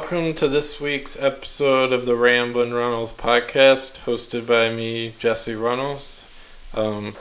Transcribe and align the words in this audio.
Welcome 0.00 0.34
to 0.34 0.46
this 0.46 0.80
week's 0.80 1.20
episode 1.20 1.92
of 1.92 2.06
the 2.06 2.14
Ramblin' 2.14 2.72
Runnels 2.72 3.12
podcast, 3.12 4.04
hosted 4.04 4.46
by 4.46 4.72
me, 4.72 5.12
Jesse 5.18 5.56
Runnels. 5.56 6.24
Um, 6.72 7.14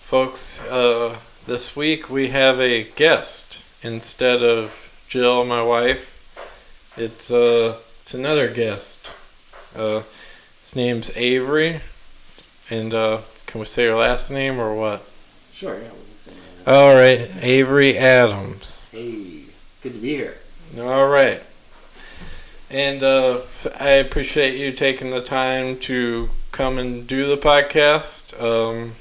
folks, 0.00 0.60
uh, 0.64 1.18
this 1.46 1.76
week 1.76 2.10
we 2.10 2.30
have 2.30 2.58
a 2.60 2.82
guest 2.82 3.62
instead 3.80 4.42
of 4.42 4.92
Jill, 5.06 5.44
my 5.44 5.62
wife. 5.62 6.18
It's 6.96 7.30
uh, 7.30 7.78
it's 8.02 8.12
another 8.12 8.52
guest. 8.52 9.08
Uh, 9.76 10.02
his 10.60 10.74
name's 10.74 11.16
Avery, 11.16 11.80
and 12.68 12.92
uh, 12.92 13.20
can 13.46 13.60
we 13.60 13.66
say 13.66 13.84
your 13.84 14.00
last 14.00 14.32
name 14.32 14.58
or 14.58 14.74
what? 14.74 15.04
Sure, 15.52 15.74
yeah, 15.74 15.90
we 15.92 16.04
can 16.08 16.16
say. 16.16 16.32
All 16.66 16.96
right, 16.96 17.30
Avery 17.40 17.96
Adams. 17.96 18.88
Hey, 18.90 19.44
good 19.80 19.92
to 19.92 19.98
be 20.00 20.16
here. 20.16 20.38
All 20.76 21.06
right. 21.06 21.40
And 22.76 23.02
uh, 23.02 23.40
I 23.80 23.92
appreciate 23.92 24.58
you 24.58 24.70
taking 24.70 25.08
the 25.08 25.22
time 25.22 25.78
to 25.78 26.28
come 26.52 26.76
and 26.76 27.06
do 27.06 27.24
the 27.26 27.38
podcast. 27.38 28.38
Um, 28.38 28.96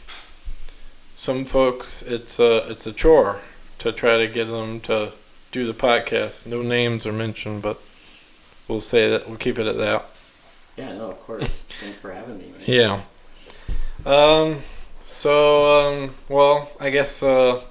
some 1.13 1.43
folks, 1.43 2.01
it's 2.01 2.39
a 2.39 2.71
it's 2.71 2.87
a 2.87 2.93
chore 2.93 3.41
to 3.79 3.91
try 3.91 4.17
to 4.17 4.27
get 4.29 4.47
them 4.47 4.79
to 4.81 5.11
do 5.51 5.67
the 5.67 5.73
podcast. 5.73 6.47
No 6.47 6.61
names 6.61 7.05
are 7.05 7.11
mentioned, 7.11 7.63
but 7.63 7.81
we'll 8.69 8.79
say 8.79 9.09
that 9.09 9.27
we'll 9.27 9.35
keep 9.37 9.59
it 9.59 9.67
at 9.67 9.75
that. 9.75 10.05
Yeah, 10.77 10.93
no, 10.93 11.09
of 11.09 11.19
course. 11.23 11.63
Thanks 11.63 11.99
for 11.99 12.13
having 12.13 12.37
me. 12.37 12.51
man. 12.51 12.61
Yeah. 12.65 13.01
Um. 14.05 14.59
So, 15.01 15.95
um. 16.05 16.13
Well, 16.29 16.71
I 16.79 16.91
guess 16.91 17.21
uh, 17.21 17.61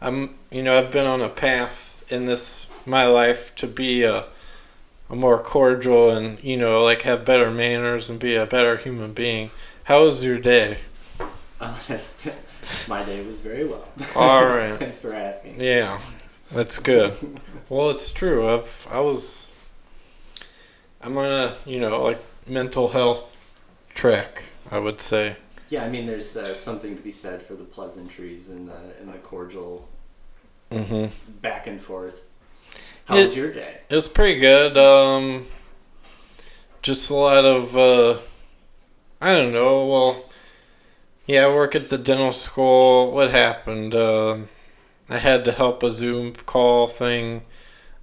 I'm. 0.00 0.38
You 0.50 0.62
know, 0.62 0.78
I've 0.78 0.90
been 0.90 1.06
on 1.06 1.20
a 1.20 1.28
path 1.28 2.02
in 2.08 2.24
this 2.24 2.66
my 2.86 3.04
life 3.04 3.54
to 3.56 3.66
be 3.66 4.04
a, 4.04 4.20
a 4.20 4.24
more 5.16 5.42
cordial 5.42 6.10
and 6.10 6.42
you 6.44 6.56
know 6.56 6.82
like 6.82 7.02
have 7.02 7.24
better 7.24 7.50
manners 7.50 8.10
and 8.10 8.18
be 8.18 8.34
a 8.34 8.46
better 8.46 8.76
human 8.76 9.12
being. 9.12 9.50
How 9.84 10.04
was 10.04 10.22
your 10.22 10.38
day? 10.38 10.78
My 11.60 13.04
day 13.04 13.24
was 13.24 13.38
very 13.38 13.64
well. 13.64 13.88
All 14.14 14.46
right. 14.46 14.74
Thanks 14.78 15.00
for 15.00 15.14
asking. 15.14 15.60
Yeah, 15.60 15.98
that's 16.52 16.78
good. 16.78 17.14
Well, 17.68 17.90
it's 17.90 18.10
true. 18.10 18.48
I've 18.48 18.86
I 18.90 19.00
was. 19.00 19.50
I'm 21.02 21.16
on 21.16 21.30
a 21.30 21.54
you 21.64 21.80
know 21.80 22.02
like 22.02 22.22
mental 22.46 22.88
health 22.88 23.36
track. 23.94 24.42
I 24.70 24.78
would 24.78 25.00
say. 25.00 25.36
Yeah, 25.70 25.84
I 25.84 25.88
mean, 25.88 26.06
there's 26.06 26.36
uh, 26.36 26.54
something 26.54 26.96
to 26.96 27.02
be 27.02 27.10
said 27.10 27.42
for 27.42 27.54
the 27.54 27.64
pleasantries 27.64 28.48
and 28.50 28.68
the 28.68 28.78
and 29.00 29.12
the 29.12 29.18
cordial 29.18 29.88
mm-hmm. 30.70 31.06
back 31.40 31.66
and 31.66 31.80
forth. 31.80 32.22
How 33.08 33.16
Yeah. 33.16 33.24
was 33.24 33.36
your 33.36 33.50
day? 33.50 33.78
It 33.88 33.94
was 33.94 34.06
pretty 34.06 34.38
good. 34.38 34.76
Um, 34.76 35.46
just 36.82 37.10
a 37.10 37.14
lot 37.14 37.46
of, 37.46 37.74
uh, 37.74 38.18
I 39.18 39.34
don't 39.34 39.52
know. 39.52 39.86
Well, 39.86 40.24
yeah, 41.26 41.46
I 41.46 41.48
work 41.48 41.74
at 41.74 41.88
the 41.88 41.96
dental 41.96 42.34
school. 42.34 43.10
What 43.10 43.30
happened? 43.30 43.94
Uh, 43.94 44.40
I 45.08 45.16
had 45.16 45.46
to 45.46 45.52
help 45.52 45.82
a 45.82 45.90
Zoom 45.90 46.34
call 46.34 46.86
thing. 46.86 47.46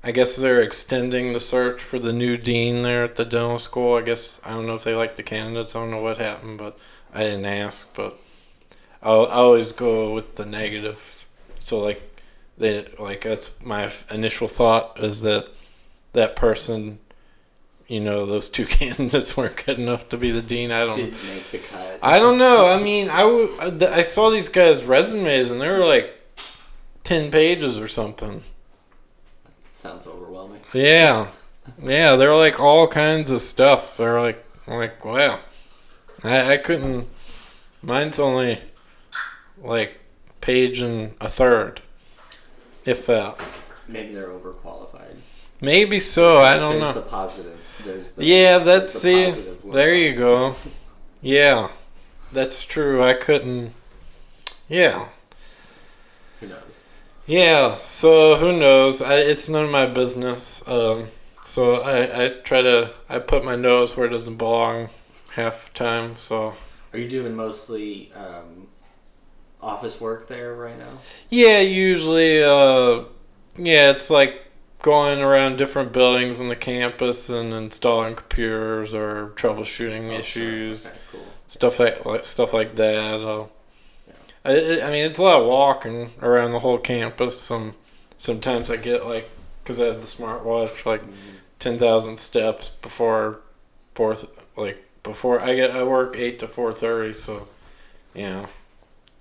I 0.03 0.11
guess 0.11 0.35
they're 0.35 0.61
extending 0.61 1.33
the 1.33 1.39
search 1.39 1.83
for 1.83 1.99
the 1.99 2.13
new 2.13 2.35
dean 2.35 2.81
there 2.81 3.03
at 3.03 3.15
the 3.15 3.25
dental 3.25 3.59
school. 3.59 3.95
I 3.97 4.01
guess 4.01 4.41
I 4.43 4.53
don't 4.53 4.65
know 4.65 4.73
if 4.73 4.83
they 4.83 4.95
like 4.95 5.17
the 5.17 5.23
candidates. 5.23 5.75
I 5.75 5.81
don't 5.81 5.91
know 5.91 6.01
what 6.01 6.17
happened, 6.17 6.57
but 6.57 6.79
I 7.13 7.21
didn't 7.23 7.45
ask. 7.45 7.87
But 7.93 8.17
I'll, 9.03 9.27
I 9.27 9.35
always 9.35 9.71
go 9.71 10.15
with 10.15 10.35
the 10.35 10.47
negative. 10.47 11.27
So 11.59 11.79
like 11.79 12.14
they 12.57 12.85
like 12.99 13.21
that's 13.23 13.51
my 13.63 13.91
initial 14.11 14.47
thought 14.47 14.99
is 14.99 15.21
that 15.21 15.47
that 16.13 16.35
person, 16.35 16.99
you 17.87 17.99
know, 17.99 18.25
those 18.25 18.49
two 18.49 18.65
candidates 18.77 19.35
weren't 19.35 19.63
good 19.65 19.79
enough 19.79 20.09
to 20.09 20.17
be 20.17 20.31
the 20.31 20.41
dean. 20.41 20.71
I 20.71 20.85
don't. 20.85 20.95
Didn't 20.95 21.11
make 21.11 21.43
the 21.51 21.57
cut. 21.57 21.99
I 22.01 22.19
don't 22.19 22.37
know. 22.37 22.67
I 22.67 22.81
mean, 22.81 23.09
I, 23.09 23.21
w- 23.21 23.57
I 23.61 24.01
saw 24.01 24.29
these 24.29 24.49
guys' 24.49 24.83
resumes 24.83 25.51
and 25.51 25.61
they 25.61 25.69
were 25.69 25.85
like 25.85 26.13
ten 27.03 27.31
pages 27.31 27.79
or 27.79 27.87
something. 27.87 28.41
Sounds 29.71 30.07
overwhelming. 30.07 30.61
Yeah, 30.73 31.27
yeah, 31.81 32.15
they're 32.15 32.35
like 32.35 32.59
all 32.59 32.87
kinds 32.87 33.29
of 33.31 33.41
stuff. 33.41 33.97
They're 33.97 34.19
like, 34.21 34.43
I'm 34.67 34.77
like, 34.77 35.03
wow, 35.03 35.39
I, 36.23 36.53
I 36.53 36.57
couldn't. 36.57 37.07
Mine's 37.83 38.17
only 38.19 38.57
like 39.61 39.99
page 40.41 40.81
and 40.81 41.13
a 41.21 41.29
third, 41.29 41.81
if 42.85 43.05
that. 43.07 43.37
Maybe 43.87 44.13
they're 44.15 44.29
overqualified. 44.29 45.15
Maybe 45.61 45.99
so. 45.99 46.39
I 46.39 46.55
don't 46.55 46.79
there's 46.79 46.81
know. 46.81 46.93
the 46.93 47.01
positive. 47.01 47.81
There's 47.85 48.13
the, 48.13 48.25
Yeah, 48.25 48.57
that's 48.59 48.93
the 49.01 49.31
see. 49.31 49.71
There 49.71 49.95
you 49.95 50.15
go. 50.15 50.55
Yeah, 51.21 51.69
that's 52.31 52.65
true. 52.65 53.03
I 53.03 53.13
couldn't. 53.13 53.73
Yeah, 54.67 55.09
Who 56.39 56.47
knows? 56.47 56.85
yeah. 57.27 57.75
So 57.75 58.35
who 58.37 58.57
knows? 58.59 59.01
I, 59.01 59.15
it's 59.17 59.47
none 59.49 59.65
of 59.65 59.71
my 59.71 59.85
business. 59.85 60.67
Um, 60.67 61.05
so 61.43 61.81
I, 61.83 62.25
I 62.25 62.29
try 62.29 62.61
to 62.63 62.91
I 63.07 63.19
put 63.19 63.45
my 63.45 63.55
nose 63.55 63.95
where 63.95 64.07
it 64.07 64.09
doesn't 64.09 64.37
belong 64.37 64.89
half 65.33 65.67
the 65.71 65.77
time. 65.77 66.15
So 66.17 66.55
Are 66.93 66.99
you 66.99 67.07
doing 67.07 67.35
mostly 67.35 68.11
um, 68.13 68.64
office 69.65 69.99
work 69.99 70.27
there 70.27 70.53
right 70.53 70.77
now? 70.77 70.97
yeah, 71.29 71.59
usually 71.59 72.43
uh, 72.43 73.03
yeah, 73.57 73.91
it's 73.91 74.09
like 74.09 74.41
going 74.81 75.21
around 75.21 75.57
different 75.57 75.91
buildings 75.91 76.39
on 76.39 76.47
the 76.47 76.55
campus 76.55 77.29
and 77.29 77.51
installing 77.53 78.15
computers 78.15 78.93
or 78.93 79.29
troubleshooting 79.35 80.09
Oh, 80.09 80.19
issues. 80.19 80.87
Okay, 80.87 80.95
cool. 81.11 81.25
stuff 81.47 81.79
like, 81.79 82.23
stuff 82.23 82.53
like 82.53 82.75
that. 82.75 83.21
Uh, 83.21 83.47
Yeah. 84.07 84.13
I, 84.45 84.87
I 84.87 84.91
mean, 84.91 85.03
it's 85.03 85.17
a 85.17 85.23
lot 85.23 85.41
of 85.41 85.47
walking 85.47 86.11
around 86.21 86.51
the 86.51 86.59
whole 86.59 86.77
campus. 86.77 87.41
Some 87.41 87.73
sometimes 88.17 88.69
I 88.69 88.77
get 88.77 89.05
like 89.07 89.29
because 89.63 89.79
I 89.81 89.85
have 89.85 90.01
the 90.01 90.07
smartwatch, 90.07 90.85
like 90.85 91.01
Mhm. 91.03 91.13
ten 91.57 91.79
thousand 91.79 92.17
steps 92.17 92.69
before 92.83 93.39
fourth, 93.95 94.47
like 94.55 94.83
before 95.01 95.41
I 95.41 95.55
get 95.55 95.71
I 95.71 95.81
work 95.83 96.15
eight 96.15 96.37
to 96.39 96.47
four 96.47 96.71
thirty. 96.71 97.15
So 97.15 97.47
yeah, 98.13 98.45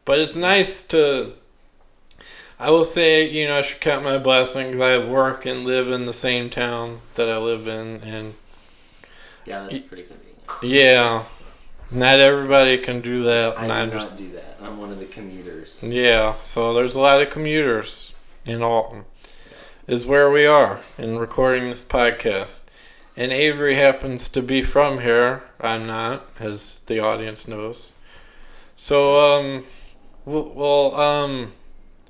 but 0.05 0.19
it's 0.19 0.37
nice 0.37 0.83
to. 0.85 1.33
I 2.59 2.71
will 2.71 2.85
say, 2.85 3.29
you 3.29 3.49
know, 3.49 3.59
I 3.59 3.63
should 3.63 3.81
count 3.81 4.05
my 4.05 4.17
blessings. 4.17 4.79
I 4.79 4.99
work 4.99 5.45
and 5.45 5.65
live 5.65 5.91
in 5.91 6.07
the 6.07 6.13
same 6.13 6.49
town 6.51 7.01
that 7.15 7.29
I 7.29 7.37
live 7.39 7.67
in, 7.67 8.01
and 8.03 8.35
Yeah, 9.45 9.65
that's 9.65 9.79
pretty 9.81 10.05
convenient. 10.05 10.39
yeah, 10.63 11.25
not 11.91 12.21
everybody 12.21 12.79
can 12.79 13.01
do 13.01 13.25
that. 13.25 13.59
I 13.59 13.67
do 13.67 13.73
understand. 13.73 14.21
not 14.21 14.29
do 14.29 14.33
that. 14.37 14.57
I'm 14.63 14.79
one 14.79 14.91
of 14.91 14.99
the 15.01 15.05
commuters. 15.07 15.83
Yeah, 15.87 16.37
so 16.37 16.73
there's 16.75 16.95
a 16.95 17.01
lot 17.01 17.21
of 17.21 17.31
commuters 17.31 18.15
in 18.47 18.63
Alton, 18.63 19.05
is 19.87 20.07
where 20.07 20.31
we 20.31 20.47
are 20.47 20.81
in 20.97 21.19
recording 21.19 21.65
this 21.65 21.85
podcast. 21.85 22.63
And 23.17 23.31
Avery 23.33 23.75
happens 23.75 24.29
to 24.31 24.43
be 24.43 24.63
from 24.63 25.01
here. 25.01 25.43
I'm 25.61 25.87
not, 25.87 26.27
as 26.41 26.81
the 26.87 27.01
audience 27.01 27.47
knows. 27.47 27.93
So, 28.75 29.19
um, 29.19 29.65
w- 30.27 30.53
well, 30.55 30.95
um, 30.95 31.53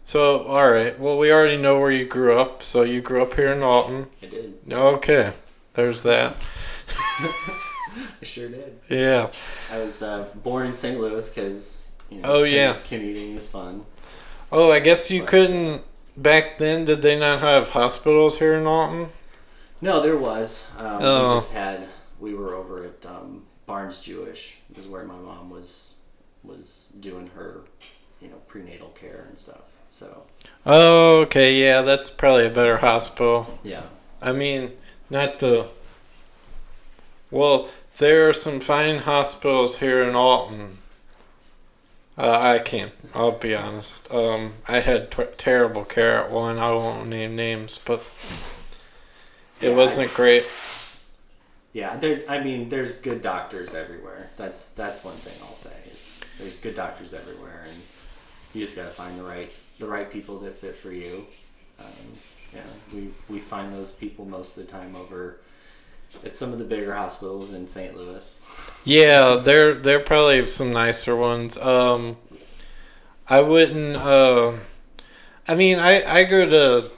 so, 0.05 0.41
alright. 0.47 0.99
Well, 0.99 1.19
we 1.19 1.33
already 1.33 1.57
know 1.61 1.79
where 1.81 1.91
you 1.91 2.07
grew 2.07 2.39
up. 2.39 2.63
So, 2.63 2.83
you 2.83 3.01
grew 3.01 3.23
up 3.23 3.35
here 3.35 3.53
in 3.53 3.63
Alton. 3.63 4.07
I 4.23 4.27
did. 4.27 4.55
Okay, 4.71 5.33
there's 5.75 6.03
that. 6.03 6.37
I 8.21 8.25
sure 8.25 8.49
did. 8.49 8.79
Yeah. 8.89 9.31
I 9.73 9.79
was 9.79 10.03
uh, 10.03 10.27
born 10.43 10.67
in 10.67 10.75
St. 10.75 11.01
Louis 11.01 11.29
because 11.29 11.93
you 12.11 12.21
know. 12.21 12.29
Oh, 12.35 12.43
yeah. 12.43 12.77
Commuting 12.85 13.37
is 13.37 13.47
fun. 13.47 13.85
Oh, 14.53 14.71
I 14.71 14.81
guess 14.81 15.11
you 15.11 15.23
couldn't. 15.25 15.83
Back 16.17 16.59
then, 16.59 16.85
did 16.85 17.03
they 17.03 17.19
not 17.19 17.41
have 17.41 17.71
hospitals 17.71 18.39
here 18.39 18.55
in 18.55 18.67
Alton? 18.67 19.09
No, 19.81 20.01
there 20.01 20.17
was. 20.17 20.67
Um, 20.79 20.99
Oh. 21.01 21.29
We 21.29 21.35
just 21.35 21.53
had. 21.53 21.89
We 22.21 22.35
were 22.35 22.55
over 22.55 22.85
at 22.85 23.05
um, 23.07 23.45
Barnes 23.67 24.01
Jewish. 24.01 24.59
Is 24.77 24.87
where 24.87 25.05
my 25.05 25.17
mom 25.17 25.51
was 25.51 25.95
was 26.43 26.89
doing 27.01 27.29
her, 27.35 27.63
you 28.25 28.31
know, 28.31 28.39
prenatal 28.49 28.91
care 28.91 29.27
and 29.29 29.39
stuff. 29.39 29.63
So 29.91 30.25
Oh, 30.67 31.21
okay, 31.23 31.55
yeah, 31.55 31.83
that's 31.83 32.11
probably 32.11 32.47
a 32.47 32.51
better 32.51 32.79
hospital. 32.79 33.59
yeah. 33.63 33.83
I 34.23 34.33
mean, 34.33 34.73
not 35.11 35.39
to. 35.41 35.67
Well, 37.31 37.69
there 37.99 38.27
are 38.29 38.33
some 38.33 38.61
fine 38.61 38.97
hospitals 39.01 39.79
here 39.81 40.01
in 40.01 40.15
Alton. 40.17 40.79
Uh, 42.17 42.39
I 42.41 42.59
can't. 42.61 42.93
I'll 43.15 43.33
be 43.33 43.55
honest. 43.55 44.11
Um, 44.13 44.55
I 44.69 44.81
had 44.81 45.11
t- 45.11 45.25
terrible 45.37 45.85
care 45.85 46.23
at 46.25 46.31
one. 46.31 46.59
I 46.59 46.71
won't 46.73 47.09
name 47.09 47.35
names, 47.37 47.81
but 47.85 48.03
it 49.61 49.71
Yeah, 49.71 49.75
wasn't 49.75 50.15
great. 50.15 50.45
Yeah, 51.73 51.97
there. 51.97 52.23
I 52.29 52.43
mean, 52.43 52.69
there's 52.69 52.99
good 53.01 53.21
doctors 53.21 53.75
everywhere. 53.75 54.31
That's 54.37 54.69
that's 54.69 55.03
one 55.05 55.15
thing 55.15 55.35
I'll 55.47 55.55
say. 55.55 55.75
Is 55.93 56.21
there's 56.39 56.61
good 56.61 56.77
doctors 56.77 57.13
everywhere, 57.13 57.67
and 57.69 57.83
you 58.55 58.61
just 58.61 58.77
gotta 58.77 58.91
find 58.91 59.19
the 59.19 59.25
right 59.25 59.51
the 59.79 59.87
right 59.87 60.11
people 60.11 60.39
that 60.41 60.55
fit 60.55 60.77
for 60.77 60.93
you. 60.93 61.27
Um, 61.79 61.87
yeah, 62.55 62.63
we 62.93 63.11
we 63.29 63.39
find 63.39 63.73
those 63.73 63.91
people 63.91 64.25
most 64.25 64.57
of 64.57 64.67
the 64.67 64.73
time 64.73 64.95
over 64.95 65.41
at 66.25 66.37
some 66.37 66.53
of 66.53 66.59
the 66.59 66.65
bigger 66.65 66.95
hospitals 66.95 67.53
in 67.53 67.67
St. 67.67 67.97
Louis. 67.97 68.81
Yeah, 68.85 69.37
they're 69.43 69.75
they're 69.75 70.01
probably 70.01 70.47
some 70.47 70.73
nicer 70.73 71.17
ones. 71.17 71.59
Um, 71.59 72.17
I 73.29 73.43
wouldn't. 73.43 73.97
Uh, 73.97 74.53
I 75.49 75.55
mean, 75.55 75.79
I 75.79 76.03
I 76.05 76.25
go 76.25 76.47
to 76.47 76.91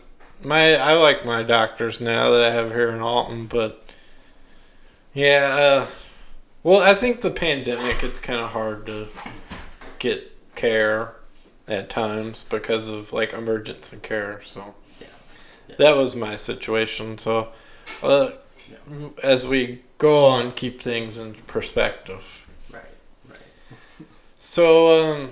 my 0.44 0.76
I 0.76 0.92
like 0.94 1.24
my 1.24 1.42
doctors 1.42 2.00
now 2.00 2.30
that 2.30 2.44
I 2.44 2.50
have 2.50 2.72
here 2.72 2.90
in 2.90 3.00
Alton, 3.00 3.46
but 3.46 3.82
yeah. 5.14 5.56
Uh, 5.58 5.86
well, 6.62 6.82
I 6.82 6.94
think 6.94 7.20
the 7.20 7.30
pandemic 7.30 8.02
it's 8.02 8.20
kind 8.20 8.40
of 8.40 8.50
hard 8.50 8.86
to 8.86 9.08
get 9.98 10.32
care 10.56 11.15
at 11.68 11.90
times 11.90 12.44
because 12.48 12.88
of 12.88 13.12
like 13.12 13.32
emergency 13.32 13.96
care. 14.02 14.40
So 14.44 14.74
Yeah. 15.00 15.06
Yeah. 15.68 15.74
that 15.78 15.96
was 15.96 16.14
my 16.16 16.36
situation. 16.36 17.18
So 17.18 17.52
uh, 18.02 18.30
Yeah. 18.70 19.08
as 19.22 19.46
we 19.46 19.82
go 19.98 20.26
on, 20.26 20.52
keep 20.52 20.80
things 20.80 21.16
in 21.18 21.34
perspective. 21.46 22.46
Right, 22.72 22.82
right. 23.28 23.38
So, 24.38 24.88
um, 24.88 25.30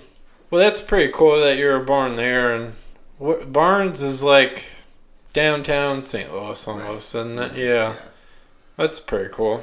well, 0.51 0.61
that's 0.61 0.81
pretty 0.83 1.13
cool 1.13 1.41
that 1.41 1.57
you 1.59 1.67
were 1.67 1.81
born 1.85 2.17
there, 2.17 2.53
and 2.55 2.73
Barnes 3.53 4.03
is 4.03 4.23
like 4.25 4.67
downtown 5.33 6.03
St. 6.03 6.33
Louis 6.33 6.67
almost, 6.67 7.15
and 7.15 7.39
that, 7.39 7.55
yeah, 7.57 7.97
that's 8.77 9.01
pretty 9.01 9.29
cool. 9.33 9.63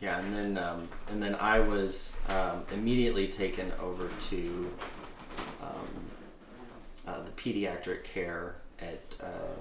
Yeah, 0.00 0.20
and 0.20 0.34
then 0.36 0.58
um, 0.58 0.88
and 1.08 1.22
then 1.22 1.34
I 1.36 1.58
was 1.60 2.18
um, 2.28 2.62
immediately 2.72 3.26
taken 3.26 3.72
over 3.82 4.08
to 4.08 4.70
uh, 7.06 7.22
the 7.22 7.30
pediatric 7.32 8.04
care 8.04 8.56
at 8.80 9.14
uh, 9.22 9.60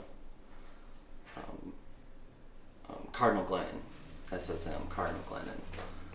um, 1.37 1.73
um, 2.89 3.07
Cardinal 3.11 3.45
Glennon, 3.45 3.81
SSM 4.31 4.89
Cardinal 4.89 5.21
Glennon. 5.29 5.59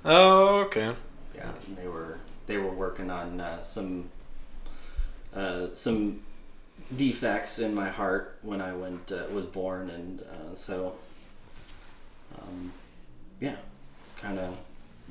Oh, 0.04 0.60
okay. 0.60 0.94
Yeah, 1.34 1.50
and 1.66 1.76
they 1.76 1.86
were 1.86 2.19
they 2.46 2.56
were 2.56 2.72
working 2.72 3.10
on 3.10 3.40
uh, 3.40 3.60
some 3.60 4.10
uh, 5.34 5.69
some 5.72 6.22
defects 6.96 7.58
in 7.58 7.75
my 7.75 7.88
heart 7.88 8.38
when 8.42 8.60
I 8.60 8.75
went 8.75 9.12
uh, 9.12 9.25
was 9.32 9.46
born, 9.46 9.90
and 9.90 10.22
uh, 10.22 10.54
so 10.54 10.96
um, 12.40 12.72
yeah, 13.40 13.56
kind 14.16 14.38
of 14.38 14.56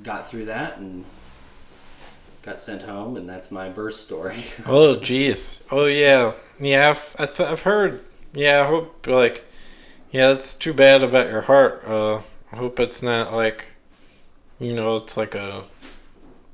got 0.03 0.29
through 0.29 0.45
that 0.45 0.77
and 0.77 1.05
got 2.47 2.61
sent 2.61 2.81
home, 2.83 3.17
and 3.17 3.27
that's 3.27 3.51
my 3.51 3.67
birth 3.67 3.95
story. 3.95 4.38
Oh, 4.65 4.95
jeez. 4.95 5.63
Oh, 5.69 5.85
yeah. 5.85 6.31
Yeah, 6.59 6.91
I've, 6.91 7.15
I 7.19 7.25
th- 7.25 7.49
I've 7.49 7.61
heard. 7.61 7.99
Yeah, 8.33 8.63
I 8.63 8.67
hope, 8.67 9.05
like, 9.05 9.44
yeah, 10.11 10.31
it's 10.31 10.55
too 10.55 10.73
bad 10.73 11.03
about 11.03 11.29
your 11.29 11.41
heart. 11.41 11.83
Uh, 11.85 12.21
I 12.53 12.55
hope 12.55 12.79
it's 12.79 13.03
not 13.03 13.33
like, 13.33 13.65
you 14.59 14.73
know, 14.73 14.95
it's 14.95 15.17
like 15.17 15.35
a, 15.35 15.65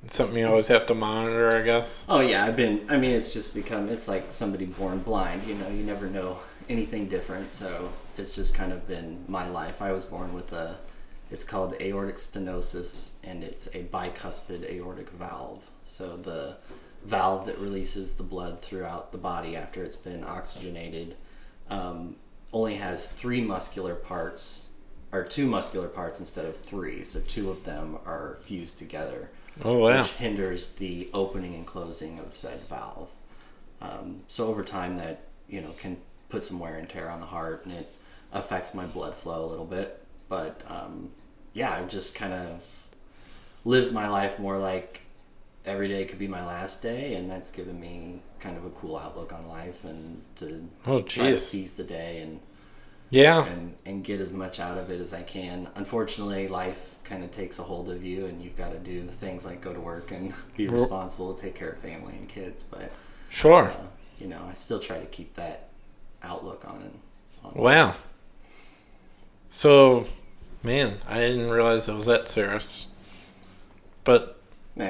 it's 0.03 0.15
something 0.15 0.37
you 0.37 0.47
always 0.47 0.67
have 0.67 0.87
to 0.87 0.95
monitor, 0.95 1.55
I 1.55 1.61
guess. 1.61 2.05
oh 2.09 2.21
yeah, 2.21 2.43
I've 2.43 2.55
been. 2.55 2.85
I 2.89 2.97
mean, 2.97 3.11
it's 3.11 3.31
just 3.31 3.53
become. 3.53 3.87
It's 3.89 4.07
like 4.07 4.31
somebody 4.31 4.65
born 4.65 4.99
blind. 4.99 5.45
You 5.47 5.55
know, 5.55 5.69
you 5.69 5.83
never 5.83 6.07
know 6.07 6.39
anything 6.69 7.07
different. 7.07 7.53
So 7.53 7.87
it's 8.17 8.35
just 8.35 8.53
kind 8.55 8.73
of 8.73 8.85
been 8.87 9.23
my 9.27 9.47
life. 9.47 9.81
I 9.81 9.91
was 9.91 10.03
born 10.05 10.33
with 10.33 10.51
a. 10.53 10.77
It's 11.33 11.43
called 11.43 11.75
aortic 11.81 12.17
stenosis, 12.17 13.13
and 13.23 13.43
it's 13.43 13.65
a 13.73 13.83
bicuspid 13.85 14.69
aortic 14.69 15.09
valve. 15.09 15.67
So 15.83 16.15
the 16.15 16.57
valve 17.05 17.47
that 17.47 17.57
releases 17.57 18.13
the 18.13 18.23
blood 18.23 18.61
throughout 18.61 19.11
the 19.11 19.17
body 19.17 19.55
after 19.55 19.83
it's 19.83 19.95
been 19.95 20.23
oxygenated 20.23 21.15
um, 21.71 22.15
only 22.53 22.75
has 22.75 23.07
three 23.11 23.41
muscular 23.41 23.95
parts, 23.95 24.69
or 25.11 25.23
two 25.23 25.47
muscular 25.47 25.87
parts 25.87 26.19
instead 26.19 26.45
of 26.45 26.55
three. 26.55 27.03
So 27.03 27.19
two 27.21 27.49
of 27.49 27.63
them 27.63 27.97
are 28.05 28.37
fused 28.41 28.77
together 28.77 29.31
Oh, 29.63 29.79
wow. 29.79 29.97
which 29.97 30.11
hinders 30.11 30.75
the 30.75 31.09
opening 31.15 31.55
and 31.55 31.65
closing 31.65 32.19
of 32.19 32.35
said 32.35 32.59
valve. 32.69 33.09
Um, 33.81 34.21
so 34.27 34.47
over 34.47 34.63
time, 34.63 34.97
that 34.97 35.21
you 35.49 35.61
know 35.61 35.71
can 35.79 35.97
put 36.29 36.43
some 36.43 36.59
wear 36.59 36.75
and 36.75 36.87
tear 36.87 37.09
on 37.09 37.19
the 37.19 37.25
heart, 37.25 37.65
and 37.65 37.73
it 37.73 37.91
affects 38.31 38.75
my 38.75 38.85
blood 38.85 39.15
flow 39.15 39.45
a 39.45 39.49
little 39.49 39.65
bit. 39.65 39.99
But 40.29 40.63
um, 40.67 41.11
yeah, 41.53 41.71
I've 41.71 41.89
just 41.89 42.15
kind 42.15 42.33
of 42.33 42.65
lived 43.65 43.93
my 43.93 44.07
life 44.07 44.39
more 44.39 44.57
like 44.57 45.01
every 45.65 45.87
day 45.87 46.05
could 46.05 46.19
be 46.19 46.27
my 46.27 46.45
last 46.45 46.81
day, 46.81 47.15
and 47.15 47.29
that's 47.29 47.49
given 47.51 47.79
me 47.79 48.21
kind 48.39 48.57
of 48.57 48.65
a 48.65 48.69
cool 48.71 48.97
outlook 48.97 49.31
on 49.33 49.47
life 49.47 49.83
and 49.85 50.21
to 50.35 50.67
Oh, 50.85 51.01
try 51.01 51.29
to 51.31 51.37
seize 51.37 51.73
the 51.73 51.83
day 51.83 52.19
and 52.21 52.39
Yeah. 53.09 53.45
and 53.45 53.75
and 53.85 54.03
get 54.03 54.19
as 54.19 54.33
much 54.33 54.59
out 54.59 54.77
of 54.77 54.89
it 54.89 54.99
as 54.99 55.13
I 55.13 55.21
can. 55.23 55.69
Unfortunately, 55.75 56.47
life 56.47 56.97
kind 57.03 57.23
of 57.23 57.31
takes 57.31 57.59
a 57.59 57.63
hold 57.63 57.89
of 57.89 58.03
you, 58.03 58.25
and 58.25 58.41
you've 58.41 58.57
got 58.57 58.71
to 58.73 58.79
do 58.79 59.07
things 59.07 59.45
like 59.45 59.61
go 59.61 59.73
to 59.73 59.79
work 59.79 60.11
and 60.11 60.33
be 60.57 60.67
responsible, 60.67 61.33
take 61.33 61.55
care 61.55 61.69
of 61.69 61.79
family 61.79 62.13
and 62.13 62.27
kids. 62.27 62.63
But 62.63 62.91
Sure. 63.29 63.67
uh, 63.69 63.75
you 64.19 64.27
know, 64.27 64.41
I 64.49 64.53
still 64.53 64.79
try 64.79 64.99
to 64.99 65.05
keep 65.05 65.35
that 65.35 65.69
outlook 66.23 66.65
on 66.67 66.81
it. 66.81 67.55
Wow. 67.57 67.93
So, 69.49 70.05
man, 70.63 70.99
I 71.07 71.19
didn't 71.19 71.49
realize 71.49 71.89
it 71.89 71.93
was 71.93 72.05
that 72.07 72.27
serious. 72.27 72.87
But, 74.03 74.39
Nah, 74.75 74.89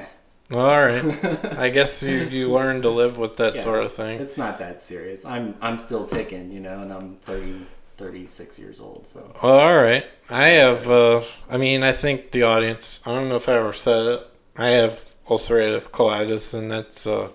all 0.52 0.60
right. 0.86 1.04
I 1.58 1.70
guess 1.70 2.02
you, 2.04 2.16
you 2.16 2.50
learn 2.52 2.82
to 2.84 2.90
live 2.90 3.18
with 3.18 3.38
that 3.38 3.56
Yeah. 3.56 3.62
sort 3.62 3.84
of 3.84 3.92
thing. 3.92 4.20
it's 4.22 4.38
not 4.38 4.60
that 4.60 4.82
serious. 4.82 5.26
I'm 5.26 5.56
I'm 5.62 5.78
still 5.78 6.06
ticking, 6.06 6.52
you 6.52 6.60
know, 6.62 6.80
and 6.82 6.92
I'm 6.94 7.16
30, 7.24 7.66
36 7.98 8.60
years 8.60 8.80
old. 8.80 9.06
So 9.06 9.30
Well, 9.44 9.60
all 9.60 9.82
right. 9.82 10.06
I 10.30 10.48
have, 10.50 10.90
uh, 10.90 11.22
I 11.50 11.58
mean, 11.58 11.84
I 11.84 11.92
think 11.92 12.32
the 12.32 12.44
audience, 12.44 13.02
I 13.06 13.14
don't 13.14 13.28
know 13.30 13.36
if 13.36 13.50
I 13.50 13.54
ever 13.54 13.74
said 13.74 14.06
it. 14.06 14.28
I 14.58 14.68
have 14.68 15.04
ulcerative 15.28 15.90
colitis, 15.92 16.54
and 16.58 16.72
that's 16.72 17.06
uh, 17.08 17.30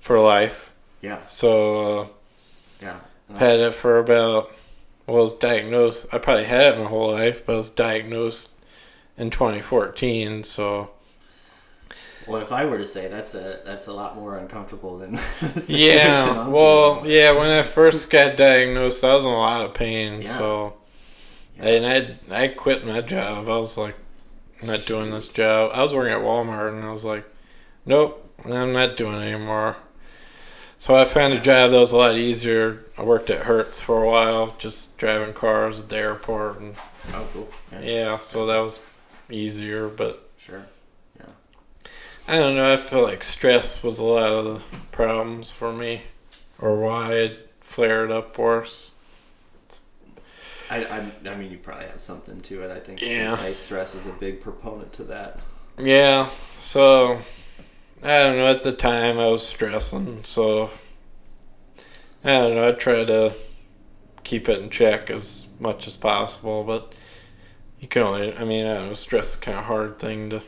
for 0.00 0.18
life. 0.20 0.72
yeah, 1.02 1.24
So, 1.26 2.00
uh, 2.00 2.06
yeah. 2.80 3.00
I've 3.30 3.38
had 3.38 3.60
it 3.60 3.72
for 3.74 3.98
about, 3.98 4.50
well, 5.06 5.18
I 5.18 5.20
was 5.20 5.34
diagnosed, 5.34 6.06
I 6.12 6.18
probably 6.18 6.44
had 6.44 6.74
it 6.74 6.78
my 6.78 6.86
whole 6.86 7.12
life, 7.12 7.44
but 7.44 7.54
I 7.54 7.56
was 7.56 7.70
diagnosed 7.70 8.50
in 9.16 9.30
2014, 9.30 10.44
so. 10.44 10.90
Well, 12.26 12.40
if 12.40 12.52
I 12.52 12.64
were 12.64 12.78
to 12.78 12.86
say 12.86 13.08
that's 13.08 13.34
a 13.34 13.60
that's 13.66 13.86
a 13.86 13.92
lot 13.92 14.16
more 14.16 14.38
uncomfortable 14.38 14.96
than 14.96 15.18
Yeah, 15.68 16.48
well, 16.48 17.02
yeah. 17.04 17.32
When 17.32 17.50
I 17.50 17.62
first 17.62 18.08
got 18.08 18.38
diagnosed, 18.38 19.04
I 19.04 19.14
was 19.14 19.24
in 19.26 19.30
a 19.30 19.34
lot 19.36 19.66
of 19.66 19.74
pain. 19.74 20.22
Yeah. 20.22 20.28
So, 20.30 20.74
Yeah. 21.58 21.68
and 21.68 22.18
I 22.32 22.44
I 22.44 22.48
quit 22.48 22.86
my 22.86 23.02
job. 23.02 23.50
I 23.50 23.58
was 23.58 23.76
like, 23.76 23.94
I'm 24.62 24.68
not 24.68 24.86
doing 24.86 25.10
this 25.10 25.28
job. 25.28 25.72
I 25.74 25.82
was 25.82 25.94
working 25.94 26.14
at 26.14 26.20
Walmart, 26.22 26.74
and 26.74 26.82
I 26.82 26.90
was 26.92 27.04
like, 27.04 27.26
nope, 27.84 28.26
I'm 28.46 28.72
not 28.72 28.96
doing 28.96 29.16
it 29.20 29.26
anymore. 29.34 29.76
So 30.78 30.94
I 30.94 31.04
found 31.06 31.32
a 31.32 31.40
job 31.40 31.70
that 31.70 31.78
was 31.80 31.92
a 31.92 31.96
lot 31.96 32.16
easier. 32.16 32.84
I 32.98 33.02
worked 33.02 33.30
at 33.30 33.44
Hertz 33.46 33.80
for 33.80 34.02
a 34.02 34.06
while, 34.06 34.54
just 34.58 34.98
driving 34.98 35.32
cars 35.32 35.80
at 35.80 35.88
the 35.88 35.96
airport, 35.96 36.60
and 36.60 36.74
oh, 37.14 37.26
cool. 37.32 37.48
Yeah, 37.72 37.80
yeah, 37.80 38.16
so 38.16 38.46
that 38.46 38.58
was 38.58 38.80
easier. 39.30 39.88
But 39.88 40.28
sure. 40.36 40.66
Yeah. 41.18 41.26
I 42.28 42.36
don't 42.36 42.54
know. 42.56 42.72
I 42.72 42.76
feel 42.76 43.02
like 43.02 43.22
stress 43.22 43.82
was 43.82 43.98
a 43.98 44.04
lot 44.04 44.24
of 44.30 44.44
the 44.44 44.62
problems 44.92 45.50
for 45.50 45.72
me, 45.72 46.02
or 46.58 46.78
why 46.80 47.14
it 47.14 47.52
flared 47.60 48.10
up 48.10 48.36
worse. 48.36 48.90
I, 50.70 50.84
I, 50.84 51.30
I 51.30 51.36
mean, 51.36 51.50
you 51.50 51.58
probably 51.58 51.86
have 51.86 52.00
something 52.00 52.40
to 52.42 52.62
it. 52.62 52.70
I 52.70 52.80
think 52.80 53.00
Yeah. 53.00 53.36
say 53.36 53.52
stress 53.52 53.94
is 53.94 54.06
a 54.06 54.12
big 54.12 54.40
proponent 54.40 54.92
to 54.94 55.04
that. 55.04 55.40
Yeah, 55.78 56.26
so 56.58 57.18
I 58.02 58.22
don't 58.22 58.36
know. 58.36 58.46
At 58.46 58.62
the 58.62 58.72
time, 58.72 59.18
I 59.18 59.28
was 59.28 59.46
stressing, 59.46 60.24
so 60.24 60.70
I 62.24 62.32
don't 62.32 62.54
know. 62.56 62.68
I 62.68 62.72
tried 62.72 63.06
to 63.06 63.34
keep 64.24 64.48
it 64.48 64.60
in 64.60 64.70
check 64.70 65.10
as 65.10 65.48
much 65.58 65.86
as 65.86 65.96
possible, 65.96 66.64
but 66.64 66.94
you 67.80 67.88
can 67.88 68.02
only. 68.02 68.36
I 68.36 68.44
mean, 68.44 68.66
I 68.66 68.74
don't 68.74 68.88
know. 68.88 68.94
Stress 68.94 69.30
is 69.30 69.36
kind 69.36 69.58
of 69.58 69.64
hard 69.64 69.98
thing 69.98 70.30
to 70.30 70.42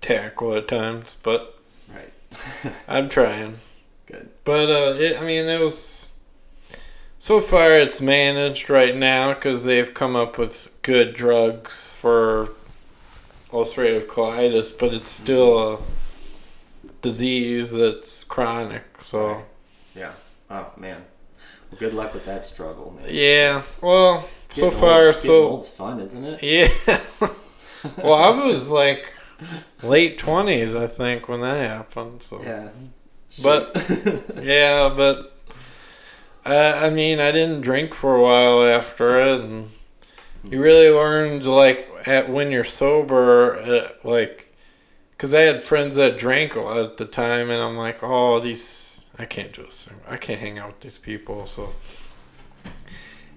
tackle 0.00 0.54
at 0.54 0.68
times, 0.68 1.16
but 1.22 1.54
Right. 1.92 2.72
I'm 2.88 3.08
trying. 3.08 3.56
Good. 4.06 4.30
But 4.44 4.70
uh, 4.70 4.94
it, 4.96 5.20
I 5.20 5.24
mean, 5.24 5.46
it 5.46 5.60
was 5.60 6.10
so 7.18 7.40
far 7.40 7.70
it's 7.70 8.00
managed 8.00 8.68
right 8.68 8.96
now 8.96 9.34
because 9.34 9.64
they've 9.64 9.92
come 9.92 10.16
up 10.16 10.38
with 10.38 10.70
good 10.82 11.14
drugs 11.14 11.92
for 11.92 12.50
ulcerative 13.48 14.06
colitis, 14.06 14.76
but 14.76 14.92
it's 14.92 15.10
still 15.10 15.74
a 15.74 15.78
disease 17.04 17.72
that's 17.72 18.24
chronic. 18.24 18.84
So 19.00 19.42
Yeah. 19.94 20.12
Oh 20.50 20.72
man. 20.78 21.04
Well, 21.70 21.78
good 21.78 21.94
luck 21.94 22.12
with 22.14 22.26
that 22.26 22.44
struggle, 22.44 22.92
man. 22.98 23.04
yeah, 23.08 23.62
well, 23.82 24.22
so 24.50 24.70
Getting 24.70 24.78
far 24.80 25.06
old, 25.06 25.14
so 25.16 25.28
getting 25.28 25.50
old's 25.50 25.70
fun, 25.70 26.00
isn't 26.00 26.24
it? 26.24 26.42
yeah. 26.42 26.68
well, 28.04 28.14
I 28.14 28.46
was 28.46 28.70
like 28.70 29.12
late 29.82 30.18
twenties, 30.18 30.74
I 30.74 30.86
think, 30.86 31.28
when 31.28 31.40
that 31.42 31.58
happened. 31.70 32.22
So 32.22 32.42
Yeah. 32.42 32.68
But- 33.42 33.70
yeah, 34.42 34.92
but 34.96 35.36
I, 36.44 36.86
I 36.86 36.90
mean, 36.90 37.20
I 37.20 37.32
didn't 37.32 37.62
drink 37.62 37.94
for 37.94 38.14
a 38.16 38.22
while 38.22 38.62
after 38.62 39.18
it, 39.18 39.40
and 39.40 39.70
you 40.48 40.60
really 40.62 40.90
learned 40.90 41.46
like 41.46 41.90
at 42.06 42.28
when 42.28 42.52
you're 42.52 42.64
sober, 42.64 43.56
uh, 43.56 43.88
like, 44.04 44.43
because 45.24 45.32
I 45.32 45.40
had 45.40 45.64
friends 45.64 45.96
that 45.96 46.18
drank 46.18 46.54
a 46.54 46.60
lot 46.60 46.76
at 46.76 46.96
the 46.98 47.06
time, 47.06 47.48
and 47.48 47.62
I'm 47.62 47.78
like, 47.78 48.02
oh, 48.02 48.40
these 48.40 49.00
I 49.18 49.24
can't 49.24 49.54
do 49.54 49.62
this. 49.62 49.88
I 50.06 50.18
can't 50.18 50.38
hang 50.38 50.58
out 50.58 50.66
with 50.66 50.80
these 50.80 50.98
people, 50.98 51.46
so 51.46 51.72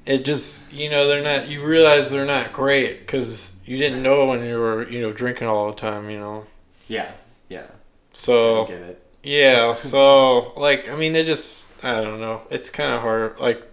it 0.05 0.25
just 0.25 0.73
you 0.73 0.89
know 0.89 1.07
they're 1.07 1.23
not. 1.23 1.47
You 1.47 1.65
realize 1.65 2.11
they're 2.11 2.25
not 2.25 2.51
great 2.51 2.99
because 2.99 3.53
you 3.63 3.77
didn't 3.77 4.03
know 4.03 4.25
when 4.25 4.43
you 4.43 4.59
were 4.59 4.89
you 4.89 4.99
know 4.99 5.13
drinking 5.13 5.47
all 5.47 5.67
the 5.67 5.77
time, 5.77 6.09
you 6.09 6.19
know. 6.19 6.43
Yeah, 6.89 7.09
yeah. 7.47 7.67
So 8.11 8.65
get 8.65 8.81
it. 8.81 9.01
yeah, 9.23 9.71
so 9.73 10.51
like 10.57 10.89
I 10.89 10.97
mean, 10.97 11.13
they 11.13 11.23
just 11.23 11.69
I 11.85 12.01
don't 12.01 12.19
know. 12.19 12.41
It's 12.49 12.69
kind 12.69 12.91
of 12.91 12.99
hard. 12.99 13.39
Like 13.39 13.63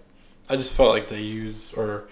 I 0.48 0.54
just 0.54 0.76
felt 0.76 0.90
like 0.90 1.08
they 1.08 1.22
used 1.22 1.76
or 1.76 2.06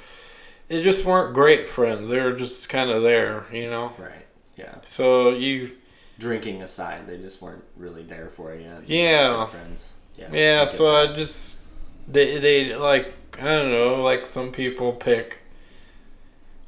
they 0.66 0.82
just 0.82 1.04
weren't 1.04 1.32
great 1.32 1.68
friends. 1.68 2.08
They 2.08 2.20
were 2.20 2.32
just 2.32 2.68
kind 2.68 2.90
of 2.90 3.04
there, 3.04 3.44
you 3.52 3.70
know. 3.70 3.92
Right. 4.00 4.26
Yeah. 4.56 4.74
So 4.82 5.30
you 5.30 5.76
Drinking 6.22 6.62
aside, 6.62 7.08
they 7.08 7.18
just 7.18 7.42
weren't 7.42 7.64
really 7.76 8.04
there 8.04 8.28
for 8.28 8.54
you. 8.54 8.70
Yeah. 8.86 9.46
Friends. 9.46 9.92
Yeah. 10.16 10.28
yeah. 10.32 10.64
So. 10.64 10.86
I 10.86 11.06
just 11.16 11.58
they 12.06 12.38
they 12.38 12.76
like 12.76 13.12
I 13.40 13.44
don't 13.56 13.72
know. 13.72 14.00
Like 14.02 14.24
some 14.24 14.52
people 14.52 14.92
pick, 14.92 15.40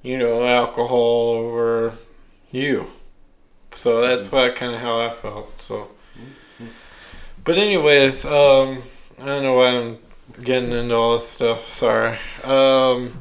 you 0.02 0.18
know, 0.18 0.44
alcohol 0.44 1.36
over 1.38 1.94
you. 2.50 2.86
So 3.70 4.00
that's 4.00 4.26
Mm-hmm. 4.26 4.36
what 4.36 4.56
kind 4.56 4.74
of 4.74 4.80
how 4.80 5.00
I 5.00 5.10
felt. 5.10 5.60
So. 5.60 5.88
But 7.44 7.58
anyways, 7.58 8.24
um, 8.26 8.78
I 9.20 9.26
don't 9.26 9.42
know 9.44 9.54
why 9.54 9.68
I'm 9.68 9.98
getting 10.42 10.72
into 10.72 10.94
all 10.96 11.12
this 11.12 11.28
stuff. 11.28 11.72
Sorry. 11.72 12.16
Um, 12.42 13.20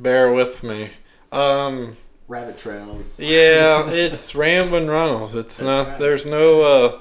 bear 0.00 0.32
with 0.32 0.64
me. 0.64 0.90
Um, 1.30 1.96
rabbit 2.30 2.56
trails. 2.56 3.20
yeah, 3.20 3.84
it's 3.90 4.34
rambling 4.34 4.86
Runnels. 4.86 5.34
It's 5.34 5.58
That's 5.58 5.66
not. 5.66 5.88
right. 5.92 5.98
There's 5.98 6.24
no. 6.26 6.62
Uh, 6.62 6.98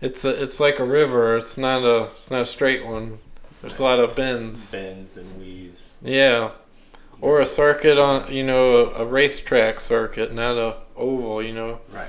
it's 0.00 0.24
a. 0.24 0.42
It's 0.42 0.60
like 0.60 0.78
a 0.78 0.84
river. 0.84 1.36
It's 1.36 1.58
not 1.58 1.82
a. 1.82 2.04
It's 2.12 2.30
not 2.30 2.42
a 2.42 2.46
straight 2.46 2.86
one. 2.86 3.18
There's 3.60 3.80
a 3.80 3.82
lot 3.82 3.98
of 3.98 4.14
bends. 4.14 4.70
bends 4.70 5.16
and 5.16 5.40
weaves. 5.40 5.96
Yeah, 6.02 6.50
or 7.20 7.40
a 7.40 7.46
circuit 7.46 7.98
on. 7.98 8.32
You 8.32 8.44
know, 8.44 8.76
a, 8.90 9.02
a 9.02 9.04
racetrack 9.04 9.80
circuit, 9.80 10.32
not 10.32 10.56
a 10.56 10.76
oval. 10.96 11.42
You 11.42 11.54
know, 11.54 11.80
Right. 11.90 12.06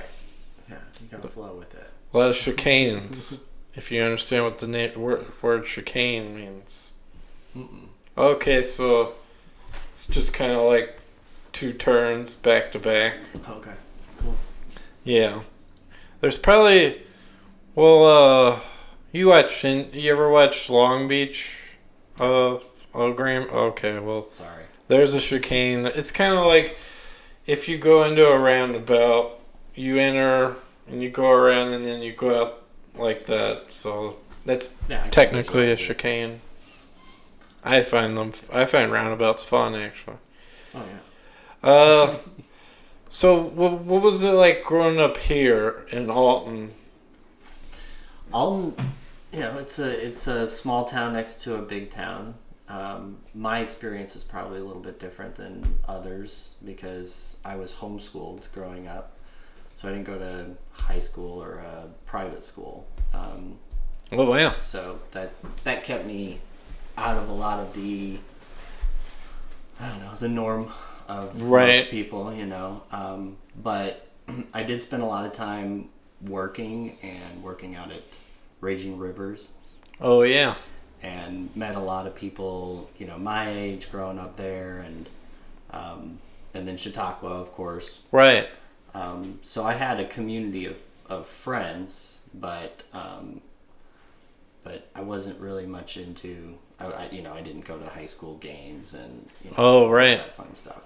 Yeah. 0.68 0.76
You 1.00 1.08
gotta 1.10 1.28
flow 1.28 1.54
with 1.58 1.74
it. 1.74 1.88
a 2.14 2.18
lot 2.18 2.30
of 2.30 2.36
chicanes. 2.36 3.42
if 3.74 3.90
you 3.90 4.02
understand 4.02 4.44
what 4.44 4.58
the 4.58 4.66
na- 4.68 4.96
word, 4.98 5.26
word 5.42 5.64
chicane 5.64 6.34
means. 6.36 6.92
Mm-mm. 7.56 7.86
Okay, 8.16 8.62
so 8.62 9.14
it's 9.92 10.06
just 10.06 10.32
kind 10.32 10.52
of 10.52 10.62
like 10.62 10.99
two 11.60 11.74
turns 11.74 12.36
back 12.36 12.72
to 12.72 12.78
back. 12.78 13.18
Okay. 13.46 13.74
cool. 14.18 14.34
Yeah. 15.04 15.42
There's 16.22 16.38
probably 16.38 17.02
well 17.74 18.04
uh 18.06 18.60
you 19.12 19.28
watch 19.28 19.62
you 19.62 20.10
ever 20.10 20.30
watch 20.30 20.70
Long 20.70 21.06
Beach? 21.06 21.58
Uh 22.18 22.60
oh 22.94 23.12
Graham 23.12 23.46
okay, 23.52 23.98
well 23.98 24.32
Sorry. 24.32 24.64
there's 24.88 25.12
a 25.12 25.20
chicane. 25.20 25.84
It's 25.84 26.10
kinda 26.10 26.40
like 26.40 26.78
if 27.46 27.68
you 27.68 27.76
go 27.76 28.04
into 28.04 28.26
a 28.26 28.38
roundabout, 28.38 29.38
you 29.74 29.98
enter 29.98 30.56
and 30.88 31.02
you 31.02 31.10
go 31.10 31.30
around 31.30 31.74
and 31.74 31.84
then 31.84 32.00
you 32.00 32.12
go 32.12 32.42
out 32.42 32.62
like 32.96 33.26
that. 33.26 33.74
So 33.74 34.18
that's 34.46 34.74
Yeah. 34.88 35.06
Technically 35.10 35.70
a 35.70 35.76
chicane. 35.76 36.40
I 37.62 37.82
find 37.82 38.16
them 38.16 38.32
I 38.50 38.64
find 38.64 38.90
roundabouts 38.90 39.44
fun 39.44 39.74
actually. 39.74 40.16
Oh 40.74 40.78
yeah. 40.78 41.00
Uh, 41.62 42.16
so 43.08 43.42
what, 43.42 43.72
what 43.80 44.02
was 44.02 44.22
it 44.22 44.32
like 44.32 44.64
growing 44.64 44.98
up 44.98 45.16
here 45.16 45.86
in 45.90 46.10
Alton? 46.10 46.72
Alton, 48.32 48.74
you 49.32 49.40
know, 49.40 49.58
it's 49.58 49.78
a 49.78 50.06
it's 50.06 50.26
a 50.26 50.46
small 50.46 50.84
town 50.84 51.12
next 51.12 51.42
to 51.42 51.56
a 51.56 51.62
big 51.62 51.90
town. 51.90 52.34
Um, 52.68 53.18
my 53.34 53.58
experience 53.58 54.14
is 54.14 54.22
probably 54.22 54.60
a 54.60 54.64
little 54.64 54.82
bit 54.82 55.00
different 55.00 55.34
than 55.34 55.78
others 55.88 56.56
because 56.64 57.36
I 57.44 57.56
was 57.56 57.72
homeschooled 57.72 58.52
growing 58.52 58.86
up, 58.86 59.16
so 59.74 59.88
I 59.88 59.92
didn't 59.92 60.06
go 60.06 60.18
to 60.18 60.46
high 60.70 61.00
school 61.00 61.42
or 61.42 61.54
a 61.54 61.88
private 62.06 62.44
school. 62.44 62.86
Um, 63.12 63.58
Oh 64.12 64.34
yeah, 64.34 64.52
so 64.60 64.98
that 65.12 65.32
that 65.62 65.84
kept 65.84 66.04
me 66.04 66.40
out 66.98 67.16
of 67.16 67.28
a 67.28 67.32
lot 67.32 67.60
of 67.60 67.72
the 67.74 68.18
I 69.78 69.88
don't 69.88 70.00
know 70.00 70.14
the 70.16 70.28
norm 70.28 70.68
of 71.10 71.42
Right. 71.42 71.80
most 71.82 71.90
people, 71.90 72.32
you 72.34 72.46
know. 72.46 72.82
Um, 72.92 73.36
but 73.62 74.06
I 74.54 74.62
did 74.62 74.80
spend 74.82 75.02
a 75.02 75.06
lot 75.06 75.24
of 75.26 75.32
time 75.32 75.88
working 76.26 76.96
and 77.02 77.42
working 77.42 77.74
out 77.76 77.90
at 77.90 78.02
Raging 78.60 78.98
Rivers 78.98 79.54
oh 80.00 80.22
yeah, 80.22 80.54
and 81.02 81.54
met 81.56 81.76
a 81.76 81.80
lot 81.80 82.06
of 82.06 82.14
people, 82.14 82.90
you 82.98 83.06
know, 83.06 83.18
my 83.18 83.50
age 83.50 83.90
growing 83.90 84.18
up 84.18 84.36
there 84.36 84.78
and 84.86 85.08
um, 85.70 86.18
and 86.54 86.66
then 86.68 86.76
Chautauqua, 86.76 87.28
of 87.28 87.52
course. 87.52 88.02
right. 88.12 88.48
Um, 88.92 89.38
so 89.42 89.64
I 89.64 89.72
had 89.74 90.00
a 90.00 90.04
community 90.08 90.66
of, 90.66 90.76
of 91.08 91.26
friends, 91.26 92.18
but 92.34 92.82
um, 92.92 93.40
but 94.64 94.88
I 94.94 95.00
wasn't 95.00 95.38
really 95.40 95.64
much 95.66 95.96
into. 95.96 96.58
I, 96.78 96.86
I 96.86 97.08
you 97.10 97.22
know 97.22 97.32
I 97.32 97.40
didn't 97.40 97.64
go 97.64 97.78
to 97.78 97.86
high 97.88 98.06
school 98.06 98.36
games 98.38 98.94
and 98.94 99.28
you 99.44 99.50
know, 99.50 99.56
Oh, 99.58 99.84
all 99.84 99.90
right. 99.92 100.18
that 100.18 100.34
fun 100.36 100.52
stuff. 100.54 100.82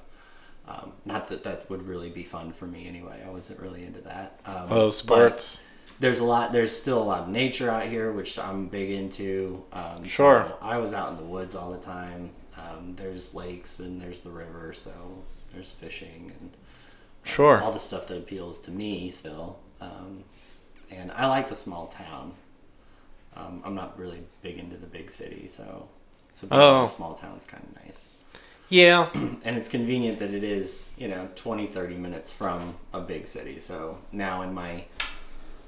Um, 0.66 0.92
not 1.04 1.28
that 1.28 1.44
that 1.44 1.68
would 1.68 1.86
really 1.86 2.08
be 2.10 2.22
fun 2.22 2.52
for 2.52 2.66
me 2.66 2.88
anyway. 2.88 3.22
I 3.26 3.30
wasn't 3.30 3.60
really 3.60 3.84
into 3.84 4.00
that. 4.02 4.40
Um, 4.46 4.66
Oh 4.70 4.90
sports. 4.90 5.62
There's 6.00 6.20
a 6.20 6.24
lot. 6.24 6.52
There's 6.52 6.74
still 6.76 7.00
a 7.02 7.04
lot 7.04 7.20
of 7.22 7.28
nature 7.28 7.70
out 7.70 7.86
here, 7.86 8.12
which 8.12 8.38
I'm 8.38 8.66
big 8.66 8.90
into. 8.90 9.62
Um, 9.72 10.02
Sure. 10.04 10.46
So 10.48 10.56
I 10.60 10.78
was 10.78 10.92
out 10.94 11.10
in 11.10 11.16
the 11.18 11.22
woods 11.24 11.54
all 11.54 11.70
the 11.70 11.78
time. 11.78 12.30
Um, 12.58 12.94
there's 12.96 13.34
lakes 13.34 13.80
and 13.80 14.00
there's 14.00 14.20
the 14.20 14.30
river, 14.30 14.72
so 14.72 14.90
there's 15.52 15.70
fishing 15.72 16.32
and 16.40 16.50
Sure. 17.24 17.60
all 17.60 17.72
the 17.72 17.78
stuff 17.78 18.06
that 18.08 18.16
appeals 18.18 18.58
to 18.62 18.70
me 18.70 19.10
still. 19.10 19.58
Um, 19.80 20.24
and 20.90 21.12
I 21.12 21.26
like 21.26 21.48
the 21.48 21.54
small 21.56 21.86
town. 21.88 22.32
Um, 23.36 23.62
I'm 23.64 23.74
not 23.74 23.98
really 23.98 24.22
big 24.42 24.58
into 24.58 24.76
the 24.76 24.86
big 24.86 25.10
city, 25.10 25.46
so 25.48 25.88
so 26.32 26.46
being 26.46 26.60
in 26.60 26.66
Oh. 26.68 26.84
a 26.84 26.88
small 26.88 27.14
town's 27.14 27.44
kind 27.44 27.62
of 27.64 27.84
nice. 27.84 28.04
Yeah. 28.68 29.08
And 29.44 29.56
it's 29.58 29.68
convenient 29.68 30.18
that 30.20 30.32
it 30.32 30.42
is, 30.42 30.94
you 30.98 31.08
know, 31.08 31.28
20, 31.34 31.66
30 31.66 31.96
minutes 31.96 32.30
from 32.30 32.74
a 32.94 33.00
big 33.00 33.26
city. 33.26 33.58
So 33.58 33.98
now 34.10 34.40
in 34.42 34.54
my 34.54 34.84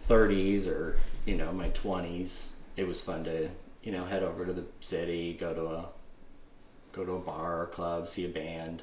30s 0.08 0.66
or, 0.66 0.98
you 1.26 1.36
know, 1.36 1.52
my 1.52 1.68
20s, 1.70 2.52
it 2.76 2.86
was 2.86 3.00
fun 3.02 3.24
to, 3.24 3.48
you 3.82 3.92
know, 3.92 4.04
head 4.04 4.22
over 4.22 4.46
to 4.46 4.52
the 4.52 4.64
city, 4.80 5.34
go 5.38 5.52
to 5.54 5.66
a 5.66 5.88
go 6.92 7.04
to 7.04 7.12
a 7.12 7.18
bar 7.18 7.60
or 7.62 7.66
club, 7.66 8.08
see 8.08 8.24
a 8.24 8.28
band, 8.28 8.82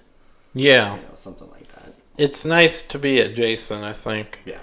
Yeah. 0.54 0.96
you 0.96 1.02
know, 1.02 1.16
something 1.16 1.50
like 1.50 1.68
that. 1.70 1.94
It's 2.16 2.46
nice 2.46 2.84
to 2.84 3.00
be 3.00 3.20
adjacent. 3.20 3.84
I 3.84 3.94
think 3.94 4.40
Yeah. 4.46 4.60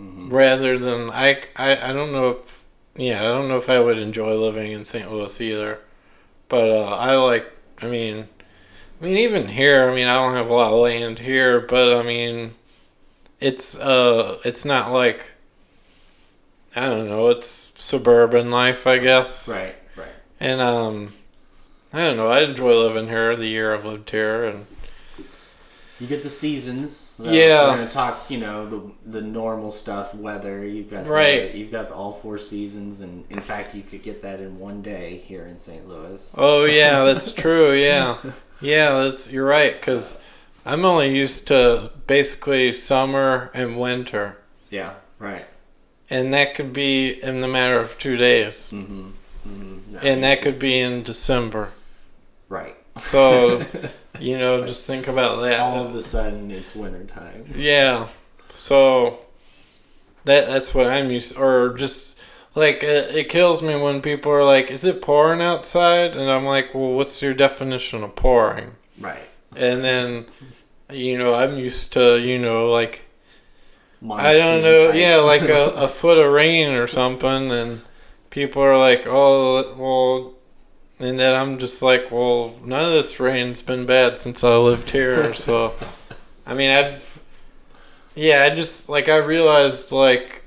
Mm-hmm. 0.00 0.30
rather 0.34 0.76
than 0.78 1.10
I, 1.10 1.44
I 1.54 1.90
I 1.90 1.92
don't 1.92 2.10
know 2.10 2.30
if 2.30 2.64
yeah 2.96 3.20
I 3.20 3.24
don't 3.24 3.46
know 3.48 3.58
if 3.58 3.68
I 3.70 3.78
would 3.78 3.98
enjoy 3.98 4.34
living 4.34 4.72
in 4.72 4.84
St. 4.84 5.10
Louis 5.12 5.40
either, 5.40 5.78
but 6.48 6.68
uh, 6.70 6.96
I 6.96 7.14
like 7.16 7.46
I 7.80 7.86
mean 7.86 8.26
I 9.00 9.04
mean 9.04 9.16
even 9.18 9.46
here 9.48 9.88
I 9.88 9.94
mean 9.94 10.06
I 10.06 10.14
don't 10.14 10.34
have 10.34 10.50
a 10.50 10.54
lot 10.54 10.72
of 10.72 10.78
land 10.80 11.18
here, 11.18 11.60
but 11.60 11.94
I 11.94 12.02
mean 12.02 12.52
it's 13.40 13.78
uh 13.78 14.38
it's 14.44 14.64
not 14.64 14.92
like 14.92 15.24
I 16.76 16.82
don't 16.86 17.08
know 17.08 17.28
it's 17.28 17.72
suburban 17.78 18.50
life 18.50 18.86
I 18.86 18.98
guess 18.98 19.48
Right, 19.48 19.74
right. 19.96 20.08
and 20.38 20.60
um 20.60 21.12
I 21.92 21.98
don't 22.00 22.16
know 22.16 22.28
I 22.28 22.40
enjoy 22.42 22.74
living 22.76 23.08
here 23.08 23.34
the 23.36 23.46
year 23.46 23.74
I've 23.74 23.84
lived 23.86 24.10
here 24.10 24.44
and 24.44 24.66
You 25.98 26.06
get 26.06 26.22
the 26.22 26.30
seasons. 26.30 27.14
So 27.16 27.24
Yeah. 27.24 27.70
We're 27.70 27.76
gonna 27.78 27.88
talk, 27.90 28.30
you 28.30 28.38
know, 28.38 28.66
the 28.68 28.92
the 29.06 29.20
normal 29.22 29.70
stuff, 29.70 30.14
weather. 30.14 30.64
You've 30.66 30.90
got 30.90 31.04
the- 31.04 31.10
Right. 31.10 31.54
you've 31.54 31.72
got 31.72 31.88
the 31.88 31.94
all 31.94 32.12
four 32.22 32.38
seasons, 32.38 33.00
and 33.00 33.24
in 33.30 33.40
fact, 33.40 33.74
you 33.74 33.82
could 33.82 34.02
get 34.02 34.22
that 34.22 34.40
in 34.40 34.58
one 34.58 34.80
day 34.82 35.22
here 35.26 35.44
in 35.46 35.58
St. 35.58 35.86
Louis. 35.88 36.34
Oh 36.38 36.64
yeah, 36.66 37.04
that's 37.04 37.32
true. 37.44 37.72
Yeah, 37.74 38.16
yeah, 38.60 39.02
that's 39.02 39.30
you're 39.32 39.46
right. 39.46 39.78
Because 39.78 40.16
I'm 40.66 40.84
only 40.84 41.14
used 41.14 41.46
to 41.48 41.90
basically 42.06 42.72
summer 42.72 43.50
and 43.54 43.78
winter, 43.78 44.38
Yeah. 44.70 44.94
Right. 45.18 45.44
and 46.08 46.32
that 46.34 46.54
could 46.54 46.72
be 46.72 47.10
in 47.22 47.40
the 47.40 47.48
matter 47.48 47.78
of 47.78 47.98
two 47.98 48.16
days, 48.16 48.70
Mm-hmm. 48.72 49.10
mm-hmm. 49.48 49.96
and 50.06 50.22
that 50.22 50.42
could 50.42 50.58
be 50.58 50.78
in 50.78 51.02
December. 51.02 51.70
right. 52.48 52.76
So 52.98 53.62
you 54.20 54.38
know, 54.38 54.66
just 54.66 54.86
think 54.86 55.08
about 55.08 55.40
that. 55.42 55.60
all 55.60 55.84
of 55.86 55.94
a 55.94 56.02
sudden 56.02 56.50
it's 56.50 56.74
wintertime. 56.74 57.44
Yeah. 57.54 58.08
So 58.54 59.20
that 60.24 60.46
that's 60.48 60.74
what 60.74 60.86
I'm 60.86 61.10
used 61.10 61.36
or 61.36 61.74
just 61.78 62.18
like 62.54 62.82
it, 62.82 63.14
it 63.14 63.28
kills 63.28 63.62
me 63.62 63.80
when 63.80 64.02
people 64.02 64.32
are 64.32 64.44
like, 64.44 64.70
"Is 64.70 64.84
it 64.84 65.02
pouring 65.02 65.40
outside?" 65.40 66.16
And 66.16 66.30
I'm 66.30 66.44
like, 66.44 66.74
"Well, 66.74 66.92
what's 66.92 67.22
your 67.22 67.34
definition 67.34 68.02
of 68.02 68.16
pouring?" 68.16 68.76
Right. 69.00 69.22
And 69.56 69.82
then, 69.82 70.26
you 70.90 71.18
know, 71.18 71.34
I'm 71.34 71.58
used 71.58 71.92
to, 71.94 72.18
you 72.20 72.38
know, 72.38 72.70
like 72.70 73.04
I 74.08 74.32
don't 74.34 74.62
know, 74.62 74.88
type. 74.88 74.96
yeah, 74.96 75.16
like 75.16 75.42
a, 75.42 75.70
a 75.76 75.88
foot 75.88 76.18
of 76.18 76.32
rain 76.32 76.74
or 76.74 76.86
something, 76.86 77.50
and 77.50 77.82
people 78.30 78.62
are 78.62 78.78
like, 78.78 79.04
"Oh, 79.06 79.74
well," 79.76 80.34
and 81.06 81.18
then 81.18 81.34
I'm 81.38 81.58
just 81.58 81.82
like, 81.82 82.10
"Well, 82.10 82.56
none 82.64 82.84
of 82.84 82.92
this 82.92 83.20
rain's 83.20 83.62
been 83.62 83.86
bad 83.86 84.18
since 84.18 84.42
I 84.42 84.56
lived 84.56 84.90
here." 84.90 85.34
So, 85.34 85.74
I 86.46 86.54
mean, 86.54 86.70
I've, 86.70 87.20
yeah, 88.14 88.48
I 88.50 88.54
just 88.54 88.88
like 88.88 89.08
I 89.08 89.18
realized 89.18 89.92
like, 89.92 90.44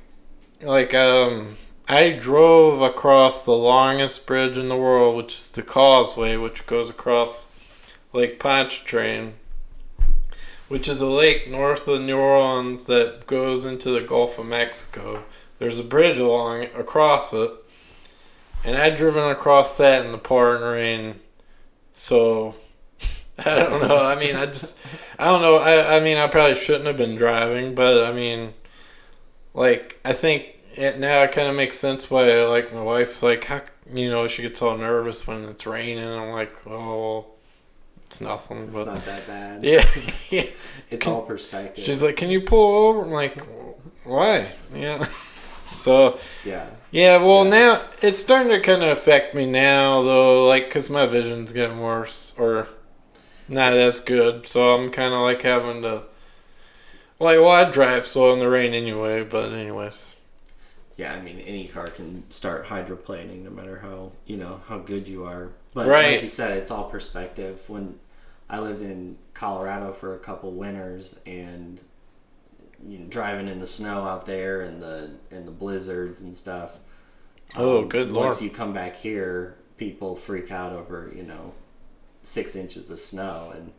like 0.61 0.93
um, 0.95 1.55
I 1.87 2.11
drove 2.11 2.81
across 2.81 3.45
the 3.45 3.51
longest 3.51 4.25
bridge 4.25 4.57
in 4.57 4.69
the 4.69 4.77
world, 4.77 5.15
which 5.15 5.33
is 5.33 5.51
the 5.51 5.63
Causeway, 5.63 6.37
which 6.37 6.65
goes 6.65 6.89
across 6.89 7.47
Lake 8.13 8.39
Pontchartrain 8.39 9.33
which 10.73 10.87
is 10.87 11.01
a 11.01 11.05
lake 11.05 11.47
north 11.47 11.87
of 11.87 12.01
New 12.01 12.17
Orleans 12.17 12.87
that 12.87 13.27
goes 13.27 13.63
into 13.63 13.91
the 13.91 14.01
Gulf 14.01 14.39
of 14.39 14.47
Mexico. 14.47 15.23
There's 15.59 15.77
a 15.77 15.83
bridge 15.83 16.17
along 16.17 16.63
across 16.75 17.31
it, 17.31 17.51
and 18.63 18.75
I'd 18.75 18.95
driven 18.95 19.29
across 19.29 19.77
that 19.77 20.03
in 20.03 20.11
the 20.11 20.17
pouring 20.17 20.63
rain. 20.63 21.19
So 21.91 22.55
I 23.45 23.55
don't 23.55 23.87
know. 23.87 23.97
I 23.97 24.15
mean, 24.15 24.35
I 24.35 24.47
just 24.47 24.75
I 25.19 25.25
don't 25.25 25.43
know. 25.43 25.57
I 25.57 25.97
I 25.97 25.99
mean, 25.99 26.17
I 26.17 26.25
probably 26.27 26.55
shouldn't 26.55 26.87
have 26.87 26.97
been 26.97 27.17
driving, 27.17 27.75
but 27.75 28.05
I 28.05 28.11
mean, 28.11 28.55
like 29.53 29.99
I 30.03 30.13
think 30.13 30.52
it 30.75 30.99
now 30.99 31.21
it 31.23 31.31
kind 31.31 31.47
of 31.47 31.55
makes 31.55 31.77
sense 31.77 32.09
why 32.09 32.43
like 32.45 32.73
my 32.73 32.81
wife's 32.81 33.21
like 33.23 33.43
how 33.45 33.61
you 33.91 34.09
know 34.09 34.27
she 34.27 34.41
gets 34.41 34.61
all 34.61 34.77
nervous 34.77 35.25
when 35.27 35.43
it's 35.45 35.65
raining. 35.65 36.07
I'm 36.07 36.31
like, 36.31 36.53
oh, 36.67 37.25
it's 38.05 38.21
nothing. 38.21 38.63
It's 38.63 38.71
but 38.71 38.85
not 38.87 39.05
that 39.05 39.27
bad. 39.27 39.63
yeah, 39.63 39.85
yeah. 40.29 40.43
It's 40.89 41.07
all 41.07 41.21
perspective. 41.23 41.83
She's 41.83 42.03
like, 42.03 42.15
"Can 42.15 42.29
you 42.29 42.41
pull 42.41 42.87
over?" 42.87 43.01
I'm 43.03 43.11
like, 43.11 43.37
"Why?" 44.05 44.51
Yeah. 44.73 45.05
So 45.71 46.19
yeah. 46.45 46.69
yeah, 46.91 47.17
well 47.17 47.45
Yeah. 47.45 47.49
now 47.49 47.89
it's 48.03 48.19
starting 48.19 48.51
to 48.51 48.59
kind 48.59 48.83
of 48.83 48.89
affect 48.89 49.33
me 49.33 49.47
now 49.49 50.03
though, 50.03 50.47
like 50.47 50.65
because 50.65 50.87
my 50.91 51.07
vision's 51.07 51.51
getting 51.51 51.79
worse 51.81 52.35
or 52.37 52.67
not 53.47 53.73
as 53.73 53.99
good. 53.99 54.47
So 54.47 54.75
I'm 54.75 54.91
kind 54.91 55.15
of 55.15 55.21
like 55.21 55.41
having 55.41 55.81
to, 55.81 56.03
like, 57.19 57.39
well 57.39 57.49
I 57.49 57.71
drive 57.71 58.05
slow 58.05 58.33
in 58.33 58.39
the 58.39 58.47
rain 58.49 58.75
anyway. 58.75 59.23
But 59.23 59.51
anyways, 59.51 60.12
Yeah, 60.97 61.13
I 61.13 61.21
mean, 61.21 61.39
any 61.39 61.67
car 61.67 61.87
can 61.87 62.29
start 62.29 62.65
hydroplaning, 62.67 63.43
no 63.43 63.49
matter 63.49 63.79
how 63.79 64.11
you 64.25 64.37
know 64.37 64.61
how 64.67 64.77
good 64.79 65.07
you 65.07 65.25
are. 65.25 65.49
But 65.73 65.87
Right. 65.87 66.13
like 66.13 66.21
you 66.21 66.27
said, 66.27 66.57
it's 66.57 66.71
all 66.71 66.85
perspective. 66.89 67.67
When 67.67 67.99
I 68.49 68.59
lived 68.59 68.81
in 68.83 69.17
Colorado 69.33 69.91
for 69.91 70.13
a 70.15 70.19
couple 70.19 70.51
winters, 70.51 71.19
and 71.25 71.81
you 72.87 72.99
know, 72.99 73.05
driving 73.07 73.47
in 73.47 73.59
the 73.59 73.65
snow 73.65 74.03
out 74.03 74.25
there, 74.25 74.61
and 74.61 74.81
the 74.81 75.11
and 75.31 75.47
the 75.47 75.51
blizzards 75.51 76.21
and 76.21 76.35
stuff. 76.35 76.79
Oh, 77.57 77.79
um, 77.83 77.89
good 77.89 78.11
lord. 78.11 78.27
Once 78.27 78.41
you 78.41 78.49
come 78.49 78.73
back 78.73 78.95
here, 78.95 79.55
people 79.77 80.15
freak 80.15 80.51
out 80.51 80.73
over 80.73 81.11
you 81.15 81.23
know 81.23 81.53
six 82.23 82.55
inches 82.55 82.89
of 82.89 82.99
snow, 82.99 83.53
and 83.55 83.71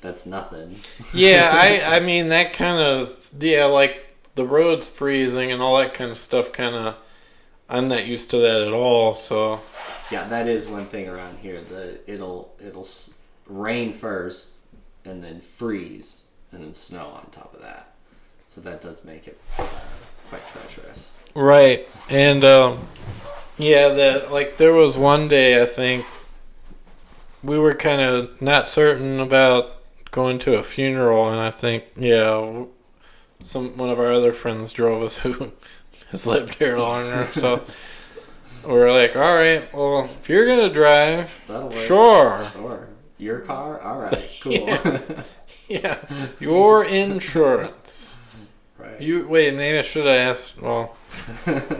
that's 0.00 0.26
nothing. 0.26 0.74
yeah, 1.14 1.50
I 1.52 1.96
I 1.96 2.00
mean 2.00 2.28
that 2.28 2.52
kind 2.52 2.80
of 2.80 3.12
yeah, 3.40 3.66
like 3.66 4.05
the 4.36 4.46
roads 4.46 4.86
freezing 4.86 5.50
and 5.50 5.60
all 5.60 5.78
that 5.78 5.94
kind 5.94 6.10
of 6.10 6.16
stuff. 6.16 6.52
Kind 6.52 6.76
of, 6.76 6.96
I'm 7.68 7.88
not 7.88 8.06
used 8.06 8.30
to 8.30 8.38
that 8.38 8.62
at 8.62 8.72
all. 8.72 9.12
So 9.14 9.60
Yeah, 10.10 10.28
that 10.28 10.46
is 10.46 10.68
one 10.68 10.86
thing 10.86 11.08
around 11.08 11.38
here. 11.38 11.60
The 11.60 11.98
it'll 12.06 12.54
it'll 12.64 12.86
rain 13.46 13.92
first, 13.92 14.58
and 15.04 15.22
then 15.22 15.40
freeze, 15.40 16.24
and 16.52 16.62
then 16.62 16.72
snow 16.72 17.06
on 17.08 17.28
top 17.30 17.54
of 17.54 17.62
that. 17.62 17.94
So 18.46 18.60
that 18.60 18.80
does 18.80 19.04
make 19.04 19.26
it 19.26 19.38
uh, 19.58 19.66
quite 20.28 20.46
treacherous. 20.46 21.12
Right. 21.34 21.88
And 22.08 22.44
um 22.44 22.86
yeah, 23.58 23.88
that 23.88 24.32
like 24.32 24.56
there 24.56 24.74
was 24.74 24.96
one 24.96 25.28
day 25.28 25.62
I 25.62 25.66
think 25.66 26.04
we 27.42 27.58
were 27.58 27.74
kind 27.74 28.00
of 28.00 28.40
not 28.40 28.68
certain 28.68 29.20
about 29.20 29.72
going 30.10 30.38
to 30.40 30.56
a 30.56 30.62
funeral 30.62 31.30
and 31.30 31.40
I 31.40 31.50
think 31.50 31.84
yeah, 31.96 32.64
some 33.46 33.76
one 33.76 33.88
of 33.90 33.98
our 33.98 34.12
other 34.12 34.32
friends 34.32 34.72
drove 34.72 35.02
us 35.02 35.20
who 35.20 35.52
has 36.10 36.26
lived 36.26 36.54
here 36.56 36.78
longer. 36.78 37.24
So 37.34 37.64
we're 38.66 38.90
like, 38.90 39.14
"All 39.16 39.34
right, 39.34 39.72
well, 39.72 40.04
if 40.04 40.28
you're 40.28 40.46
going 40.46 40.68
to 40.68 40.74
drive, 40.74 41.44
sure." 41.86 42.50
Or 42.60 42.88
your 43.18 43.40
car. 43.40 43.80
All 43.80 43.98
right, 44.00 44.38
cool. 44.42 44.52
Yeah. 44.52 45.22
Yeah. 45.68 45.98
Your 46.38 46.84
insurance. 46.84 48.18
right. 48.78 49.00
You 49.00 49.26
wait, 49.26 49.54
maybe 49.54 49.78
I 49.78 49.82
should 49.82 50.06
have 50.06 50.14
asked, 50.30 50.60
well, 50.60 50.96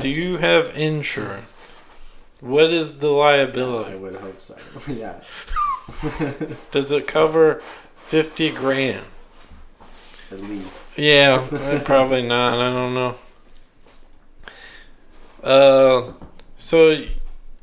do 0.00 0.08
you 0.08 0.38
have 0.38 0.72
insurance? 0.76 1.80
What 2.40 2.70
is 2.72 2.98
the 2.98 3.08
liability? 3.10 3.92
I 3.92 3.96
would 3.96 4.16
hope 4.16 4.40
so. 4.40 4.56
yeah. 4.92 5.20
Does 6.72 6.90
it 6.92 7.06
cover 7.06 7.60
50 7.98 8.50
grand? 8.50 9.04
At 10.30 10.40
least. 10.40 10.98
Yeah, 10.98 11.46
uh, 11.52 11.80
probably 11.84 12.22
not. 12.26 12.58
I 12.58 12.70
don't 12.72 12.94
know. 12.94 13.16
Uh, 15.42 16.12
so, 16.56 17.04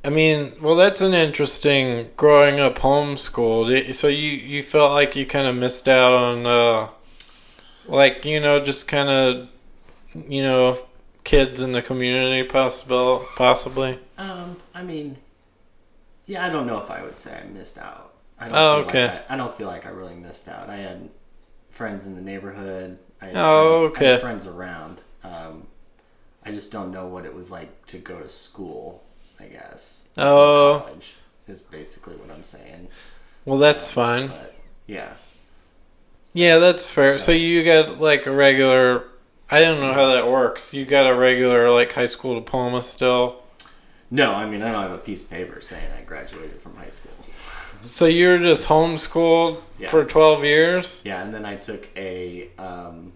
I 0.05 0.09
mean, 0.09 0.53
well, 0.61 0.75
that's 0.75 1.01
an 1.01 1.13
interesting 1.13 2.09
growing 2.15 2.59
up 2.59 2.79
homeschooled. 2.79 3.93
So 3.93 4.07
you 4.07 4.29
you 4.31 4.63
felt 4.63 4.91
like 4.93 5.15
you 5.15 5.25
kind 5.25 5.47
of 5.47 5.55
missed 5.55 5.87
out 5.87 6.13
on, 6.13 6.45
uh, 6.45 6.89
like 7.87 8.25
you 8.25 8.39
know, 8.39 8.59
just 8.63 8.87
kind 8.87 9.09
of, 9.09 9.49
you 10.29 10.41
know, 10.41 10.77
kids 11.23 11.61
in 11.61 11.71
the 11.73 11.81
community, 11.81 12.47
possible, 12.47 13.25
possibly. 13.35 13.99
Um, 14.17 14.57
I 14.73 14.83
mean, 14.83 15.17
yeah, 16.25 16.45
I 16.45 16.49
don't 16.49 16.67
know 16.67 16.79
if 16.81 16.89
I 16.91 17.01
would 17.03 17.17
say 17.17 17.37
I 17.43 17.47
missed 17.47 17.77
out. 17.77 18.13
I 18.39 18.49
don't 18.49 18.57
Oh, 18.57 18.81
feel 18.81 18.85
okay. 18.89 19.07
Like 19.07 19.29
I, 19.29 19.33
I 19.33 19.37
don't 19.37 19.53
feel 19.55 19.67
like 19.67 19.85
I 19.85 19.89
really 19.89 20.15
missed 20.15 20.47
out. 20.47 20.69
I 20.69 20.77
had 20.77 21.09
friends 21.73 22.05
in 22.07 22.15
the 22.15 22.21
neighborhood. 22.21 22.97
I 23.21 23.25
had 23.25 23.35
Oh, 23.35 23.89
friends, 23.89 24.01
I 24.01 24.11
had 24.11 24.21
friends 24.21 24.47
around. 24.47 25.01
Um, 25.23 25.67
I 26.45 26.51
just 26.51 26.71
don't 26.71 26.91
know 26.91 27.07
what 27.07 27.25
it 27.25 27.33
was 27.33 27.51
like 27.51 27.85
to 27.87 27.97
go 27.97 28.19
to 28.19 28.29
school. 28.29 29.03
I 29.39 29.45
guess. 29.47 30.01
Oh. 30.17 30.83
college 30.85 31.15
is 31.47 31.61
basically 31.61 32.15
what 32.15 32.31
I'm 32.31 32.43
saying. 32.43 32.87
Well, 33.45 33.57
that's 33.57 33.91
fine. 33.91 34.27
But 34.27 34.55
yeah, 34.87 35.13
Yeah, 36.33 36.59
that's 36.59 36.89
fair. 36.89 37.17
So 37.19 37.31
you 37.33 37.63
got 37.65 37.99
like 37.99 38.25
a 38.25 38.31
regular. 38.31 39.05
I 39.51 39.59
don't 39.61 39.81
know 39.81 39.91
how 39.93 40.13
that 40.13 40.27
works. 40.29 40.73
You 40.73 40.85
got 40.85 41.07
a 41.07 41.15
regular 41.15 41.69
like 41.71 41.91
high 41.93 42.05
school 42.05 42.35
diploma 42.35 42.83
still. 42.83 43.43
no, 44.09 44.33
I 44.33 44.45
mean 44.45 44.61
I 44.61 44.71
don't 44.71 44.81
have 44.81 44.91
a 44.91 44.97
piece 44.97 45.23
of 45.23 45.29
paper 45.29 45.59
saying 45.61 45.91
I 45.99 46.03
graduated 46.03 46.61
from 46.61 46.75
high 46.77 46.89
school. 46.89 47.11
So 47.83 48.05
you 48.05 48.29
were 48.29 48.39
just 48.39 48.67
homeschooled 48.69 49.61
Yeah. 49.77 49.89
for 49.89 50.05
twelve 50.05 50.43
years. 50.43 51.01
Yeah, 51.03 51.21
and 51.23 51.33
then 51.33 51.45
I 51.45 51.55
took 51.57 51.87
a 51.97 52.49
um, 52.57 53.11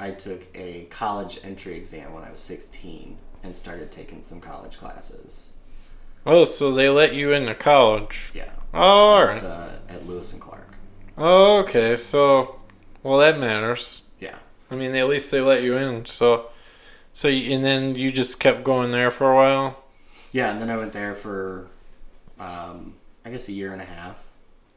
I 0.00 0.10
took 0.10 0.44
a 0.56 0.86
college 0.90 1.38
entry 1.44 1.76
exam 1.76 2.12
when 2.14 2.22
I 2.24 2.30
was 2.30 2.38
16 2.40 3.16
and 3.42 3.54
started 3.56 3.90
taking 3.90 4.22
some 4.22 4.40
college 4.40 4.78
classes. 4.78 5.50
Oh, 6.26 6.44
so 6.44 6.70
they 6.72 6.88
let 6.88 7.14
you 7.14 7.32
into 7.32 7.54
college. 7.54 8.30
Yeah, 8.34 8.50
Oh, 8.74 8.80
all 8.80 9.24
right. 9.24 9.38
at, 9.38 9.44
uh, 9.44 9.68
at 9.88 10.06
Lewis 10.06 10.32
and 10.32 10.40
Clark. 10.42 10.68
Oh, 11.16 11.58
okay. 11.60 11.96
So, 11.96 12.60
well, 13.02 13.18
that 13.18 13.40
matters. 13.40 14.02
Yeah, 14.20 14.36
I 14.70 14.76
mean, 14.76 14.94
at 14.94 15.08
least 15.08 15.30
they 15.32 15.40
let 15.40 15.62
you 15.62 15.76
in. 15.76 16.04
So, 16.06 16.50
so 17.12 17.28
and 17.28 17.64
then 17.64 17.94
you 17.96 18.12
just 18.12 18.38
kept 18.38 18.62
going 18.64 18.92
there 18.92 19.10
for 19.10 19.30
a 19.32 19.34
while. 19.34 19.82
yeah, 20.32 20.50
and 20.52 20.60
then 20.60 20.70
I 20.70 20.76
went 20.76 20.92
there 20.92 21.14
for 21.16 21.66
um, 22.38 22.94
I 23.24 23.30
guess 23.30 23.48
a 23.48 23.52
year 23.52 23.72
and 23.72 23.82
a 23.82 23.84
half, 23.84 24.22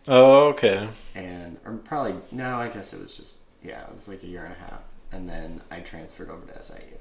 Oh, 0.08 0.50
okay. 0.50 0.88
and 1.16 1.58
or 1.66 1.74
probably 1.78 2.16
no, 2.32 2.58
I 2.58 2.68
guess 2.68 2.94
it 2.94 3.00
was 3.00 3.16
just 3.16 3.40
yeah, 3.64 3.84
it 3.88 3.94
was 3.94 4.08
like 4.08 4.24
a 4.24 4.28
year 4.28 4.44
and 4.44 4.54
a 4.54 4.58
half, 4.72 4.82
and 5.12 5.28
then 5.30 5.62
I 5.72 5.80
transferred 5.82 6.30
over 6.30 6.46
to 6.52 6.62
SIU. 6.62 6.98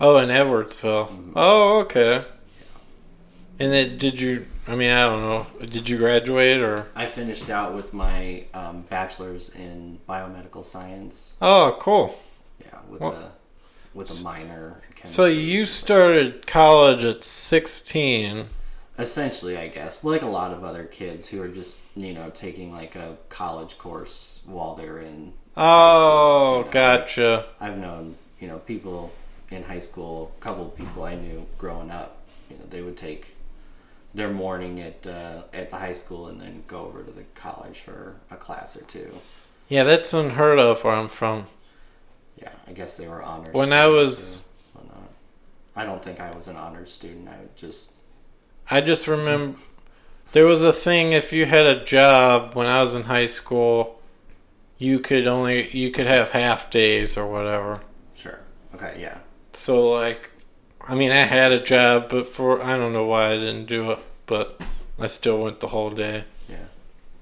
Oh, 0.00 0.16
in 0.18 0.28
Edwardsville. 0.28 1.08
Mhm. 1.08 1.32
Oh, 1.34 1.80
okay. 1.80 2.16
Yeah. 2.18 2.64
And 3.58 3.72
then 3.72 3.96
did 3.98 4.20
you? 4.20 4.46
I 4.68 4.76
mean, 4.76 4.90
I 4.92 5.02
don't 5.02 5.20
know. 5.20 5.46
Did 5.66 5.88
you 5.88 5.98
graduate 5.98 6.60
or? 6.62 6.86
I 6.94 7.06
finished 7.06 7.50
out 7.50 7.74
with 7.74 7.92
my 7.92 8.44
um, 8.54 8.82
bachelor's 8.82 9.50
in 9.54 9.98
biomedical 10.08 10.64
science. 10.64 11.36
Oh, 11.42 11.76
cool. 11.80 12.18
Yeah, 12.60 12.78
with 12.88 13.00
Well- 13.00 13.12
a 13.12 13.32
with 13.92 14.20
a 14.20 14.24
minor. 14.24 14.80
In 14.88 14.94
chemistry. 14.94 15.08
So 15.10 15.24
you 15.26 15.64
started 15.66 16.46
college 16.46 17.04
at 17.04 17.22
sixteen. 17.24 18.46
Essentially 18.98 19.56
i 19.58 19.66
guess 19.66 20.04
like 20.04 20.22
a 20.22 20.26
lot 20.26 20.52
of 20.52 20.62
other 20.62 20.84
kids 20.84 21.28
who 21.28 21.42
are 21.42 21.48
just 21.48 21.80
you 21.96 22.12
know 22.12 22.30
taking 22.30 22.72
like 22.72 22.94
a 22.94 23.16
college 23.28 23.76
course 23.78 24.42
while 24.46 24.74
they're 24.74 25.00
in 25.00 25.32
Oh, 25.56 26.58
you 26.60 26.64
know, 26.66 26.70
gotcha. 26.70 27.46
i've 27.60 27.78
known 27.78 28.16
you 28.40 28.48
know 28.48 28.58
people 28.58 29.12
in 29.50 29.62
high 29.62 29.78
school, 29.78 30.32
a 30.36 30.40
couple 30.40 30.66
of 30.66 30.74
people 30.76 31.04
I 31.04 31.14
knew 31.14 31.46
growing 31.58 31.90
up, 31.90 32.16
you 32.50 32.56
know, 32.56 32.64
they 32.70 32.80
would 32.82 32.96
take 32.96 33.36
their 34.12 34.30
morning 34.30 34.80
at 34.80 35.06
uh, 35.06 35.42
at 35.52 35.70
the 35.70 35.76
high 35.76 35.92
school 35.92 36.26
and 36.28 36.40
then 36.40 36.64
go 36.66 36.80
over 36.86 37.04
to 37.04 37.10
the 37.12 37.22
college 37.34 37.78
for 37.80 38.16
a 38.32 38.36
class 38.36 38.76
or 38.76 38.82
two. 38.84 39.12
Yeah, 39.68 39.84
that's 39.84 40.12
unheard 40.12 40.58
of 40.58 40.82
where 40.82 40.94
I'm 40.94 41.06
from. 41.08 41.46
Yeah, 42.36 42.50
I 42.66 42.72
guess 42.72 42.96
they 42.96 43.06
were 43.06 43.22
honors. 43.22 43.54
When 43.54 43.72
I 43.72 43.86
was- 43.86 44.48
I 45.76 45.84
don't 45.84 46.02
think 46.04 46.20
I 46.20 46.30
was 46.34 46.46
an 46.48 46.56
honors 46.56 46.92
student. 46.92 47.28
I 47.28 47.36
would 47.38 47.56
just 47.56 47.96
I 48.70 48.80
just 48.80 49.06
remember 49.06 49.58
there 50.32 50.46
was 50.46 50.62
a 50.62 50.72
thing 50.72 51.12
if 51.12 51.32
you 51.32 51.46
had 51.46 51.66
a 51.66 51.84
job 51.84 52.54
when 52.54 52.66
I 52.66 52.82
was 52.82 52.94
in 52.94 53.04
high 53.04 53.26
school, 53.26 54.00
you 54.78 54.98
could 54.98 55.26
only 55.26 55.70
you 55.76 55.90
could 55.90 56.06
have 56.06 56.30
half 56.30 56.70
days 56.70 57.16
or 57.16 57.26
whatever. 57.26 57.80
sure. 58.16 58.40
Okay, 58.74 58.96
yeah. 59.00 59.18
So 59.52 59.88
like 59.90 60.30
I 60.80 60.94
mean 60.94 61.10
I 61.12 61.22
had 61.22 61.52
a 61.52 61.60
job 61.62 62.08
but 62.08 62.26
for 62.26 62.62
I 62.62 62.76
don't 62.76 62.92
know 62.92 63.06
why 63.06 63.30
I 63.30 63.36
didn't 63.36 63.66
do 63.66 63.90
it, 63.92 63.98
but 64.26 64.60
I 65.00 65.06
still 65.06 65.38
went 65.40 65.60
the 65.60 65.68
whole 65.68 65.90
day. 65.90 66.24
Yeah. 66.48 66.66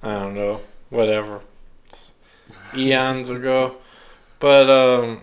I 0.03 0.15
don't 0.15 0.35
know. 0.35 0.61
Whatever. 0.91 1.41
It's 1.87 2.13
eons 2.75 3.31
ago. 3.31 3.77
But 4.39 4.71
um 4.71 5.21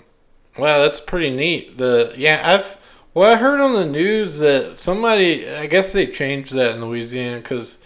wow, 0.58 0.80
that's 0.80 1.00
pretty 1.00 1.36
neat. 1.36 1.78
The 1.78 2.14
yeah, 2.18 2.42
I've 2.46 2.78
well, 3.14 3.32
I 3.32 3.38
heard 3.38 3.60
on 3.60 3.74
the 3.74 3.86
news 3.86 4.40
that 4.40 4.80
somebody 4.80 5.50
I 5.50 5.68
guess 5.68 5.94
they 5.94 6.08
changed 6.08 6.54
that 6.54 6.76
in 6.76 6.86
Louisiana 6.86 7.42
cuz 7.42 7.80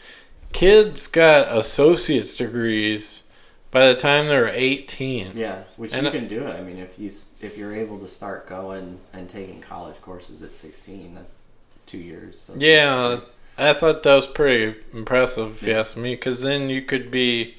kids 0.52 1.08
got 1.08 1.56
associate's 1.56 2.36
degrees 2.36 3.24
by 3.72 3.88
the 3.88 3.96
time 3.96 4.28
they're 4.28 4.50
18. 4.50 5.32
Yeah, 5.36 5.64
which 5.78 5.96
And 5.96 6.06
you 6.06 6.12
can 6.12 6.28
do 6.28 6.46
it. 6.46 6.56
I 6.56 6.62
mean, 6.62 6.78
if 6.78 7.00
you 7.00 7.10
if 7.42 7.58
you're 7.58 7.74
able 7.74 8.00
to 8.00 8.08
start 8.08 8.48
going 8.48 9.00
and 9.14 9.28
taking 9.28 9.62
college 9.62 10.00
courses 10.02 10.44
at 10.44 10.54
16, 10.54 11.16
that's 11.16 11.48
two 11.86 11.98
years. 11.98 12.40
So 12.40 12.54
Yeah, 12.56 13.22
I 13.58 13.74
thought 13.74 14.04
that 14.04 14.16
was 14.16 14.28
pretty 14.28 14.80
impressive 14.94 15.54
if 15.62 15.68
you 15.68 15.74
ask 15.74 15.98
me 15.98 16.16
cuz 16.16 16.44
then 16.44 16.70
you 16.70 16.84
could 16.84 17.10
be 17.10 17.56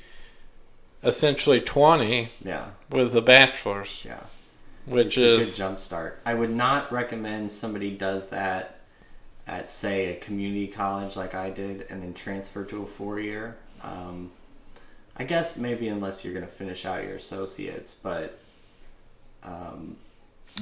essentially 1.02 1.60
20 1.60 2.28
yeah, 2.44 2.66
with 2.90 3.14
a 3.14 3.22
bachelor's, 3.22 4.02
yeah. 4.04 4.20
Which 4.86 5.16
it's 5.18 5.46
a 5.46 5.50
good 5.50 5.56
jump 5.56 5.80
start. 5.80 6.20
I 6.26 6.34
would 6.34 6.50
not 6.50 6.92
recommend 6.92 7.50
somebody 7.50 7.90
does 7.90 8.28
that 8.28 8.80
at 9.46 9.68
say 9.68 10.14
a 10.14 10.16
community 10.20 10.66
college 10.66 11.16
like 11.16 11.34
I 11.34 11.50
did 11.50 11.86
and 11.90 12.02
then 12.02 12.14
transfer 12.14 12.64
to 12.64 12.82
a 12.82 12.86
four 12.86 13.20
year. 13.20 13.56
Um, 13.82 14.30
I 15.16 15.24
guess 15.24 15.56
maybe 15.58 15.88
unless 15.88 16.24
you're 16.24 16.34
going 16.34 16.46
to 16.46 16.50
finish 16.50 16.84
out 16.86 17.04
your 17.04 17.16
associates, 17.16 17.94
but 17.94 18.38
um, 19.44 19.96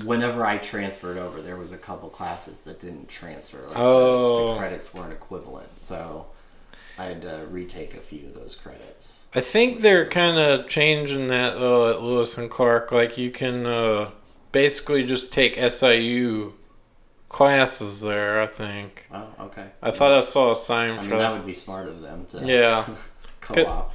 whenever 0.04 0.44
I 0.44 0.58
transferred 0.58 1.16
over, 1.18 1.40
there 1.40 1.56
was 1.56 1.72
a 1.72 1.78
couple 1.78 2.08
classes 2.08 2.60
that 2.60 2.80
didn't 2.80 3.08
transfer. 3.08 3.58
Like 3.58 3.74
the- 3.74 3.78
Oh. 3.80 4.52
the 4.54 4.58
credits 4.58 4.92
weren't 4.92 5.12
equivalent, 5.12 5.78
so 5.78 6.26
I 6.98 7.04
had 7.04 7.22
to 7.22 7.46
retake 7.50 7.94
a 7.94 8.00
few 8.00 8.26
of 8.26 8.34
those 8.34 8.54
credits. 8.54 9.18
I 9.34 9.40
think 9.40 9.80
they're 9.80 10.06
kind 10.06 10.36
of 10.38 10.68
changing 10.68 11.28
that 11.28 11.54
though 11.58 11.90
at 11.90 12.02
Lewis 12.02 12.36
and 12.36 12.50
Clark. 12.50 12.92
Like 12.92 13.16
you 13.16 13.30
can 13.30 13.64
uh, 13.66 14.10
basically 14.52 15.04
just 15.04 15.32
take 15.32 15.56
SIU 15.56 16.54
classes 17.28 18.00
there. 18.02 18.40
I 18.42 18.46
think. 18.46 19.06
Oh, 19.12 19.26
okay. 19.40 19.66
I 19.82 19.90
thought 19.90 20.12
I 20.12 20.20
saw 20.20 20.52
a 20.52 20.56
sign 20.56 20.92
I 20.92 20.96
for 20.96 21.00
mean, 21.02 21.10
that. 21.10 21.18
that 21.18 21.32
would 21.32 21.46
be 21.46 21.54
smart 21.54 21.88
of 21.88 22.02
them 22.02 22.26
to 22.26 22.44
Yeah. 22.44 22.86
co-op. 23.40 23.94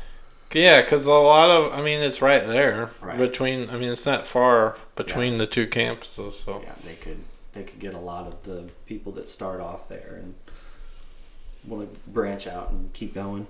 Yeah, 0.54 0.82
because 0.82 1.06
a 1.06 1.12
lot 1.14 1.50
of 1.52 1.74
I 1.74 1.84
mean 1.84 2.02
it's 2.02 2.22
right 2.22 2.46
there 2.46 2.90
Right. 3.02 3.18
between. 3.18 3.70
I 3.70 3.78
mean 3.78 3.92
it's 3.92 4.06
not 4.06 4.26
far 4.26 4.78
between 4.96 5.38
the 5.38 5.46
two 5.46 5.68
campuses. 5.68 6.32
So 6.32 6.62
yeah, 6.64 6.74
they 6.84 6.96
could 6.96 7.20
they 7.54 7.64
could 7.64 7.80
get 7.80 7.94
a 7.94 8.00
lot 8.00 8.28
of 8.28 8.44
the 8.44 8.70
people 8.86 9.12
that 9.14 9.30
start 9.30 9.60
off 9.62 9.88
there 9.90 10.20
and 10.22 10.34
want 11.68 11.94
to 11.94 12.00
branch 12.10 12.48
out 12.48 12.72
and 12.72 12.92
keep 12.94 13.14
going. 13.14 13.48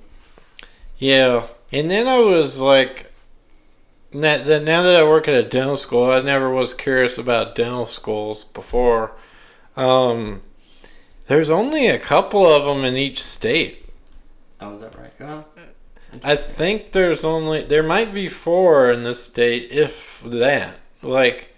yeah, 0.97 1.47
and 1.71 1.89
then 1.89 2.07
I 2.07 2.19
was 2.19 2.59
like. 2.59 3.11
Now 4.13 4.37
that, 4.37 4.63
now 4.63 4.83
that 4.83 4.95
I 4.95 5.03
work 5.03 5.27
at 5.27 5.33
a 5.33 5.43
dental 5.43 5.75
school, 5.75 6.09
I 6.09 6.21
never 6.21 6.49
was 6.49 6.73
curious 6.73 7.17
about 7.17 7.55
dental 7.55 7.87
schools 7.87 8.45
before. 8.45 9.11
Um, 9.75 10.41
there's 11.25 11.49
only 11.49 11.87
a 11.87 11.99
couple 11.99 12.45
of 12.45 12.63
them 12.63 12.85
in 12.85 12.95
each 12.95 13.21
state. 13.21 13.85
Oh, 14.61 14.71
is 14.71 14.79
that 14.79 14.95
right? 14.97 15.11
I 16.23 16.35
think 16.35 16.93
there's 16.93 17.25
only 17.25 17.63
there 17.63 17.83
might 17.83 18.13
be 18.13 18.27
four 18.27 18.89
in 18.89 19.03
this 19.03 19.23
state, 19.23 19.71
if 19.71 20.21
that. 20.23 20.77
Like 21.03 21.53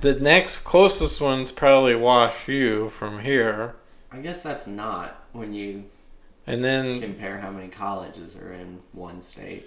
the 0.00 0.14
next 0.14 0.60
closest 0.60 1.20
one's 1.20 1.52
probably 1.52 1.94
Wash 1.94 2.48
U 2.48 2.88
from 2.88 3.20
here, 3.20 3.76
I 4.10 4.18
guess 4.18 4.42
that's 4.42 4.66
not 4.66 5.23
when 5.34 5.52
you 5.52 5.84
and 6.46 6.64
then 6.64 7.00
compare 7.00 7.38
how 7.38 7.50
many 7.50 7.68
colleges 7.68 8.36
are 8.36 8.52
in 8.52 8.80
one 8.92 9.20
state. 9.20 9.64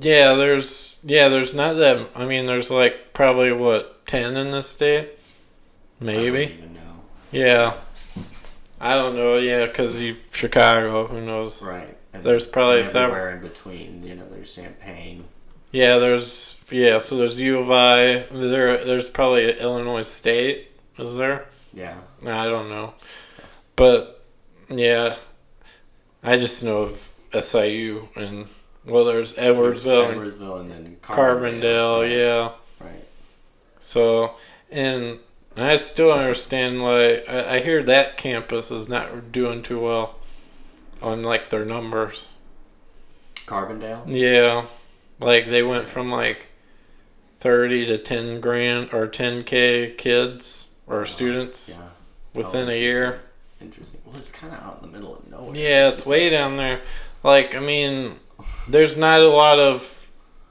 yeah, 0.00 0.34
there's 0.34 0.98
yeah, 1.02 1.28
there's 1.28 1.54
not 1.54 1.74
that. 1.74 2.08
I 2.14 2.26
mean, 2.26 2.46
there's 2.46 2.70
like 2.70 3.12
probably 3.14 3.52
what 3.52 4.04
ten 4.06 4.36
in 4.36 4.50
this 4.50 4.68
state, 4.68 5.10
I 6.00 6.04
maybe. 6.04 6.46
don't 6.46 6.58
even 6.58 6.74
know. 6.74 6.80
Yeah, 7.32 7.74
I 8.80 8.94
don't 8.94 9.16
know. 9.16 9.36
Yeah, 9.38 9.66
because 9.66 10.00
you 10.00 10.16
Chicago, 10.30 11.06
who 11.06 11.20
knows? 11.22 11.62
Right. 11.62 11.96
And 12.12 12.22
There's 12.24 12.46
probably 12.46 12.82
somewhere 12.84 13.30
in 13.32 13.40
between. 13.42 14.02
You 14.02 14.14
know, 14.14 14.26
there's 14.28 14.54
Champaign. 14.54 15.24
Yeah, 15.72 15.98
there's 15.98 16.56
yeah. 16.70 16.96
So 16.96 17.16
there's 17.18 17.38
U 17.38 17.58
of 17.58 17.70
I. 17.70 18.24
There, 18.30 18.82
there's 18.84 19.10
probably 19.10 19.50
Illinois 19.58 20.02
State. 20.04 20.68
Is 20.98 21.16
there? 21.18 21.44
Yeah. 21.74 21.98
I 22.22 22.44
don't 22.44 22.70
know. 22.70 22.94
But 23.74 24.15
yeah, 24.68 25.16
I 26.22 26.36
just 26.36 26.62
know 26.64 26.82
of 26.82 27.12
SIU 27.40 28.08
and 28.16 28.46
well, 28.84 29.04
there's 29.04 29.34
Edwardsville 29.34 30.10
and 30.12 30.20
Edwardsville 30.20 30.60
and 30.60 30.70
then 30.70 30.96
Carbondale. 31.02 32.02
Right. 32.02 32.10
Yeah. 32.12 32.52
Right. 32.80 33.04
So 33.78 34.34
and 34.70 35.18
I 35.56 35.76
still 35.76 36.12
understand 36.12 36.82
why 36.82 37.22
I, 37.28 37.56
I 37.56 37.60
hear 37.60 37.82
that 37.84 38.16
campus 38.16 38.70
is 38.70 38.88
not 38.88 39.32
doing 39.32 39.62
too 39.62 39.80
well 39.80 40.16
on 41.02 41.22
like 41.22 41.50
their 41.50 41.64
numbers. 41.64 42.34
Carbondale. 43.46 44.02
Yeah, 44.06 44.66
like 45.20 45.46
they 45.46 45.62
went 45.62 45.88
from 45.88 46.10
like 46.10 46.46
thirty 47.38 47.86
to 47.86 47.98
ten 47.98 48.40
grand 48.40 48.92
or 48.92 49.06
ten 49.06 49.44
k 49.44 49.94
kids 49.96 50.68
or 50.86 51.06
students 51.06 51.68
Yeah. 51.70 51.88
within 52.34 52.68
Oh, 52.68 52.72
a 52.72 52.78
year. 52.80 53.20
Interesting. 53.66 54.00
Well, 54.04 54.14
it's 54.14 54.32
kind 54.32 54.52
of 54.52 54.60
out 54.60 54.78
in 54.82 54.90
the 54.90 54.96
middle 54.96 55.16
of 55.16 55.28
nowhere. 55.30 55.56
Yeah, 55.56 55.88
it's 55.88 56.06
way 56.06 56.30
down 56.30 56.56
there. 56.56 56.80
Like, 57.22 57.54
I 57.56 57.60
mean, 57.60 58.12
there's 58.68 58.96
not 58.96 59.20
a 59.20 59.28
lot 59.28 59.58
of 59.58 60.10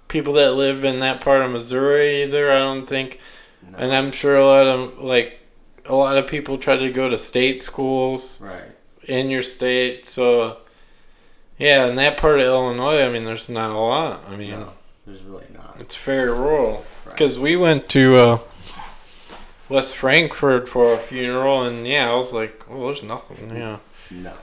people 0.09 0.33
that 0.33 0.53
live 0.53 0.83
in 0.83 0.99
that 0.99 1.21
part 1.21 1.41
of 1.41 1.51
Missouri 1.51 2.23
either. 2.23 2.51
I 2.51 2.59
don't 2.59 2.85
think, 2.87 3.19
No. 3.71 3.77
and 3.79 3.95
I'm 3.95 4.11
sure 4.11 4.35
a 4.35 4.45
lot 4.45 4.67
of 4.67 4.99
like 4.99 5.39
a 5.85 5.95
lot 5.95 6.17
of 6.17 6.27
people 6.27 6.57
try 6.57 6.75
to 6.75 6.91
go 6.91 7.09
to 7.09 7.17
state 7.17 7.61
schools 7.63 8.39
Right. 8.41 8.71
in 9.07 9.29
your 9.29 9.43
state. 9.43 10.05
So, 10.05 10.57
yeah, 11.57 11.87
in 11.87 11.95
that 11.95 12.17
part 12.17 12.39
of 12.39 12.45
Illinois, 12.45 13.03
I 13.03 13.09
mean, 13.09 13.23
there's 13.23 13.49
not 13.49 13.69
a 13.71 13.77
lot. 13.77 14.23
I 14.27 14.35
mean, 14.35 14.51
No, 14.51 14.69
there's 15.07 15.21
really 15.23 15.45
not. 15.53 15.77
it's 15.79 15.95
very 15.95 16.29
rural. 16.31 16.85
Right. 17.05 17.11
Because 17.15 17.39
we 17.39 17.55
went 17.55 17.87
to 17.89 18.15
uh, 18.15 18.37
West 19.69 19.95
Frankfort 19.97 20.67
for 20.69 20.93
a 20.93 20.97
funeral, 20.97 21.63
and 21.63 21.87
yeah, 21.87 22.09
I 22.11 22.15
was 22.15 22.31
like, 22.33 22.69
well, 22.69 22.87
there's 22.87 23.03
nothing. 23.03 23.55
Yeah. 23.55 23.77
No. 24.11 24.33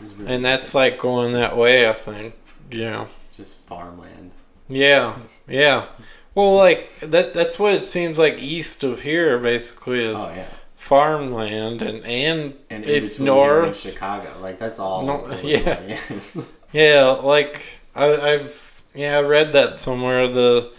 Really 0.00 0.34
And 0.34 0.44
that's 0.44 0.74
like 0.74 0.98
going 0.98 1.32
that 1.32 1.56
way, 1.56 1.88
I 1.88 1.92
think. 1.92 2.34
Yeah. 2.70 3.06
just 3.36 3.58
farmland. 3.66 4.30
Yeah. 4.68 5.16
Yeah. 5.48 5.86
Well, 6.34 6.54
like 6.54 6.90
that 7.00 7.34
that's 7.34 7.58
what 7.58 7.72
it 7.74 7.84
seems 7.84 8.18
like 8.18 8.34
east 8.42 8.84
of 8.84 9.02
here 9.02 9.38
basically 9.38 10.04
is 10.04 10.18
Oh 10.20 10.32
yeah. 10.34 10.46
farmland 10.76 11.82
and 11.82 12.04
and, 12.06 12.54
And 12.70 12.84
in 12.84 13.04
if 13.04 13.18
north 13.18 13.84
and 13.84 13.92
Chicago, 13.94 14.28
like 14.40 14.58
that's 14.58 14.78
all. 14.78 15.04
No, 15.04 15.26
yeah. 15.42 15.98
Yeah, 16.72 17.04
like 17.22 17.62
I 17.96 18.34
I've 18.34 18.82
yeah, 18.94 19.18
I 19.18 19.22
read 19.22 19.52
that 19.54 19.78
somewhere 19.78 20.28
the 20.28 20.70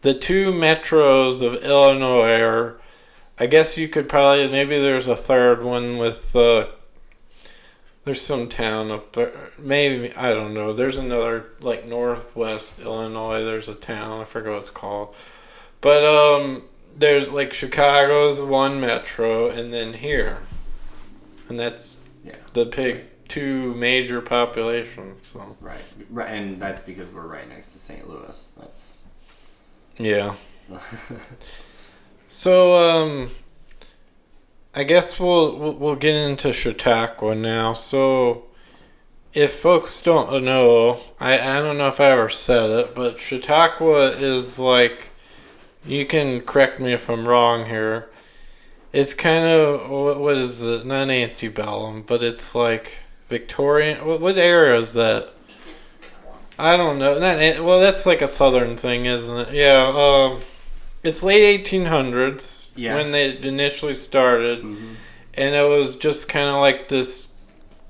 the 0.00 0.14
two 0.14 0.52
metros 0.52 1.42
of 1.46 1.62
Illinois 1.62 2.40
are 2.40 2.77
I 3.40 3.46
guess 3.46 3.78
you 3.78 3.88
could 3.88 4.08
probably 4.08 4.48
maybe 4.48 4.78
there's 4.78 5.06
a 5.06 5.16
third 5.16 5.62
one 5.62 5.98
with 5.98 6.34
uh 6.34 6.68
there's 8.04 8.20
some 8.20 8.48
town 8.48 8.90
up 8.90 9.12
there 9.12 9.50
maybe 9.58 10.14
I 10.14 10.30
don't 10.30 10.54
know. 10.54 10.72
There's 10.72 10.96
another 10.96 11.46
like 11.60 11.86
northwest 11.86 12.80
Illinois, 12.80 13.44
there's 13.44 13.68
a 13.68 13.74
town, 13.74 14.20
I 14.20 14.24
forget 14.24 14.52
what 14.52 14.58
it's 14.58 14.70
called. 14.70 15.14
But 15.80 16.04
um 16.04 16.64
there's 16.96 17.30
like 17.30 17.52
Chicago's 17.52 18.40
one 18.40 18.80
metro 18.80 19.50
and 19.50 19.72
then 19.72 19.92
here. 19.92 20.38
And 21.48 21.58
that's 21.58 21.98
yeah. 22.24 22.36
the 22.54 22.66
big 22.66 23.04
two 23.28 23.74
major 23.74 24.20
populations. 24.20 25.28
So 25.28 25.56
Right. 25.60 25.84
Right. 26.10 26.30
And 26.30 26.60
that's 26.60 26.80
because 26.80 27.08
we're 27.10 27.26
right 27.26 27.48
next 27.48 27.72
to 27.72 27.78
St. 27.78 28.08
Louis. 28.08 28.54
That's. 28.58 29.02
yeah. 29.96 30.34
So 32.30 32.74
um, 32.74 33.30
I 34.74 34.84
guess 34.84 35.18
we'll 35.18 35.74
we'll, 35.78 35.96
get 35.96 36.14
into 36.14 36.52
Chautauqua 36.52 37.34
now. 37.34 37.72
So, 37.72 38.44
if 39.32 39.54
folks 39.54 40.02
don't 40.02 40.44
know, 40.44 41.00
I 41.18 41.38
I 41.38 41.60
don't 41.60 41.78
know 41.78 41.88
if 41.88 42.00
I 42.00 42.10
ever 42.10 42.28
said 42.28 42.68
it, 42.68 42.94
but 42.94 43.18
Chautauqua 43.18 44.10
is 44.10 44.60
like, 44.60 45.08
you 45.86 46.04
can 46.04 46.42
correct 46.42 46.78
me 46.80 46.92
if 46.92 47.08
I'm 47.08 47.26
wrong 47.26 47.64
here. 47.64 48.10
It's 48.92 49.14
kind 49.14 49.46
of 49.46 49.88
what, 49.88 50.20
what 50.20 50.36
is 50.36 50.62
it? 50.62 50.84
Not 50.84 51.08
antebellum, 51.08 52.02
but 52.02 52.22
it's 52.22 52.54
like 52.54 52.92
Victorian. 53.28 54.06
What, 54.06 54.20
what 54.20 54.36
era 54.36 54.78
is 54.78 54.92
that? 54.92 55.32
I 56.58 56.76
don't 56.76 56.98
know. 56.98 57.18
Not 57.18 57.64
well. 57.64 57.80
That's 57.80 58.04
like 58.04 58.20
a 58.20 58.28
southern 58.28 58.76
thing, 58.76 59.06
isn't 59.06 59.48
it? 59.48 59.54
Yeah. 59.54 59.92
Um, 59.96 60.42
it's 61.08 61.22
late 61.22 61.64
1800s 61.64 62.68
Yeah. 62.76 62.94
when 62.94 63.10
they 63.12 63.36
initially 63.38 63.94
started, 63.94 64.62
Mhm. 64.62 64.94
and 65.34 65.54
it 65.54 65.68
was 65.68 65.96
just 65.96 66.28
kind 66.28 66.48
of 66.48 66.56
like 66.60 66.88
this 66.88 67.28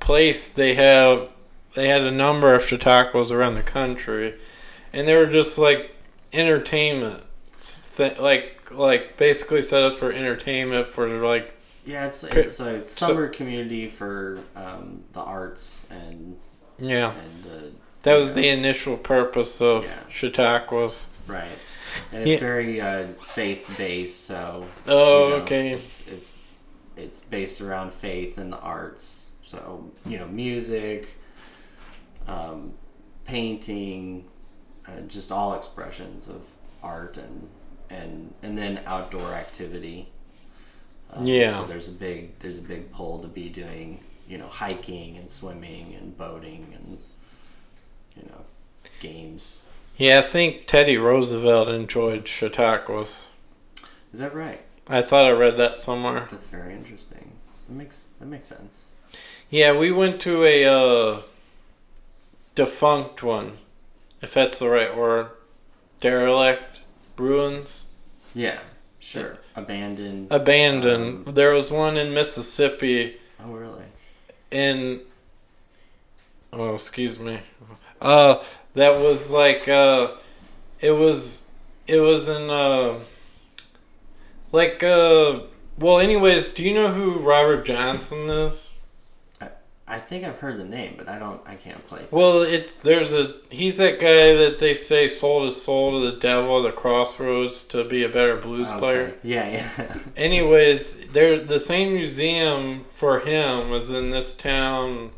place. 0.01 0.51
They 0.51 0.75
have 0.75 1.29
they 1.75 1.89
had 1.89 2.03
a 2.03 2.11
number 2.11 2.55
of 2.55 2.65
chautauquas 2.67 3.31
around 3.31 3.55
the 3.55 3.63
country, 3.63 4.35
and 4.93 5.07
they 5.07 5.15
were 5.17 5.27
just 5.27 5.59
like 5.59 5.91
entertainment, 6.33 7.23
th- 7.97 8.19
like 8.19 8.55
like 8.71 9.17
basically 9.17 9.63
set 9.63 9.83
up 9.83 9.95
for 9.95 10.13
entertainment 10.13 10.87
for 10.89 11.09
like 11.27 11.55
Yeah, 11.87 12.07
it's 12.07 12.23
it's 12.25 12.61
a 12.61 12.85
summer 12.85 13.29
community 13.29 13.89
for 13.89 14.41
um, 14.57 15.05
the 15.13 15.21
arts 15.21 15.87
and 15.91 16.37
yeah. 16.79 17.13
and 17.13 17.45
the 17.45 17.71
That 18.03 18.21
was 18.21 18.35
the 18.35 18.49
initial 18.49 18.97
purpose 18.97 19.61
of 19.61 19.85
Yeah. 19.85 19.93
chautauquas. 20.11 21.09
right, 21.27 21.59
and 22.13 22.23
it's 22.23 22.31
Yeah. 22.33 22.39
very 22.41 22.81
uh, 22.81 23.07
faith 23.35 23.67
based. 23.77 24.25
So 24.27 24.67
Oh, 24.87 25.25
you 25.25 25.37
know, 25.37 25.43
okay. 25.43 25.71
it's, 25.73 26.09
it's 26.09 26.31
it's 26.97 27.21
based 27.21 27.61
around 27.61 27.93
faith 27.93 28.39
and 28.39 28.53
the 28.53 28.59
arts. 28.59 29.31
So 29.45 29.91
you 30.07 30.19
know, 30.19 30.27
music, 30.27 31.15
um, 32.27 32.73
painting, 33.25 34.25
uh, 34.87 35.01
just 35.07 35.31
all 35.33 35.55
expressions 35.55 36.29
of 36.29 36.43
art 36.83 37.17
and 37.17 37.49
and 37.91 38.35
and 38.43 38.57
then 38.59 38.81
outdoor 38.87 39.33
activity. 39.33 40.09
Um, 41.13 41.27
Yeah. 41.27 41.57
So 41.57 41.65
there's 41.65 41.89
a 41.89 41.93
big 41.93 42.39
there's 42.41 42.59
a 42.59 42.63
big 42.63 42.91
pull 42.93 43.19
to 43.21 43.29
be 43.29 43.49
doing 43.49 44.03
you 44.29 44.37
know 44.39 44.47
hiking 44.49 45.17
and 45.17 45.31
swimming 45.31 45.95
and 45.95 46.17
boating 46.17 46.67
and 46.75 46.99
you 48.17 48.29
know 48.29 48.45
games. 49.01 49.63
Yeah, 49.99 50.21
I 50.21 50.23
think 50.23 50.67
Teddy 50.67 50.97
Roosevelt 50.97 51.69
enjoyed 51.69 52.25
chautauquas. 52.29 53.31
Is 54.13 54.21
that 54.21 54.33
right? 54.33 54.61
I 54.89 55.03
thought 55.03 55.27
I 55.27 55.31
read 55.31 55.57
that 55.57 55.81
somewhere. 55.81 56.29
That's 56.31 56.47
very 56.47 56.73
interesting. 56.73 57.33
That 57.69 57.75
makes 57.75 58.11
that 58.21 58.27
makes 58.27 58.47
sense. 58.47 58.93
Yeah, 59.51 59.77
we 59.77 59.91
went 59.91 60.21
to 60.21 60.45
a 60.45 60.65
uh, 60.67 61.21
defunct 62.55 63.25
one, 63.25 63.55
if 64.23 64.33
that's 64.33 64.61
the 64.61 64.69
right 64.69 64.97
word. 64.97 65.31
Derelict, 66.01 66.81
ruins, 67.17 67.89
Yeah, 68.35 68.61
sure. 69.01 69.39
Abandoned. 69.57 70.29
abandoned. 70.31 71.27
Um, 71.27 71.35
there 71.35 71.53
was 71.55 71.73
one 71.73 71.97
in 71.97 72.15
Mississippi 72.15 73.17
oh, 73.45 73.51
really? 73.51 73.83
in 74.53 75.01
oh 76.53 76.75
excuse 76.75 77.19
me 77.19 77.39
uh 78.01 78.43
that 78.79 79.01
was 79.01 79.31
like 79.31 79.69
uh 79.69 80.13
it 80.81 80.93
was 80.93 81.47
it 81.87 82.01
was 82.01 82.29
in 82.29 82.49
uh 82.51 82.99
like 84.53 84.83
uh 84.83 85.41
well 85.79 85.99
anyways 85.99 86.49
do 86.51 86.63
you 86.65 86.75
know 86.75 86.89
who 86.93 87.19
robert 87.19 87.65
johnson 87.67 88.19
is 88.31 88.73
I 89.91 89.99
think 89.99 90.23
I've 90.27 90.39
heard 90.39 90.59
the 90.59 90.67
name, 90.67 90.97
but 90.99 91.09
I 91.09 91.19
don't. 91.19 91.41
I 91.47 91.55
can't 91.55 91.83
place. 91.89 92.13
well 92.13 92.43
it's 92.43 92.73
there's 92.73 93.15
a 93.15 93.37
he's 93.49 93.79
that 93.79 93.99
guy 93.99 94.35
that 94.35 94.59
they 94.61 94.75
say 94.75 95.09
sold 95.09 95.47
his 95.47 95.63
soul 95.63 95.99
to 95.99 96.11
the 96.11 96.19
devil 96.19 96.59
at 96.59 96.65
the 96.65 96.73
crossroads 96.79 97.65
to 97.73 97.85
be 97.85 98.05
a 98.05 98.09
better 98.11 98.37
blues 98.37 98.69
Okay. 98.69 98.79
player 98.79 99.15
Yeah, 99.23 99.49
yeah. 99.79 99.95
anyways 100.15 101.09
there 101.13 101.39
the 101.43 101.59
same 101.59 101.95
museum 101.95 102.85
for 102.89 103.21
him 103.21 103.71
was 103.71 103.91
in 103.91 104.11
this 104.11 104.35
town 104.35 105.13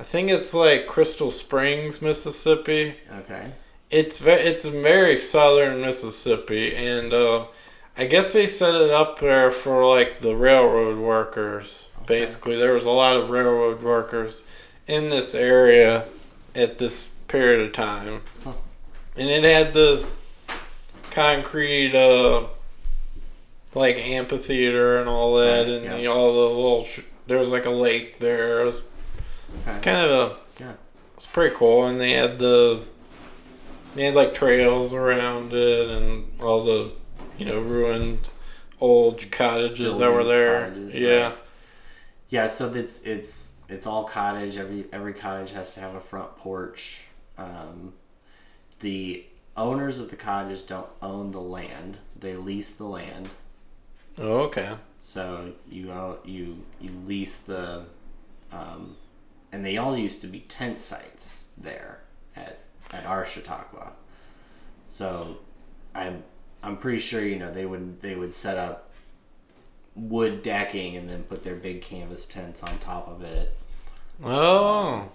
i 0.00 0.02
think 0.02 0.30
it's 0.30 0.54
like 0.54 0.86
crystal 0.86 1.30
springs 1.30 2.00
mississippi 2.02 2.96
okay. 3.20 3.44
it's 3.90 4.18
ve- 4.18 4.30
it's 4.50 4.64
very 4.64 5.16
southern 5.16 5.80
mississippi 5.80 6.74
and 6.74 7.12
uh, 7.12 7.44
i 7.98 8.04
guess 8.06 8.32
they 8.32 8.46
set 8.46 8.74
it 8.80 8.90
up 8.90 9.18
there 9.20 9.50
for 9.50 9.84
like 9.86 10.20
the 10.20 10.34
railroad 10.34 10.98
workers 10.98 11.88
basically 12.06 12.56
there 12.56 12.72
was 12.74 12.86
a 12.86 12.90
lot 12.90 13.16
of 13.16 13.30
railroad 13.30 13.82
workers 13.82 14.42
in 14.88 15.10
this 15.10 15.34
area 15.34 16.04
at 16.54 16.78
this 16.78 17.08
period 17.28 17.60
of 17.60 17.72
time 17.72 18.22
Huh. 18.42 18.52
and 19.16 19.28
it 19.28 19.44
had 19.44 19.72
the 19.74 20.04
concrete 21.10 21.94
uh, 21.94 22.46
like 23.74 23.96
amphitheater 23.98 24.96
and 24.98 25.08
all 25.08 25.36
that, 25.36 25.60
Right, 25.60 25.68
and 25.68 25.84
yeah. 25.84 25.96
you 25.96 26.04
know, 26.04 26.14
all 26.14 26.32
the 26.32 26.54
little. 26.54 26.86
There 27.26 27.38
was 27.38 27.50
like 27.50 27.66
a 27.66 27.70
lake 27.70 28.18
there. 28.18 28.62
It 28.62 28.64
was, 28.66 28.82
it's 29.66 29.78
kind 29.78 29.98
of 29.98 30.10
a. 30.10 30.36
Yeah. 30.60 30.72
It's 31.14 31.26
pretty 31.26 31.54
cool, 31.54 31.86
and 31.86 32.00
they 32.00 32.12
had 32.12 32.38
the. 32.38 32.84
They 33.94 34.04
had 34.04 34.14
like 34.14 34.34
trails 34.34 34.94
around 34.94 35.52
it, 35.52 35.90
and 35.90 36.26
all 36.40 36.62
the, 36.62 36.92
you 37.38 37.46
know, 37.46 37.60
ruined 37.60 38.28
old 38.80 39.30
cottages 39.30 39.98
that 39.98 40.12
were 40.12 40.24
there. 40.24 40.68
cottages, 40.68 40.98
yeah. 40.98 41.28
right. 41.28 41.38
Yeah, 42.28 42.46
so 42.46 42.72
it's 42.72 43.02
it's 43.02 43.52
it's 43.68 43.86
all 43.86 44.04
cottage. 44.04 44.56
Every 44.56 44.86
every 44.92 45.14
cottage 45.14 45.50
has 45.52 45.74
to 45.74 45.80
have 45.80 45.94
a 45.94 46.00
front 46.00 46.36
porch. 46.36 47.02
Um, 47.36 47.94
the 48.80 49.24
owners 49.56 49.98
of 49.98 50.10
the 50.10 50.16
cottage 50.16 50.66
don't 50.66 50.88
own 51.02 51.32
the 51.32 51.40
land; 51.40 51.98
they 52.18 52.36
lease 52.36 52.72
the 52.72 52.84
land. 52.84 53.28
Oh, 54.18 54.42
okay. 54.42 54.70
So 55.00 55.52
you 55.68 55.90
own, 55.92 56.18
you 56.24 56.64
you 56.80 56.90
lease 57.06 57.38
the, 57.38 57.84
um, 58.52 58.96
and 59.52 59.64
they 59.64 59.76
all 59.76 59.96
used 59.96 60.20
to 60.20 60.26
be 60.26 60.40
tent 60.40 60.80
sites 60.80 61.44
there 61.58 62.00
at 62.36 62.58
at 62.92 63.06
our 63.06 63.24
Chautauqua. 63.24 63.92
So 64.86 65.38
I'm 65.94 66.22
I'm 66.62 66.76
pretty 66.76 66.98
sure 66.98 67.22
you 67.22 67.38
know 67.38 67.52
they 67.52 67.66
would 67.66 68.00
they 68.02 68.14
would 68.14 68.34
set 68.34 68.56
up 68.58 68.90
wood 69.96 70.42
decking 70.42 70.96
and 70.96 71.08
then 71.08 71.22
put 71.24 71.42
their 71.42 71.56
big 71.56 71.82
canvas 71.82 72.26
tents 72.26 72.62
on 72.62 72.78
top 72.78 73.08
of 73.08 73.22
it. 73.22 73.54
Oh. 74.22 74.92
Um, 75.00 75.08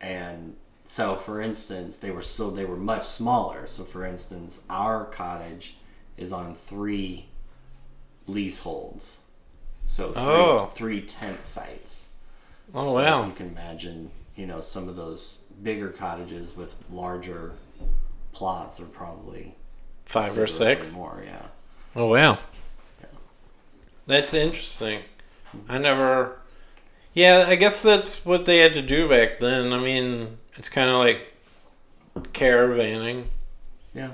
and 0.00 0.56
so 0.84 1.16
for 1.16 1.40
instance, 1.40 1.96
they 1.96 2.10
were 2.10 2.22
so 2.22 2.50
they 2.50 2.64
were 2.64 2.76
much 2.76 3.04
smaller. 3.04 3.66
So 3.66 3.84
for 3.84 4.04
instance, 4.04 4.60
our 4.70 5.06
cottage 5.06 5.76
is 6.16 6.32
on 6.32 6.54
three 6.54 7.26
leaseholds. 8.26 9.18
So 9.84 10.10
three, 10.12 10.22
Oh. 10.22 10.70
three 10.74 11.00
tent 11.00 11.42
sites. 11.42 12.08
Oh 12.74 12.90
So 12.90 12.94
wow. 12.94 13.26
You 13.26 13.32
can 13.32 13.48
imagine, 13.48 14.10
you 14.36 14.46
know, 14.46 14.60
some 14.60 14.88
of 14.88 14.96
those 14.96 15.44
bigger 15.62 15.88
cottages 15.90 16.56
with 16.56 16.74
larger 16.90 17.52
plots 18.32 18.80
are 18.80 18.86
probably 18.86 19.54
Five 20.04 20.36
or 20.38 20.46
six. 20.46 20.92
more. 20.94 21.22
Yeah. 21.24 21.46
Oh 21.94 22.06
wow. 22.06 22.38
Yeah. 23.00 23.06
That's 24.06 24.34
interesting. 24.34 25.02
I 25.68 25.78
never. 25.78 26.38
Yeah, 27.14 27.46
I 27.48 27.56
guess 27.56 27.82
that's 27.82 28.24
what 28.26 28.44
they 28.46 28.58
had 28.58 28.74
to 28.74 28.82
do 28.82 29.08
back 29.08 29.40
then. 29.40 29.72
I 29.72 29.78
mean, 29.78 30.38
it's 30.56 30.68
kind 30.68 30.90
of 30.90 30.98
like 30.98 31.32
caravanning. 32.32 33.26
Yeah. 33.94 34.10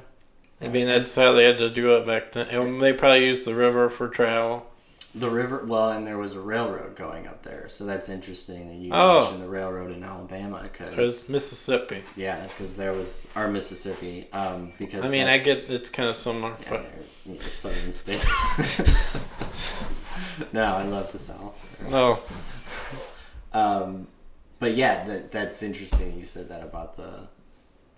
I 0.61 0.69
mean, 0.69 0.87
that's 0.87 1.15
how 1.15 1.33
they 1.33 1.45
had 1.45 1.59
to 1.59 1.71
do 1.71 1.97
it 1.97 2.07
back 2.07 2.33
then. 2.33 2.49
And 2.49 2.81
they 2.81 2.93
probably 2.93 3.27
used 3.27 3.47
the 3.47 3.55
river 3.55 3.89
for 3.89 4.09
travel. 4.09 4.67
The 5.15 5.29
river, 5.29 5.63
well, 5.67 5.91
and 5.91 6.07
there 6.07 6.17
was 6.17 6.35
a 6.37 6.41
railroad 6.41 6.97
going 6.97 7.27
up 7.27 7.43
there, 7.43 7.69
so 7.69 7.85
that's 7.85 8.09
interesting 8.09 8.69
that 8.69 8.77
you 8.77 8.91
Oh. 8.95 9.21
mentioned 9.21 9.43
the 9.43 9.49
railroad 9.49 9.93
in 9.93 10.03
Alabama 10.03 10.57
It 10.65 10.81
was 10.81 10.89
because 10.89 11.29
Mississippi. 11.29 12.03
yeah, 12.17 12.47
because 12.47 12.77
there 12.77 12.93
was 12.93 13.29
our 13.37 13.47
Mississippi. 13.49 14.27
Um, 14.33 14.73
because 14.79 15.05
I 15.05 15.09
mean, 15.11 15.27
I 15.27 15.37
get 15.37 15.69
it's 15.69 15.91
kind 15.91 16.09
of 16.09 16.17
similar, 16.17 16.57
yeah, 16.63 16.71
but 16.71 16.85
you 17.27 17.33
know, 17.35 17.39
southern 17.41 17.93
states. 17.93 19.21
no, 20.53 20.65
I 20.77 20.85
love 20.85 21.13
the 21.13 21.19
South. 21.19 21.63
no. 21.91 22.19
Um, 23.53 24.07
but 24.61 24.75
yeah, 24.75 25.05
that 25.05 25.31
that's 25.31 25.63
interesting. 25.63 26.13
that 26.13 26.19
You 26.19 26.25
said 26.25 26.49
that 26.49 26.63
about 26.63 26.97
the 26.97 27.29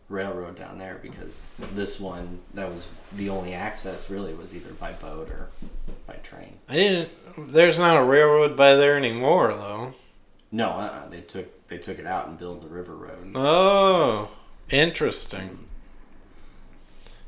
railroad 0.08 0.56
down 0.58 0.78
there 0.78 0.98
because 1.02 1.58
this 1.72 1.98
one 1.98 2.38
that 2.54 2.70
was 2.70 2.86
the 3.16 3.28
only 3.30 3.54
access 3.54 4.10
really 4.10 4.34
was 4.34 4.54
either 4.54 4.72
by 4.74 4.92
boat 4.92 5.30
or 5.30 5.48
by 6.06 6.14
train. 6.16 6.56
I 6.68 6.74
didn't. 6.74 7.52
There's 7.52 7.78
not 7.78 7.96
a 8.00 8.04
railroad 8.04 8.56
by 8.56 8.74
there 8.74 8.96
anymore, 8.96 9.54
though. 9.54 9.94
No, 10.52 10.68
uh-uh, 10.70 11.08
they 11.08 11.20
took 11.22 11.66
they 11.68 11.78
took 11.78 11.98
it 11.98 12.06
out 12.06 12.28
and 12.28 12.38
built 12.38 12.60
the 12.62 12.68
river 12.68 12.94
road. 12.94 13.32
Oh, 13.34 14.30
interesting. 14.70 15.66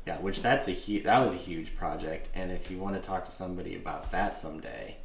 Yeah, 0.05 0.19
which 0.19 0.41
that's 0.41 0.67
a 0.67 0.71
huge 0.71 1.03
that 1.03 1.19
was 1.19 1.33
a 1.33 1.37
huge 1.37 1.75
project. 1.75 2.29
And 2.33 2.51
if 2.51 2.71
you 2.71 2.77
want 2.77 2.95
to 2.95 3.01
talk 3.01 3.25
to 3.25 3.31
somebody 3.31 3.75
about 3.75 4.11
that 4.11 4.35
someday, 4.37 4.95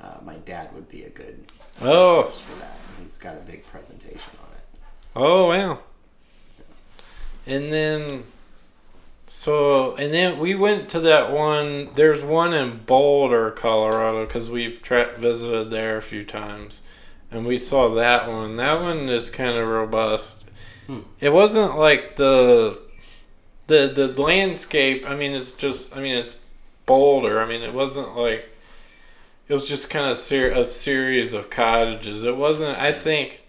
uh, 0.00 0.16
my 0.24 0.36
dad 0.38 0.72
would 0.74 0.88
be 0.88 1.04
a 1.04 1.10
good 1.10 1.44
Oh. 1.80 2.16
resource 2.24 2.40
for 2.40 2.58
that. 2.58 2.76
He's 3.00 3.18
got 3.18 3.36
a 3.36 3.40
big 3.40 3.64
presentation 3.66 4.32
on 4.44 4.56
it. 4.56 4.80
Oh 5.14 5.48
wow. 5.48 5.78
And 7.46 7.72
then 7.72 8.24
so 9.28 9.96
and 9.96 10.12
then 10.12 10.38
we 10.38 10.54
went 10.54 10.88
to 10.90 11.00
that 11.00 11.32
one 11.32 11.88
there's 11.94 12.22
one 12.22 12.52
in 12.52 12.78
Boulder, 12.84 13.50
Colorado 13.50 14.26
cuz 14.26 14.50
we've 14.50 14.82
tra- 14.82 15.16
visited 15.16 15.70
there 15.70 15.96
a 15.96 16.02
few 16.02 16.24
times. 16.24 16.82
And 17.30 17.46
we 17.46 17.56
saw 17.56 17.88
that 17.94 18.28
one. 18.28 18.56
That 18.56 18.80
one 18.82 19.08
is 19.08 19.30
kind 19.30 19.56
of 19.56 19.66
robust. 19.66 20.44
Hmm. 20.86 21.00
It 21.18 21.32
wasn't 21.32 21.78
like 21.78 22.16
the 22.16 22.78
the 23.68 23.88
the 23.88 24.20
landscape, 24.20 25.08
I 25.08 25.16
mean 25.16 25.32
it's 25.32 25.52
just 25.52 25.96
I 25.96 26.00
mean 26.00 26.16
it's 26.16 26.36
Boulder. 26.84 27.40
I 27.40 27.46
mean 27.46 27.62
it 27.62 27.72
wasn't 27.72 28.16
like 28.16 28.48
it 29.48 29.52
was 29.54 29.68
just 29.68 29.90
kind 29.90 30.10
of 30.10 30.16
ser- 30.16 30.50
a 30.50 30.70
series 30.70 31.32
of 31.32 31.48
cottages. 31.50 32.22
It 32.22 32.36
wasn't 32.36 32.78
I 32.78 32.92
think 32.92 33.42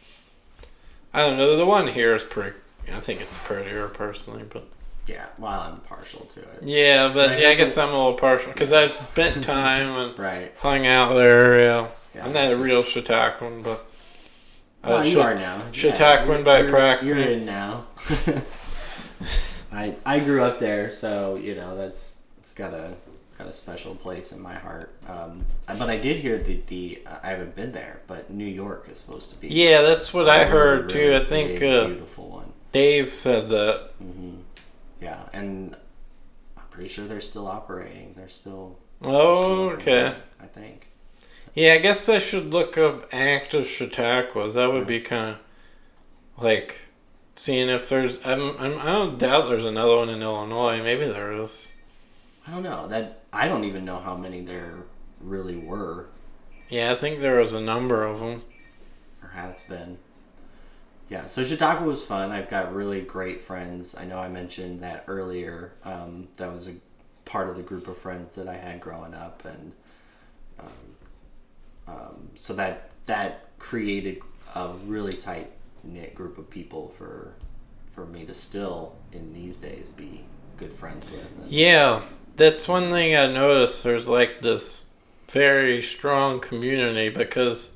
I 1.13 1.27
don't 1.27 1.38
know. 1.38 1.56
The 1.56 1.65
one 1.65 1.88
here 1.89 2.15
is 2.15 2.23
pretty. 2.23 2.58
I 2.91 3.00
think 3.00 3.22
it's 3.22 3.38
prettier 3.39 3.88
personally, 3.88 4.43
but 4.50 4.65
Yeah, 5.08 5.26
well, 5.39 5.52
I'm 5.62 5.78
partial 5.82 6.22
to 6.22 6.39
it. 6.39 6.60
yeah, 6.63 7.12
but 7.13 7.30
Right. 7.32 7.39
yeah, 7.41 7.50
I 7.50 7.56
guess 7.56 7.78
I'm 7.78 7.89
a 7.89 7.91
little 7.98 8.13
partial 8.13 8.52
because 8.54 8.72
I've 8.72 8.93
spent 8.93 9.43
time 9.43 9.89
and 9.89 10.17
Right. 10.30 10.52
hung 10.60 10.86
out 10.86 11.13
there. 11.13 11.60
Yeah, 11.60 11.88
Yeah. 12.15 12.26
I'm 12.26 12.32
not 12.34 12.52
a 12.54 12.58
real 12.58 12.84
Chautauquan, 12.84 13.63
but 13.63 13.86
uh, 14.84 14.89
Well, 14.89 15.06
you 15.08 15.22
are 15.22 15.36
now. 15.36 15.62
Chautauquan 15.72 16.28
you're- 16.28 16.43
by 16.43 16.58
you're- 16.60 16.69
proxy. 16.69 17.08
You're 17.10 17.17
in 17.19 17.46
now. 17.46 17.86
I 19.72 19.96
I 20.06 20.19
grew 20.19 20.43
up 20.43 20.60
there, 20.60 20.91
so 20.91 21.36
you 21.36 21.56
know 21.56 21.76
that's 21.76 22.19
it's 22.38 22.54
got 22.54 22.74
a 22.74 22.93
got 23.38 23.48
a 23.48 23.52
special 23.54 23.96
place 23.96 24.32
in 24.32 24.39
my 24.41 24.54
heart. 24.54 24.93
Um, 25.08 25.46
but 25.67 25.89
I 25.89 25.98
did 25.98 26.17
hear 26.17 26.38
that 26.38 26.67
the 26.67 27.02
I 27.24 27.30
haven't 27.30 27.56
been 27.56 27.72
there, 27.72 28.02
but 28.08 28.30
New 28.30 28.46
York 28.46 28.88
is 28.91 29.00
supposed 29.00 29.30
to 29.32 29.36
be. 29.38 29.48
Yeah, 29.48 29.82
that's 29.82 30.13
what 30.13 30.28
a 30.28 30.32
I 30.32 30.38
really, 30.41 30.52
heard 30.52 30.89
too. 30.89 31.19
I 31.19 31.26
think 31.26 31.60
big, 31.60 31.74
uh, 31.74 31.88
beautiful 31.88 32.30
one. 32.30 32.53
Dave 32.74 33.14
said 33.14 33.48
that. 33.50 33.92
hmm 34.00 34.36
Yeah, 35.02 35.30
and 35.32 35.76
I'm 36.58 36.64
pretty 36.70 36.90
sure 36.90 37.06
they're 37.06 37.22
still 37.22 37.48
operating. 37.48 38.14
They're 38.18 38.28
still. 38.28 38.78
they're 39.02 39.12
Oh, 39.14 39.70
still 39.70 39.80
okay. 39.80 40.16
I 40.42 40.46
think. 40.48 40.90
Yeah, 41.54 41.74
I 41.74 41.78
guess 41.78 42.10
I 42.10 42.20
should 42.20 42.52
look 42.52 42.78
up 42.78 43.08
active 43.14 43.66
Chautauquas. 43.66 44.56
That 44.56 44.72
would 44.74 44.88
be 44.88 45.00
kind 45.00 45.36
of 46.38 46.44
like 46.44 46.82
seeing 47.36 47.70
if 47.70 47.88
there's. 47.90 48.20
I'm, 48.26 48.58
I'm, 48.58 48.80
I 48.80 48.86
don't 48.92 49.18
doubt 49.20 49.48
there's 49.50 49.66
another 49.66 49.96
one 49.96 50.10
in 50.10 50.22
Illinois. 50.22 50.82
Maybe 50.84 51.06
there 51.06 51.32
is. 51.32 51.72
I 52.48 52.52
don't 52.52 52.64
know 52.64 52.88
that. 52.88 53.20
I 53.32 53.48
don't 53.48 53.64
even 53.64 53.86
know 53.86 54.00
how 54.00 54.16
many 54.18 54.42
there 54.42 54.84
really 55.22 55.56
were 55.58 56.08
Yeah, 56.70 56.92
I 56.92 56.96
think 56.96 57.20
there 57.20 57.40
was 57.40 57.54
a 57.54 57.62
number 57.62 58.04
of 58.04 58.20
them. 58.20 58.42
or 59.22 59.30
has 59.30 59.62
been. 59.62 59.98
Yeah, 61.10 61.26
so 61.26 61.44
Chautauqua 61.44 61.86
was 61.86 62.04
fun. 62.04 62.32
I've 62.32 62.50
got 62.50 62.74
really 62.74 63.02
great 63.02 63.42
friends. 63.42 63.96
I 63.96 64.06
know 64.06 64.18
I 64.18 64.30
mentioned 64.30 64.82
that 64.82 65.04
earlier. 65.08 65.74
Um, 65.84 66.28
that 66.38 66.52
was 66.52 66.68
a 66.68 66.74
part 67.26 67.50
of 67.50 67.56
the 67.56 67.62
group 67.62 67.88
of 67.88 67.98
friends 67.98 68.36
that 68.36 68.48
I 68.48 68.56
had 68.56 68.80
growing 68.80 69.13
up, 69.13 69.44
and 69.46 69.72
um, 70.60 70.68
um, 71.88 72.30
so 72.36 72.54
that 72.54 72.89
that 73.06 73.48
created 73.60 74.22
a 74.56 74.70
really 74.86 75.13
tight 75.13 75.52
knit 75.84 76.16
group 76.16 76.38
of 76.38 76.50
people 76.50 76.94
for 76.98 77.34
for 77.92 78.06
me 78.06 78.26
to 78.26 78.34
still 78.34 78.96
in 79.12 79.34
these 79.34 79.58
days 79.58 79.89
be 79.89 80.24
good 80.58 80.74
friends 80.74 81.12
with. 81.12 81.42
And, 81.42 81.52
Yeah, 81.52 82.02
that's 82.36 82.68
one 82.68 82.89
thing 82.89 83.16
I 83.16 83.28
noticed. 83.28 83.84
There's 83.84 84.10
like 84.10 84.42
this 84.42 84.88
very 85.30 85.82
strong 85.82 86.39
community 86.39 87.10
because, 87.10 87.74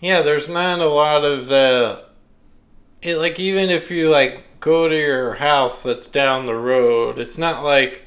yeah, 0.00 0.22
there's 0.22 0.48
not 0.48 0.80
a 0.80 0.88
lot 0.88 1.24
of 1.24 1.50
uh, 1.50 2.02
it. 3.02 3.16
Like 3.16 3.38
even 3.38 3.70
if 3.70 3.90
you 3.90 4.08
like 4.10 4.42
go 4.60 4.88
to 4.88 4.96
your 4.96 5.34
house 5.34 5.82
that's 5.82 6.08
down 6.08 6.46
the 6.46 6.54
road, 6.54 7.18
it's 7.18 7.38
not 7.38 7.62
like 7.64 8.02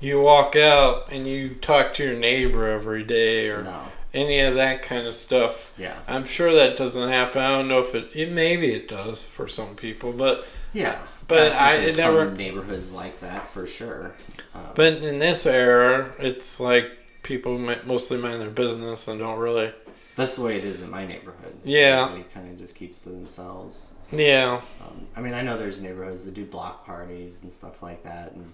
you 0.00 0.20
walk 0.20 0.56
out 0.56 1.10
and 1.10 1.26
you 1.26 1.50
talk 1.54 1.94
to 1.94 2.04
your 2.04 2.16
neighbor 2.18 2.66
every 2.68 3.02
day 3.02 3.48
or 3.48 3.62
no, 3.64 3.80
any 4.12 4.40
of 4.40 4.54
that 4.56 4.82
kind 4.82 5.06
of 5.06 5.14
stuff. 5.14 5.72
yeah, 5.78 5.96
I'm 6.06 6.24
sure 6.24 6.52
that 6.52 6.76
doesn't 6.76 7.08
happen. 7.08 7.40
I 7.40 7.56
don't 7.56 7.68
know 7.68 7.80
if 7.80 7.94
it. 7.94 8.10
It 8.14 8.30
maybe 8.32 8.72
it 8.72 8.88
does 8.88 9.22
for 9.22 9.48
some 9.48 9.74
people, 9.74 10.12
but 10.12 10.46
yeah. 10.72 10.98
But 11.28 11.52
I- 11.52 11.74
it 11.76 11.96
never- 11.96 12.30
neighborhoods 12.30 12.92
like 12.92 13.18
that 13.20 13.48
for 13.50 13.66
sure. 13.66 14.12
Um, 14.54 14.60
But 14.76 14.94
in 15.02 15.18
this 15.18 15.44
era, 15.44 16.12
it's 16.20 16.60
like 16.60 16.88
people 17.24 17.58
mostly 17.84 18.16
mind 18.18 18.40
their 18.40 18.50
business 18.50 19.08
and 19.08 19.18
don't 19.18 19.38
really. 19.38 19.72
That's 20.16 20.36
the 20.36 20.42
way 20.42 20.56
it 20.56 20.64
is 20.64 20.82
in 20.82 20.90
my 20.90 21.06
neighborhood. 21.06 21.54
Yeah. 21.62 22.04
Everybody 22.08 22.28
kind 22.32 22.50
of 22.50 22.58
just 22.58 22.74
keeps 22.74 23.00
to 23.00 23.10
themselves. 23.10 23.88
Yeah, 24.12 24.60
Um, 24.86 25.06
I 25.16 25.20
mean, 25.20 25.34
I 25.34 25.42
know 25.42 25.58
there's 25.58 25.80
neighborhoods 25.80 26.24
that 26.24 26.34
do 26.34 26.44
block 26.44 26.86
parties 26.86 27.42
and 27.42 27.52
stuff 27.52 27.82
like 27.82 28.02
that, 28.04 28.32
and 28.32 28.52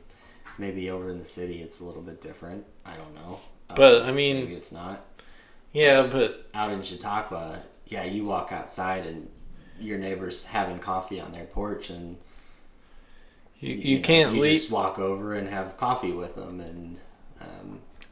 maybe 0.59 0.91
over 0.91 1.11
in 1.11 1.19
the 1.19 1.25
city 1.27 1.61
it's 1.63 1.81
a 1.81 1.85
little 1.85 2.01
bit 2.03 2.21
different. 2.23 2.65
I 2.87 2.95
don't 2.97 3.15
know. 3.15 3.39
Um, 3.69 3.77
But, 3.77 4.03
I 4.03 4.13
mean- 4.13 4.37
maybe 4.37 4.55
it's 4.55 4.73
not. 4.73 5.05
yeah, 5.73 6.07
but 6.11 6.49
Out 6.55 6.71
in 6.73 6.83
Chautauqua, 6.83 7.61
yeah, 7.87 8.05
you 8.05 8.25
walk 8.25 8.51
outside 8.51 9.07
and 9.07 9.29
your 9.79 9.99
neighbor's 9.99 10.45
having 10.47 10.79
coffee 10.79 11.21
on 11.21 11.33
their 11.33 11.45
porch, 11.45 11.91
and 11.91 12.17
you, 13.61 13.75
you, 13.75 13.97
know, 13.99 14.03
can't 14.03 14.35
you 14.35 14.41
leave. 14.43 14.53
just 14.55 14.71
walk 14.71 14.99
over 14.99 15.35
and 15.35 15.49
have 15.49 15.77
coffee 15.77 16.13
with 16.13 16.35
them, 16.35 16.61
and 16.61 16.99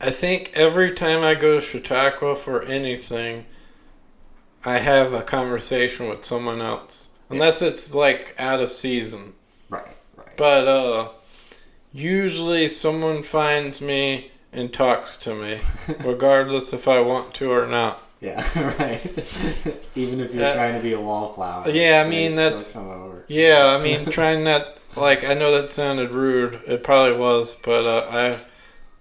I 0.01 0.11
think 0.11 0.53
every 0.55 0.93
time 0.95 1.23
I 1.23 1.35
go 1.35 1.57
to 1.61 1.61
Chautauqua 1.61 2.37
for 2.37 2.63
anything, 2.63 3.45
I 4.65 4.79
have 4.79 5.13
a 5.13 5.23
conversation 5.23 6.09
with 6.09 6.25
someone 6.25 6.61
else, 6.61 7.11
unless 7.29 7.61
it's 7.63 7.95
like 7.95 8.35
out 8.39 8.61
of 8.61 8.71
season. 8.71 9.35
right, 9.69 9.87
right, 10.17 10.37
But 10.37 10.67
uh, 10.67 11.09
usually 11.93 12.69
someone 12.69 13.23
finds 13.23 13.81
me 13.81 14.31
and 14.53 14.73
talks 14.73 15.17
to 15.19 15.35
me, 15.35 15.59
regardless 16.05 16.73
if 16.73 16.89
I 16.89 17.01
want 17.01 17.35
to 17.35 17.51
or 17.53 17.67
not. 17.67 18.03
yeah, 18.21 18.43
right. 18.79 19.05
Even 19.97 20.21
if 20.21 20.35
you're 20.35 20.45
Uh, 20.45 20.55
trying 20.55 20.77
to 20.77 20.83
be 20.83 20.93
a 20.95 21.01
wallflower. 21.01 21.69
yeah, 21.71 22.03
I 22.05 22.09
mean, 22.09 22.37
that's- 22.37 22.77
Yeah, 23.29 23.77
I 23.79 23.83
mean, 23.83 24.07
trying 24.07 24.45
not 24.45 24.79
like 24.97 25.25
I 25.25 25.35
know 25.35 25.53
that 25.61 25.71
sounded 25.71 26.11
rude. 26.11 26.61
It 26.67 26.83
probably 26.83 27.17
was, 27.17 27.55
but 27.63 27.85
uh, 27.87 28.09
I 28.11 28.39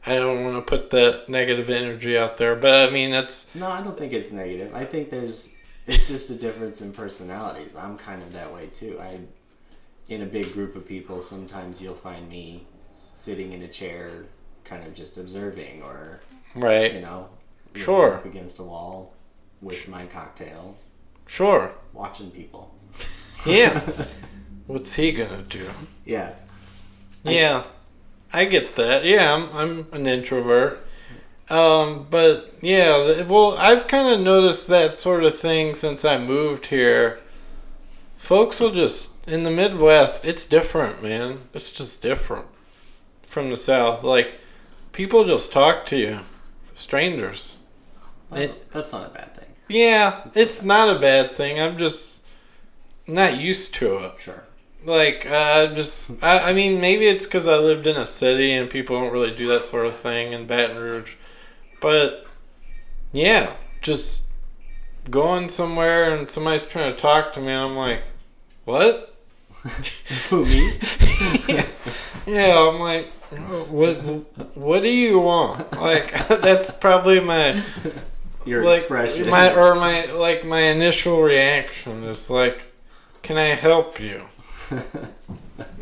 I 0.06 0.16
don't 0.16 0.44
want 0.44 0.56
to 0.56 0.62
put 0.62 0.90
that 0.92 1.28
negative 1.30 1.70
energy 1.70 2.18
out 2.18 2.38
there. 2.38 2.56
But 2.56 2.76
I 2.90 2.92
mean, 2.92 3.12
that's 3.12 3.54
No, 3.56 3.70
I 3.70 3.82
don't 3.82 3.98
think 3.98 4.14
it's 4.14 4.32
negative. 4.32 4.74
I 4.74 4.86
think 4.86 5.10
there's 5.10 5.54
it's 5.88 6.08
just 6.08 6.30
a 6.30 6.36
difference 6.36 6.82
in 6.82 6.92
personalities. 6.94 7.76
I'm 7.76 7.98
kind 7.98 8.22
of 8.22 8.32
that 8.34 8.54
way 8.54 8.68
too. 8.68 9.00
I 9.02 9.20
in 10.08 10.22
a 10.24 10.26
big 10.26 10.52
group 10.54 10.76
of 10.76 10.86
people, 10.86 11.22
sometimes 11.22 11.82
you'll 11.82 11.94
find 11.96 12.28
me 12.30 12.66
sitting 12.92 13.54
in 13.54 13.62
a 13.64 13.68
chair 13.68 14.26
kind 14.64 14.86
of 14.86 14.94
just 14.94 15.18
observing 15.18 15.82
or 15.84 16.22
right, 16.56 16.94
you 16.94 17.02
know, 17.02 17.30
Sure. 17.76 18.16
up 18.16 18.26
against 18.26 18.58
a 18.60 18.64
wall 18.64 19.14
with 19.62 19.88
my 19.88 20.06
cocktail 20.06 20.76
Sure. 21.28 21.74
watching 21.94 22.32
people. 22.32 22.74
Yeah. 23.46 23.80
What's 24.68 24.94
he 24.96 25.12
gonna 25.12 25.44
do? 25.44 25.70
Yeah. 26.06 26.34
Yeah, 27.24 27.64
I 27.64 27.64
get 28.46 28.76
that. 28.76 29.06
Yeah, 29.06 29.34
I'm 29.34 29.56
I'm 29.56 29.88
an 29.92 30.08
introvert. 30.08 30.86
Um, 31.50 32.06
but 32.10 32.54
yeah, 32.62 33.24
well, 33.24 33.56
I've 33.58 33.88
kind 33.88 34.14
of 34.14 34.24
noticed 34.24 34.68
that 34.68 34.94
sort 34.94 35.24
of 35.24 35.36
thing 35.38 35.74
since 35.74 36.06
I 36.06 36.20
moved 36.20 36.68
here. 36.68 37.20
Folks 38.18 38.60
will 38.60 38.72
just 38.72 39.10
in 39.28 39.44
the 39.44 39.52
Midwest, 39.52 40.26
it's 40.26 40.46
different, 40.46 41.02
man. 41.02 41.40
It's 41.54 41.72
just 41.72 42.02
different 42.02 42.46
from 43.24 43.50
the 43.50 43.58
South. 43.58 44.04
Like 44.04 44.36
people 44.92 45.26
just 45.26 45.52
talk 45.52 45.86
to 45.88 45.98
you, 45.98 46.20
strangers. 46.76 47.60
Well, 48.30 48.42
It- 48.42 48.72
that's 48.72 48.92
not 48.92 49.08
a 49.08 49.10
bad 49.10 49.36
thing. 49.36 49.46
Yeah, 49.70 50.22
it's 50.36 50.64
not 50.64 50.96
a 50.96 51.00
bad 51.00 51.36
thing. 51.36 51.60
I'm 51.60 51.78
just 51.78 52.24
not 53.08 53.38
used 53.38 53.74
to 53.76 53.98
it. 53.98 54.14
Sure. 54.20 54.44
Like, 54.90 55.28
uh, 55.30 55.72
just, 55.76 56.12
I, 56.24 56.50
I 56.50 56.54
mean, 56.54 56.82
maybe 56.82 57.06
it's 57.06 57.26
because 57.26 57.48
I 57.48 57.58
lived 57.58 57.86
in 57.86 57.96
a 57.96 58.08
city 58.08 58.54
and 58.54 58.68
people 58.68 59.00
don't 59.00 59.14
really 59.14 59.36
do 59.36 59.48
that 59.50 59.64
sort 59.64 59.86
of 59.86 59.96
thing 59.96 60.34
in 60.34 60.48
Baton 60.48 60.78
Rouge. 60.78 61.14
But, 61.80 62.26
yeah, 63.14 63.54
just 63.82 64.24
going 65.12 65.48
somewhere 65.50 66.16
and 66.16 66.28
somebody's 66.28 66.66
trying 66.66 66.92
to 66.92 66.98
talk 66.98 67.34
to 67.34 67.40
me, 67.40 67.52
and 67.52 67.72
I'm 67.72 67.76
like, 67.76 68.02
what? 68.66 69.16
Who 70.30 70.44
me? 70.46 70.72
Yeah, 72.26 72.70
I'm 72.70 72.80
like, 72.80 73.08
what, 73.70 73.96
what 74.56 74.84
do 74.84 74.90
you 74.90 75.20
want? 75.20 75.72
Like, 75.74 76.12
that's 76.28 76.72
probably 76.72 77.20
my, 77.20 77.60
Your 78.46 78.64
like, 78.64 78.80
expression. 78.80 79.30
my, 79.30 79.54
or 79.54 79.76
my, 79.76 80.12
like, 80.16 80.46
my 80.46 80.62
initial 80.62 81.22
reaction 81.22 82.04
is 82.04 82.30
like, 82.30 82.64
can 83.24 83.38
I 83.38 83.56
help 83.56 84.00
you? 84.00 84.26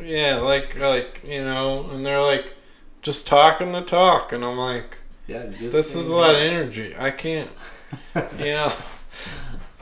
Yeah, 0.02 0.38
like 0.38 0.78
like 0.80 1.22
you 1.28 1.44
know, 1.44 1.90
and 1.92 2.06
they're 2.06 2.22
like 2.22 2.56
just 3.02 3.28
talking 3.28 3.72
the 3.72 3.82
talk, 3.82 4.32
and 4.32 4.44
I'm 4.44 4.58
like, 4.58 4.98
Yeah, 5.28 5.46
just 5.48 5.76
This 5.76 5.96
is 5.96 6.10
a 6.10 6.16
lot 6.16 6.32
of 6.36 6.42
energy. 6.42 6.96
I 6.98 7.12
can't. 7.12 7.50
You 8.38 8.54
know. 8.54 8.74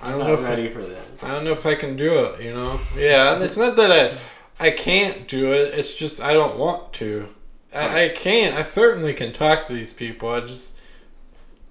I 0.01 0.11
I'm 0.11 0.19
don't 0.19 0.27
know 0.27 0.33
if 0.33 0.43
ready 0.43 0.67
I, 0.67 0.71
for 0.71 0.81
this. 0.81 1.23
I 1.23 1.31
don't 1.31 1.43
know 1.45 1.51
if 1.51 1.65
I 1.65 1.75
can 1.75 1.95
do 1.95 2.25
it. 2.25 2.43
You 2.43 2.53
know. 2.53 2.79
Yeah. 2.97 3.41
It's 3.41 3.57
not 3.57 3.75
that 3.77 3.91
I 3.91 4.65
I 4.67 4.71
can't 4.71 5.27
do 5.27 5.53
it. 5.53 5.73
It's 5.77 5.95
just 5.95 6.21
I 6.21 6.33
don't 6.33 6.57
want 6.57 6.93
to. 6.93 7.27
I, 7.73 8.05
I 8.05 8.09
can't. 8.09 8.55
I 8.55 8.61
certainly 8.61 9.13
can 9.13 9.33
talk 9.33 9.67
to 9.67 9.73
these 9.73 9.93
people. 9.93 10.29
I 10.29 10.41
just 10.41 10.75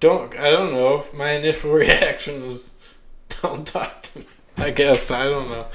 don't. 0.01 0.37
I 0.39 0.51
don't 0.51 0.73
know. 0.73 1.05
My 1.15 1.33
initial 1.33 1.71
reaction 1.85 2.43
is 2.43 2.75
don't 3.43 3.67
talk 3.67 4.03
to 4.03 4.19
me. 4.21 4.25
I 4.57 4.71
guess 4.71 5.11
I 5.11 5.25
don't 5.25 5.49
know. 5.49 5.67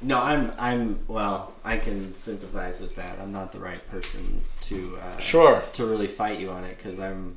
No, 0.00 0.18
I'm 0.18 0.52
I'm 0.58 1.00
well. 1.08 1.54
I 1.64 1.76
can 1.76 2.14
sympathize 2.14 2.80
with 2.80 2.94
that. 2.96 3.18
I'm 3.20 3.32
not 3.32 3.52
the 3.52 3.58
right 3.58 3.84
person 3.90 4.42
to 4.62 4.98
uh, 5.02 5.18
Sure. 5.18 5.60
to 5.74 5.86
really 5.86 6.06
fight 6.06 6.38
you 6.38 6.50
on 6.50 6.64
it 6.64 6.76
because 6.78 6.98
I'm 7.00 7.36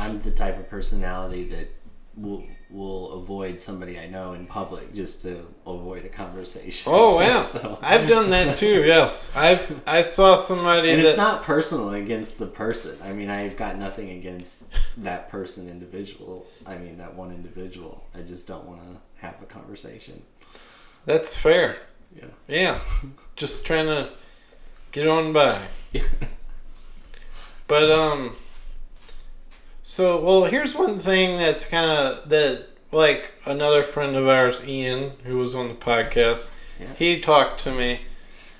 I'm 0.00 0.20
the 0.22 0.30
type 0.30 0.58
of 0.58 0.68
personality 0.70 1.44
that 1.48 1.68
will 2.16 2.44
will 2.70 3.12
avoid 3.12 3.60
somebody 3.60 3.98
I 3.98 4.06
know 4.06 4.32
in 4.32 4.46
public 4.46 4.94
just 4.94 5.20
to 5.22 5.46
avoid 5.66 6.06
a 6.06 6.08
conversation. 6.08 6.90
Oh 6.94 7.16
wow, 7.20 7.40
So- 7.42 7.78
I've 7.82 8.08
done 8.08 8.30
that 8.30 8.56
too. 8.56 8.82
Yes, 8.86 9.30
I've 9.36 9.78
I 9.86 10.00
saw 10.00 10.36
somebody 10.36 10.90
and 10.90 11.00
that 11.02 11.08
it's 11.08 11.16
not 11.18 11.42
personal 11.42 11.90
against 11.92 12.38
the 12.38 12.46
person. 12.46 12.96
I 13.02 13.12
mean, 13.12 13.28
I've 13.28 13.56
got 13.58 13.76
nothing 13.76 14.10
against 14.10 14.74
that 15.04 15.28
person 15.30 15.68
individual. 15.68 16.46
I 16.66 16.78
mean, 16.78 16.96
that 16.98 17.14
one 17.14 17.30
individual. 17.30 18.04
I 18.14 18.22
just 18.22 18.46
don't 18.48 18.64
want 18.66 18.80
to 18.84 18.96
have 19.26 19.36
a 19.42 19.46
conversation. 19.46 20.22
That's 21.04 21.36
fair. 21.36 21.76
Yeah. 22.16 22.24
Yeah, 22.48 22.78
just 23.36 23.64
trying 23.66 23.86
to 23.86 24.10
get 24.92 25.06
on 25.08 25.32
by. 25.32 25.68
But 27.68 27.90
um, 27.90 28.32
so 29.82 30.20
well, 30.20 30.44
here's 30.44 30.74
one 30.74 30.98
thing 30.98 31.36
that's 31.36 31.64
kind 31.64 31.90
of 31.90 32.28
that 32.28 32.66
like 32.90 33.32
another 33.46 33.82
friend 33.82 34.14
of 34.16 34.28
ours, 34.28 34.62
Ian, 34.66 35.12
who 35.24 35.38
was 35.38 35.54
on 35.54 35.68
the 35.68 35.74
podcast. 35.74 36.50
Yeah. 36.78 36.92
He 36.98 37.20
talked 37.20 37.60
to 37.64 37.72
me. 37.72 38.02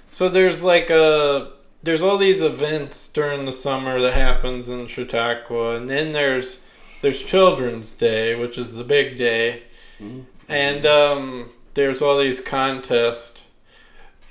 So 0.08 0.28
there's 0.28 0.62
like 0.64 0.88
a 0.90 1.52
there's 1.82 2.02
all 2.02 2.16
these 2.16 2.40
events 2.40 3.08
during 3.08 3.44
the 3.44 3.52
summer 3.52 4.00
that 4.00 4.14
happens 4.14 4.68
in 4.68 4.86
Chautauqua, 4.86 5.76
and 5.76 5.90
then 5.90 6.12
there's 6.12 6.60
there's 7.02 7.22
Children's 7.22 7.94
Day, 7.94 8.34
which 8.34 8.56
is 8.56 8.74
the 8.76 8.84
big 8.84 9.16
day, 9.18 9.64
Mhm. 10.00 10.24
and 10.48 10.86
um, 10.86 11.50
there's 11.74 12.02
all 12.02 12.18
these 12.18 12.40
contests. 12.40 13.42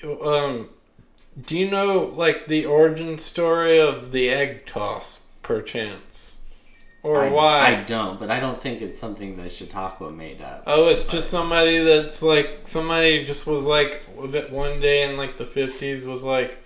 Um, 0.03 0.69
do 1.45 1.57
you 1.57 1.69
know 1.69 2.11
like 2.15 2.47
the 2.47 2.65
origin 2.65 3.17
story 3.17 3.79
of 3.79 4.11
the 4.11 4.29
egg 4.29 4.65
toss, 4.65 5.19
perchance, 5.41 6.37
or 7.03 7.19
I, 7.19 7.29
why? 7.29 7.59
I 7.59 7.83
don't, 7.83 8.19
but 8.19 8.29
I 8.29 8.39
don't 8.39 8.61
think 8.61 8.81
it's 8.81 8.99
something 8.99 9.37
that 9.37 9.51
Chautauqua 9.51 10.11
made 10.11 10.41
up. 10.41 10.63
Oh, 10.67 10.89
it's 10.89 11.03
just 11.03 11.29
somebody 11.29 11.79
that's 11.79 12.21
like 12.21 12.61
somebody 12.63 13.25
just 13.25 13.47
was 13.47 13.65
like 13.65 14.01
one 14.15 14.79
day 14.79 15.09
in 15.09 15.17
like 15.17 15.37
the 15.37 15.45
fifties 15.45 16.05
was 16.05 16.23
like, 16.23 16.57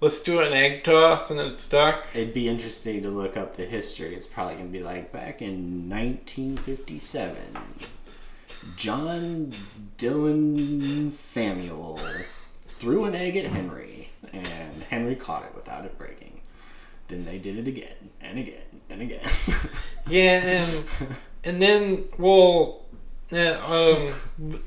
let's 0.00 0.20
do 0.20 0.40
an 0.40 0.52
egg 0.52 0.84
toss, 0.84 1.30
and 1.30 1.40
it 1.40 1.58
stuck. 1.58 2.06
It'd 2.14 2.34
be 2.34 2.48
interesting 2.48 3.02
to 3.02 3.10
look 3.10 3.36
up 3.36 3.56
the 3.56 3.64
history. 3.64 4.14
It's 4.14 4.26
probably 4.26 4.54
going 4.54 4.66
to 4.66 4.72
be 4.72 4.84
like 4.84 5.12
back 5.12 5.42
in 5.42 5.88
1957. 5.88 7.36
John 8.76 9.46
Dylan 9.96 11.10
Samuel 11.10 11.96
threw 12.66 13.04
an 13.04 13.14
egg 13.14 13.36
at 13.36 13.46
Henry, 13.46 14.10
and 14.32 14.46
Henry 14.88 15.16
caught 15.16 15.44
it 15.44 15.54
without 15.54 15.84
it 15.84 15.98
breaking. 15.98 16.40
Then 17.08 17.24
they 17.24 17.38
did 17.38 17.58
it 17.58 17.66
again 17.66 18.10
and 18.20 18.38
again 18.38 18.62
and 18.90 19.02
again. 19.02 19.20
Yeah, 20.10 20.40
and 20.42 20.84
and 21.44 21.60
then 21.60 22.04
well, 22.16 22.86
um, 23.30 24.08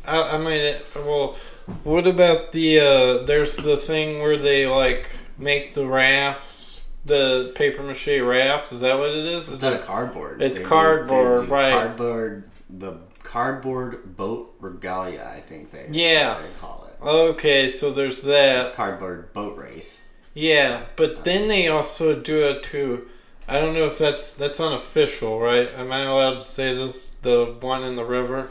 I, 0.06 0.22
I 0.34 0.38
mean, 0.38 0.76
well, 0.96 1.36
what 1.84 2.06
about 2.06 2.52
the 2.52 2.80
uh? 2.80 3.26
There's 3.26 3.56
the 3.56 3.76
thing 3.76 4.22
where 4.22 4.38
they 4.38 4.68
like 4.68 5.10
make 5.39 5.74
the 5.74 5.88
rafts, 5.88 6.84
the 7.06 7.52
paper 7.56 7.82
mache 7.82 8.20
rafts. 8.22 8.72
Is 8.72 8.82
that 8.82 9.00
what 9.00 9.10
it 9.10 9.26
is? 9.26 9.50
Is 9.50 9.64
it? 9.64 9.74
of 9.74 9.84
cardboard. 9.84 10.44
It's 10.44 10.60
They 10.60 10.66
cardboard, 10.66 11.42
they 11.42 11.46
do 11.48 11.52
right. 11.54 11.72
Cardboard, 11.74 12.44
the 12.70 13.00
cardboard 13.32 14.17
boat 14.17 14.53
regatta, 14.59 15.25
I 15.25 15.39
think 15.39 15.71
they, 15.71 15.88
Yeah. 15.91 16.38
they 16.41 16.49
call 16.59 16.89
it. 16.89 17.01
Okay, 17.01 17.69
so 17.69 17.89
there's 17.89 18.21
that. 18.23 18.73
Cardboard 18.73 19.32
boat 19.32 19.57
race. 19.57 20.01
Yeah, 20.34 20.82
but 20.97 21.23
then 21.23 21.47
they 21.47 21.69
also 21.69 22.13
do 22.19 22.41
it 22.41 22.61
to. 22.63 23.07
I 23.47 23.59
don't 23.59 23.73
know 23.73 23.86
if 23.86 23.97
that's 23.97 24.34
that's 24.34 24.59
unofficial, 24.59 25.39
right? 25.39 25.69
Am 25.75 25.91
I 25.93 26.01
allowed 26.01 26.36
to 26.36 26.41
say 26.41 26.73
this? 26.75 27.11
The 27.21 27.55
one 27.61 27.84
in 27.84 27.95
the 27.95 28.05
river. 28.05 28.49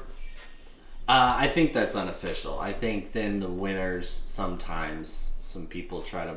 Uh, 1.08 1.36
I 1.38 1.48
think 1.48 1.72
that's 1.72 1.94
unofficial. 1.94 2.58
I 2.58 2.72
think 2.72 3.12
then 3.12 3.40
the 3.40 3.48
winners 3.48 4.08
sometimes 4.08 5.34
some 5.38 5.66
people 5.66 6.02
try 6.02 6.24
to, 6.24 6.36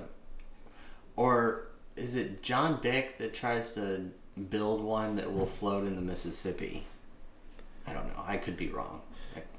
or 1.16 1.68
is 1.96 2.16
it 2.16 2.42
John 2.44 2.80
Bick 2.82 3.18
that 3.20 3.34
tries 3.34 3.74
to 3.76 4.12
build 4.50 4.82
one 4.84 5.16
that 5.16 5.32
will 5.32 5.46
float 5.46 5.86
in 5.88 5.96
the 5.96 6.02
Mississippi? 6.02 6.84
I 7.88 7.94
don't 7.94 8.08
know. 8.08 8.24
I 8.26 8.38
could 8.38 8.58
be 8.58 8.70
wrong. 8.70 9.02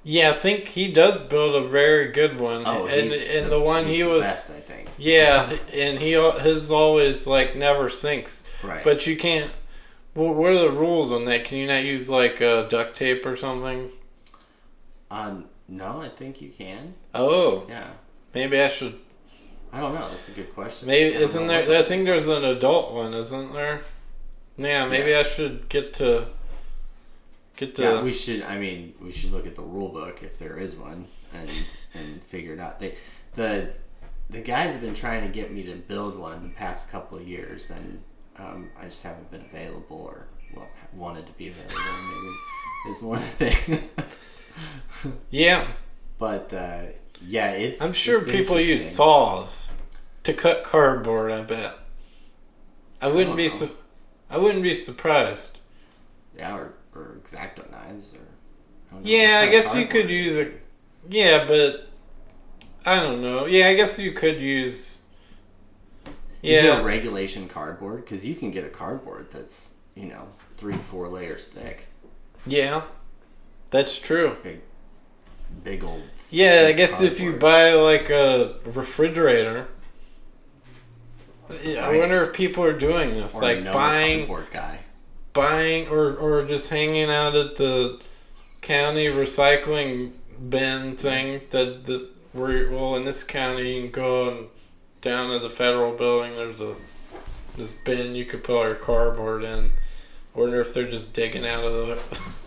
Yeah, 0.07 0.31
I 0.31 0.33
think 0.35 0.69
he 0.69 0.93
does 0.93 1.23
build 1.23 1.55
a 1.55 1.67
very 1.67 2.13
good 2.13 2.39
one. 2.39 2.63
Oh, 2.67 2.87
and 2.87 3.11
he's 3.11 3.31
and 3.35 3.51
the, 3.51 3.59
one 3.59 3.85
he's 3.87 3.95
he 3.97 4.03
the 4.03 4.09
was 4.11 4.25
best, 4.25 4.51
I 4.51 4.61
think. 4.61 4.89
yeah, 4.99 5.51
and 5.73 5.99
he 5.99 6.13
his 6.43 6.71
always 6.71 7.27
like 7.27 7.57
never 7.57 7.89
sinks. 7.89 8.43
Right. 8.63 8.85
But 8.85 9.07
you 9.07 9.17
can't. 9.17 9.51
wh- 10.13 10.19
What 10.37 10.53
are 10.53 10.59
the 10.59 10.71
rules 10.73 11.11
on 11.11 11.25
that? 11.25 11.45
Can 11.45 11.57
you 11.59 11.67
not 11.67 11.85
use 11.85 12.11
like 12.11 12.43
uh, 12.43 12.65
duct 12.65 12.97
tape 12.97 13.25
or 13.25 13.35
something? 13.37 13.91
um, 15.11 15.47
no, 15.69 16.03
I 16.03 16.09
think 16.09 16.41
you 16.43 16.51
can. 16.51 16.95
Oh, 17.15 17.65
Yeah. 17.69 17.87
maybe 18.35 18.61
I 18.61 18.69
should. 18.69 18.99
I 19.73 19.81
don't 19.81 19.95
know. 19.95 20.07
That's 20.09 20.29
a 20.29 20.33
good 20.33 20.55
question. 20.55 20.89
Maybe 20.89 21.15
isn't 21.15 21.47
there? 21.47 21.79
I 21.79 21.83
think 21.83 22.05
there's 22.05 22.29
an 22.29 22.45
adult 22.45 22.93
one, 22.93 23.15
isn't 23.15 23.53
there? 23.55 23.81
Yeah, 24.57 24.87
maybe 24.87 25.11
Yeah. 25.11 25.21
I 25.21 25.23
should 25.23 25.69
get 25.69 25.95
to 25.95 26.29
get 27.57 27.75
to. 27.77 27.83
Yeah, 27.83 28.03
we 28.03 28.13
should. 28.13 28.43
I 28.43 28.59
mean, 28.59 28.95
we 29.01 29.13
should 29.13 29.33
look 29.33 29.47
at 29.47 29.55
the 29.55 29.63
rule 29.63 29.89
book 29.89 30.23
if 30.23 30.39
there 30.39 30.57
is 30.57 30.77
one, 30.77 31.07
and 31.33 31.43
and 31.95 32.23
figure 32.23 32.53
it 32.53 32.61
out. 32.61 32.81
They, 32.81 32.95
the 33.35 33.71
the 34.31 34.41
guys 34.41 34.73
have 34.73 34.83
been 34.83 34.95
trying 34.95 35.23
to 35.23 35.29
get 35.29 35.53
me 35.53 35.63
to 35.65 35.75
build 35.75 36.19
one 36.19 36.43
the 36.43 36.49
past 36.51 36.91
couple 36.91 37.19
of 37.19 37.27
years, 37.27 37.71
and 37.71 38.03
um, 38.39 38.71
I 38.79 38.85
just 38.85 39.03
haven't 39.03 39.31
been 39.31 39.43
available 39.43 39.99
or 39.99 40.27
well 40.55 40.69
wanted 40.93 41.27
to 41.27 41.33
be 41.33 41.49
available. 41.49 41.75
Maybe 41.75 42.91
is 42.91 43.03
more 43.03 43.17
the 43.17 43.51
thing. 43.51 45.13
yeah, 45.31 45.67
but 46.19 46.53
uh, 46.53 46.83
yeah, 47.27 47.53
it's. 47.53 47.83
I'm 47.83 47.93
sure 47.93 48.19
it's 48.19 48.31
people 48.31 48.61
use 48.61 48.89
saws 48.89 49.71
to 50.25 50.33
cut 50.33 50.65
cardboard. 50.65 51.31
I 51.31 51.43
bet. 51.43 51.79
I 53.01 53.09
wouldn't 53.09 53.29
don't 53.29 53.37
be 53.37 53.49
su- 53.49 53.71
I 54.31 54.39
wouldn't 54.39 54.63
be 54.63 54.75
surprised. 54.75 55.59
Yeah, 56.37 56.57
or 56.57 56.75
X-Acto 57.25 57.71
knives, 57.71 58.13
or. 58.15 58.19
I 58.93 59.01
know, 59.01 59.01
Yeah, 59.03 59.41
I 59.43 59.49
guess 59.49 59.75
you 59.75 59.87
could 59.87 60.11
use 60.11 60.37
a. 60.37 60.53
Yeah, 61.09 61.47
but 61.47 61.89
I 62.85 63.01
don't 63.01 63.23
know. 63.23 63.47
Yeah, 63.47 63.69
I 63.69 63.75
guess 63.75 63.99
you 63.99 64.13
could 64.13 64.41
use. 64.41 65.07
Yeah, 66.43 66.83
regulation 66.83 67.49
cardboard? 67.49 68.05
Because 68.05 68.27
you 68.27 68.35
can 68.35 68.51
get 68.51 68.67
a 68.67 68.69
cardboard 68.69 69.31
that's 69.31 69.75
you 69.95 70.05
know 70.05 70.29
three 70.57 70.77
four 70.77 71.09
layers 71.09 71.47
thick, 71.47 71.89
yeah, 72.47 72.83
that's 73.71 73.99
true. 73.99 74.37
big, 74.43 74.61
big 75.65 75.83
old. 75.83 76.03
Yeah, 76.31 76.65
I 76.65 76.67
thick 76.67 76.77
guess 76.77 77.01
if 77.01 77.21
you 77.21 77.33
buy 77.33 77.73
like 77.73 78.11
a 78.11 78.57
refrigerator. 78.67 79.69
Oh, 81.49 81.57
yeah, 81.65 81.87
I 81.87 81.97
wonder 81.97 82.21
if 82.21 82.35
people 82.35 82.65
are 82.65 82.79
doing 82.79 83.11
this, 83.11 83.41
like 83.41 83.65
buying, 83.73 84.27
cardboard 84.27 84.47
guy. 84.53 84.81
Buying, 85.35 85.89
or 85.89 86.17
or 86.17 86.45
just 86.45 86.71
hanging 86.71 87.11
out 87.11 87.37
at 87.37 87.57
the 87.57 88.03
county 88.63 89.07
recycling 89.09 90.13
bin 90.49 90.97
thing. 90.97 91.43
That 91.51 91.85
the 91.85 92.09
where 92.33 92.71
well 92.71 92.97
in 92.97 93.05
this 93.05 93.23
county 93.23 93.77
you 93.77 93.83
can 93.83 93.91
go 93.91 94.31
and 94.31 94.49
down 95.03 95.31
to 95.31 95.39
the 95.39 95.51
federal 95.51 95.93
building. 95.93 96.35
There's 96.35 96.63
a 96.63 96.75
this 97.57 97.73
bin 97.73 98.15
you 98.15 98.25
could 98.25 98.43
put 98.43 98.57
all 98.57 98.67
your 98.67 98.75
cardboard 98.75 99.45
in. 99.45 99.71
Wonder 100.35 100.61
if 100.61 100.75
they're 100.75 100.89
just 100.89 101.13
digging 101.13 101.47
out 101.47 101.65
of 101.65 101.73
the. 101.73 102.41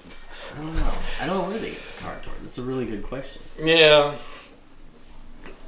I 0.57 0.61
don't 0.61 0.75
know. 0.75 0.93
I 1.21 1.25
don't 1.25 1.37
know 1.37 1.49
where 1.49 1.59
they 1.59 1.69
get 1.69 1.79
the 1.79 2.03
cardboard. 2.03 2.35
That's 2.41 2.57
a 2.57 2.63
really 2.63 2.85
good 2.85 3.03
question. 3.03 3.41
Yeah. 3.63 4.13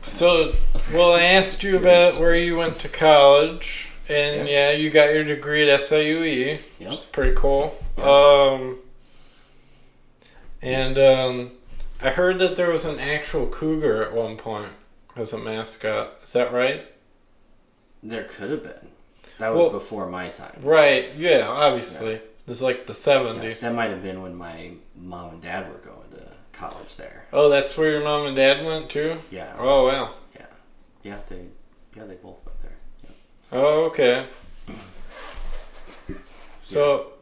So, 0.01 0.53
well, 0.93 1.13
I 1.13 1.23
asked 1.23 1.63
you 1.63 1.77
about 1.77 2.19
where 2.19 2.35
you 2.35 2.55
went 2.55 2.79
to 2.79 2.89
college, 2.89 3.88
and 4.09 4.47
yeah, 4.49 4.71
you 4.71 4.89
got 4.89 5.13
your 5.13 5.23
degree 5.23 5.69
at 5.69 5.79
SIUE, 5.79 6.51
which 6.53 6.61
Yep. 6.79 6.91
is 6.91 7.05
pretty 7.05 7.35
cool. 7.35 7.75
Um, 7.97 8.77
and 10.61 10.97
um, 10.97 11.51
I 12.01 12.09
heard 12.09 12.39
that 12.39 12.55
there 12.55 12.69
was 12.71 12.85
an 12.85 12.99
actual 12.99 13.47
cougar 13.47 14.03
at 14.03 14.13
one 14.13 14.35
point 14.37 14.71
as 15.15 15.33
a 15.33 15.37
mascot. 15.37 16.13
Is 16.23 16.33
that 16.33 16.51
right? 16.51 16.85
There 18.03 18.23
could 18.23 18.49
have 18.51 18.63
been. 18.63 18.89
That 19.39 19.49
was 19.53 19.61
Well- 19.63 19.71
before 19.71 20.07
my 20.07 20.29
time. 20.29 20.59
Right. 20.61 21.13
Yeah. 21.15 21.47
Obviously, 21.47 22.21
it's 22.47 22.61
like 22.61 22.87
the 22.87 22.93
Yeah, 22.93 22.97
seventies. 22.97 23.61
that 23.61 23.73
might 23.73 23.89
have 23.89 24.01
been 24.01 24.21
when 24.21 24.35
my 24.35 24.71
mom 24.95 25.29
and 25.35 25.41
dad 25.41 25.69
were 25.71 25.77
going 25.79 26.09
to 26.11 26.27
college 26.51 26.95
there. 26.97 27.25
oh, 27.31 27.47
that's 27.49 27.77
where 27.77 27.89
your 27.91 28.01
mom 28.03 28.25
and 28.27 28.35
dad 28.35 28.65
went 28.65 28.89
too. 28.89 29.15
Yeah. 29.31 29.55
Oh 29.57 29.85
wow. 29.87 30.13
Yeah. 30.37 30.45
Yeah, 31.03 31.17
they 31.29 31.45
yeah, 31.95 32.03
they 32.05 32.15
both. 32.15 32.37
Yeah. 32.45 32.48
Oh 33.51 33.85
okay. 33.85 34.25
So, 36.57 37.13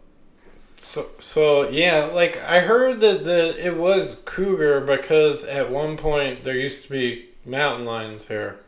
so 0.77 1.07
so 1.19 1.69
yeah, 1.69 2.09
like 2.13 2.43
I 2.43 2.59
heard 2.59 2.99
that 3.01 3.23
the 3.23 3.55
it 3.65 3.77
was 3.77 4.21
cougar 4.25 4.81
because 4.81 5.43
at 5.45 5.69
one 5.69 5.95
point 5.95 6.43
there 6.43 6.55
used 6.55 6.83
to 6.85 6.89
be 6.89 7.29
mountain 7.45 7.85
lions 7.85 8.27
here. 8.27 8.59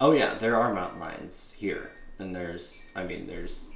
Oh 0.00 0.12
yeah, 0.12 0.34
there 0.34 0.56
are 0.56 0.72
mountain 0.72 1.00
lions 1.00 1.52
here. 1.58 1.90
And 2.18 2.34
there's 2.34 2.88
I 2.94 3.04
mean 3.04 3.26
there's 3.26 3.70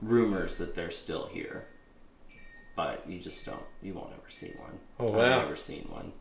rumors 0.00 0.56
that 0.56 0.74
they're 0.74 0.90
still 0.90 1.26
here. 1.26 1.66
But 2.76 3.08
you 3.08 3.18
just 3.18 3.44
don't 3.44 3.62
you 3.82 3.94
won't 3.94 4.12
ever 4.12 4.30
see 4.30 4.52
one. 4.56 4.78
Oh, 4.98 5.10
wow. 5.10 5.20
I've 5.20 5.42
never 5.42 5.56
seen 5.56 5.86
one. 5.90 6.12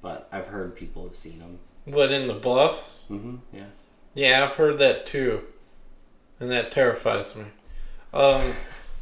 But 0.00 0.28
I've 0.30 0.46
heard 0.46 0.76
people 0.76 1.04
have 1.04 1.16
seen 1.16 1.38
them. 1.38 1.58
What 1.86 2.12
in 2.12 2.28
the 2.28 2.34
bluffs? 2.34 3.06
Mhm. 3.10 3.40
Yeah. 3.52 3.66
Yeah, 4.14 4.44
I've 4.44 4.54
heard 4.54 4.78
that 4.78 5.06
too, 5.06 5.42
and 6.40 6.50
that 6.50 6.70
terrifies 6.70 7.34
me. 7.36 7.44
Um, 8.12 8.40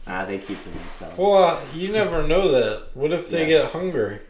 Ah, 0.06 0.24
they 0.24 0.38
keep 0.38 0.60
to 0.62 0.68
themselves. 0.70 1.16
well, 1.18 1.44
uh, 1.44 1.60
you 1.74 1.92
never 1.92 2.22
know 2.26 2.50
that. 2.50 2.88
What 2.94 3.12
if 3.12 3.28
they 3.28 3.42
Yeah. 3.42 3.62
get 3.62 3.72
hungry? 3.72 4.20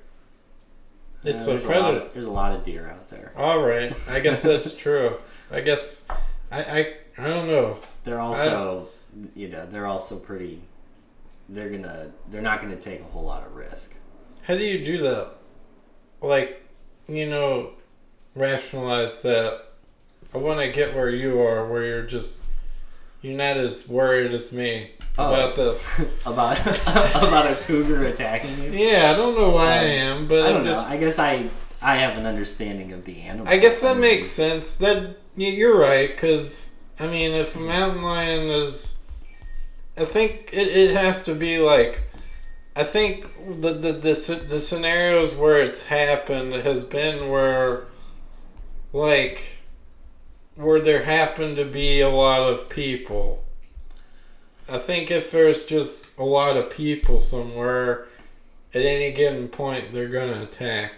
It's 1.25 1.47
Yeah, 1.47 1.51
a 1.51 1.55
there's 1.55 1.67
lot 1.67 1.73
predator. 1.83 2.07
of- 2.07 2.13
there's 2.13 2.27
a 2.27 2.31
lot 2.33 2.53
of 2.53 2.65
deer 2.65 2.91
out 2.91 3.09
there. 3.11 3.33
All 3.37 3.63
right, 3.63 3.95
I 4.11 4.21
guess 4.21 4.43
that's 4.43 4.73
true. 4.77 5.19
I 5.51 5.61
guess 5.61 6.07
I 6.51 6.61
I, 6.63 6.97
I 7.19 7.29
don't 7.29 7.47
know. 7.47 7.79
They're 8.05 8.19
also, 8.21 8.89
you 9.35 9.49
know, 9.49 9.65
they're 9.67 9.87
also 9.87 10.17
pretty. 10.19 10.61
They're 11.49 11.71
gonna. 11.71 12.11
They're 12.29 12.43
not 12.43 12.61
gonna 12.61 12.77
take 12.77 13.01
a 13.01 13.05
whole 13.05 13.23
lot 13.25 13.47
of 13.47 13.55
risk. 13.55 13.95
How 14.43 14.57
do 14.57 14.65
you 14.65 14.85
do 14.85 14.99
that? 14.99 15.33
Like, 16.21 16.61
you 17.09 17.27
know, 17.31 17.71
rationalize 18.35 19.23
that. 19.23 19.63
I 20.35 20.39
want 20.39 20.61
to 20.61 20.71
get 20.71 20.95
where 20.95 21.11
you 21.11 21.41
are, 21.41 21.67
where 21.67 21.85
you're 21.85 22.03
just 22.03 22.45
you're 23.21 23.37
not 23.37 23.57
as 23.57 23.89
worried 23.89 24.33
as 24.33 24.53
me 24.53 24.91
Oh. 25.19 25.29
about 25.29 25.55
this. 25.57 25.99
about 26.27 26.59
about 26.61 27.51
a 27.51 27.57
cougar 27.67 28.05
attacking 28.05 28.63
you. 28.65 28.71
Yeah, 28.71 29.11
I 29.13 29.15
don't 29.17 29.37
know 29.37 29.51
why 29.51 29.69
I 29.73 29.79
Um, 29.79 30.23
am, 30.23 30.27
but 30.29 30.47
I 30.47 30.53
don't 30.53 30.65
just. 30.65 30.89
know. 30.89 30.95
I 30.95 30.99
guess 30.99 31.19
I 31.19 31.49
I 31.83 31.97
have 31.97 32.17
an 32.17 32.25
understanding 32.27 32.93
of 32.93 33.05
the 33.05 33.21
animal. 33.23 33.47
I 33.49 33.59
guess 33.59 33.83
that 33.83 33.99
makes 33.99 34.29
sense. 34.29 34.77
That 34.77 35.17
you're 35.37 35.79
right, 35.79 36.09
because 36.09 36.75
I 36.99 37.09
mean, 37.09 37.33
if 37.33 37.57
a 37.57 37.61
mountain 37.61 38.03
lion 38.03 38.49
is, 38.49 38.97
I 39.99 40.05
think 40.07 40.51
it, 40.53 40.69
it 40.69 40.97
has 40.97 41.21
to 41.23 41.35
be 41.35 41.59
like, 41.59 42.01
I 42.75 42.85
think 42.85 43.27
the 43.61 43.73
the 43.75 43.93
the, 43.93 44.45
the 44.49 44.61
scenarios 44.61 45.35
where 45.35 45.59
it's 45.59 45.83
happened 45.83 46.55
has 46.55 46.85
been 46.85 47.29
where, 47.29 47.85
like, 48.95 49.52
where 50.57 50.81
there 50.81 51.03
happen 51.05 51.57
to 51.57 51.65
be 51.65 52.01
a 52.01 52.09
lot 52.09 52.43
of 52.43 52.69
people. 52.69 53.45
I 54.69 54.79
think 54.79 55.11
if 55.11 55.31
there's 55.31 55.65
just 55.65 56.17
a 56.19 56.25
lot 56.25 56.57
of 56.57 56.71
people 56.71 57.21
somewhere, 57.21 58.07
at 58.75 58.83
any 58.83 59.11
given 59.13 59.49
point, 59.49 59.93
they're 59.93 60.09
gonna 60.09 60.43
attack. 60.43 60.93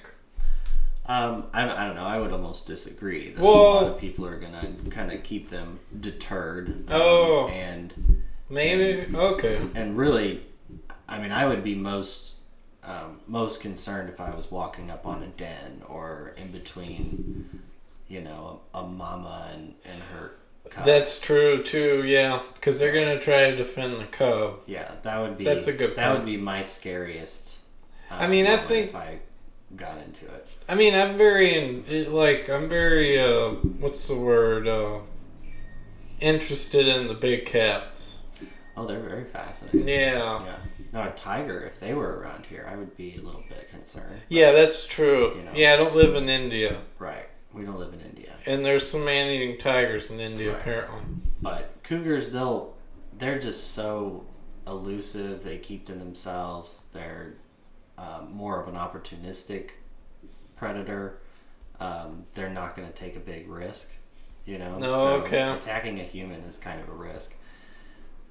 Um, 1.06 1.46
I, 1.52 1.68
I 1.68 1.86
don't 1.86 1.96
know. 1.96 2.04
I 2.04 2.18
would 2.18 2.32
almost 2.32 2.66
disagree. 2.66 3.30
That 3.30 3.42
Well- 3.42 3.52
a 3.54 3.74
lot 3.74 3.86
of 3.86 3.98
people 3.98 4.26
are 4.26 4.36
gonna 4.38 4.68
kind 4.90 5.12
of 5.12 5.22
keep 5.22 5.50
them 5.50 5.80
deterred. 6.00 6.68
um, 6.68 6.84
Oh. 6.90 7.48
and 7.52 8.22
Maybe 8.50 9.06
okay. 9.16 9.58
and 9.74 9.96
really, 9.96 10.42
I 11.08 11.18
mean, 11.20 11.32
I 11.32 11.46
would 11.46 11.64
be 11.64 11.74
most 11.74 12.34
um, 12.84 13.20
most 13.26 13.62
concerned 13.62 14.10
if 14.10 14.20
I 14.20 14.34
was 14.34 14.50
walking 14.50 14.90
up 14.90 15.06
on 15.06 15.22
a 15.22 15.26
den 15.28 15.80
or 15.88 16.34
in 16.36 16.48
between, 16.52 17.62
you 18.14 18.20
know, 18.22 18.60
a, 18.72 18.78
a 18.78 18.86
mama 18.86 19.50
and 19.52 19.74
and 19.84 20.00
her. 20.12 20.32
Cubs. 20.70 20.86
That's 20.86 21.20
true 21.20 21.62
too. 21.62 22.04
Yeah, 22.06 22.40
because 22.54 22.78
they're 22.78 22.92
gonna 22.94 23.20
try 23.20 23.50
to 23.50 23.56
defend 23.56 23.96
the 23.96 24.04
cub. 24.06 24.60
Yeah, 24.66 24.90
that 25.02 25.20
would 25.20 25.36
be. 25.36 25.44
That's 25.44 25.66
a 25.66 25.72
good 25.72 25.94
That 25.96 26.08
point. 26.08 26.20
would 26.20 26.26
be 26.26 26.38
my 26.38 26.62
scariest. 26.62 27.58
um, 28.10 28.20
I 28.22 28.26
mean, 28.28 28.46
I 28.46 28.56
think- 28.56 28.86
if 28.88 28.96
I 28.96 29.18
got 29.76 29.98
into 29.98 30.24
it. 30.26 30.48
I 30.68 30.74
mean, 30.74 30.94
I'm 30.94 31.16
very 31.18 31.52
in, 31.54 32.12
like 32.12 32.48
I'm 32.48 32.66
very 32.68 33.20
uh, 33.20 33.50
what's 33.82 34.06
the 34.08 34.16
word? 34.16 34.66
Uh, 34.66 35.00
interested 36.20 36.88
in 36.88 37.08
the 37.08 37.14
big 37.14 37.44
cats. 37.46 38.20
Oh, 38.76 38.86
they're 38.86 39.00
very 39.00 39.24
fascinating. 39.24 39.86
Yeah, 39.86 40.42
Yeah. 40.44 40.56
No, 40.92 41.02
a 41.02 41.10
tiger. 41.12 41.60
If 41.66 41.78
they 41.80 41.92
were 41.94 42.18
around 42.20 42.46
here, 42.46 42.66
I 42.70 42.76
would 42.76 42.96
be 42.96 43.14
a 43.18 43.20
little 43.20 43.44
bit 43.48 43.68
concerned. 43.70 44.20
yeah, 44.28 44.52
that's 44.52 44.86
true. 44.86 45.36
You 45.36 45.42
know. 45.42 45.50
Yeah, 45.54 45.74
I 45.74 45.76
don't 45.76 45.94
live 45.94 46.14
in 46.14 46.28
India, 46.28 46.76
Right. 46.98 47.26
We 47.54 47.64
don't 47.64 47.78
live 47.78 47.94
in 47.94 48.00
India, 48.00 48.34
and 48.46 48.64
there's 48.64 48.86
some 48.88 49.04
man-eating 49.04 49.58
tigers 49.58 50.10
in 50.10 50.18
India 50.20 50.52
Right. 50.52 50.60
apparently. 50.60 51.00
but 51.40 51.70
cougars, 51.84 52.30
they'll, 52.30 52.74
they're 53.16 53.38
just 53.38 53.74
so 53.74 54.26
elusive. 54.66 55.44
They 55.44 55.58
keep 55.58 55.86
to 55.86 55.92
themselves. 55.92 56.86
They're 56.92 57.34
um, 57.96 58.32
more 58.32 58.60
of 58.60 58.66
an 58.68 58.74
opportunistic 58.74 59.70
predator. 60.56 61.18
Um, 61.80 62.24
they're 62.32 62.50
not 62.50 62.74
going 62.76 62.88
to 62.88 62.94
take 62.94 63.14
a 63.16 63.20
big 63.20 63.48
risk. 63.48 63.92
You 64.46 64.58
know. 64.58 64.78
No, 64.78 64.92
So 64.92 65.22
okay. 65.22 65.56
Attacking 65.56 66.00
a 66.00 66.04
human 66.04 66.40
is 66.42 66.56
kind 66.56 66.80
of 66.80 66.88
a 66.88 66.92
risk. 66.92 67.34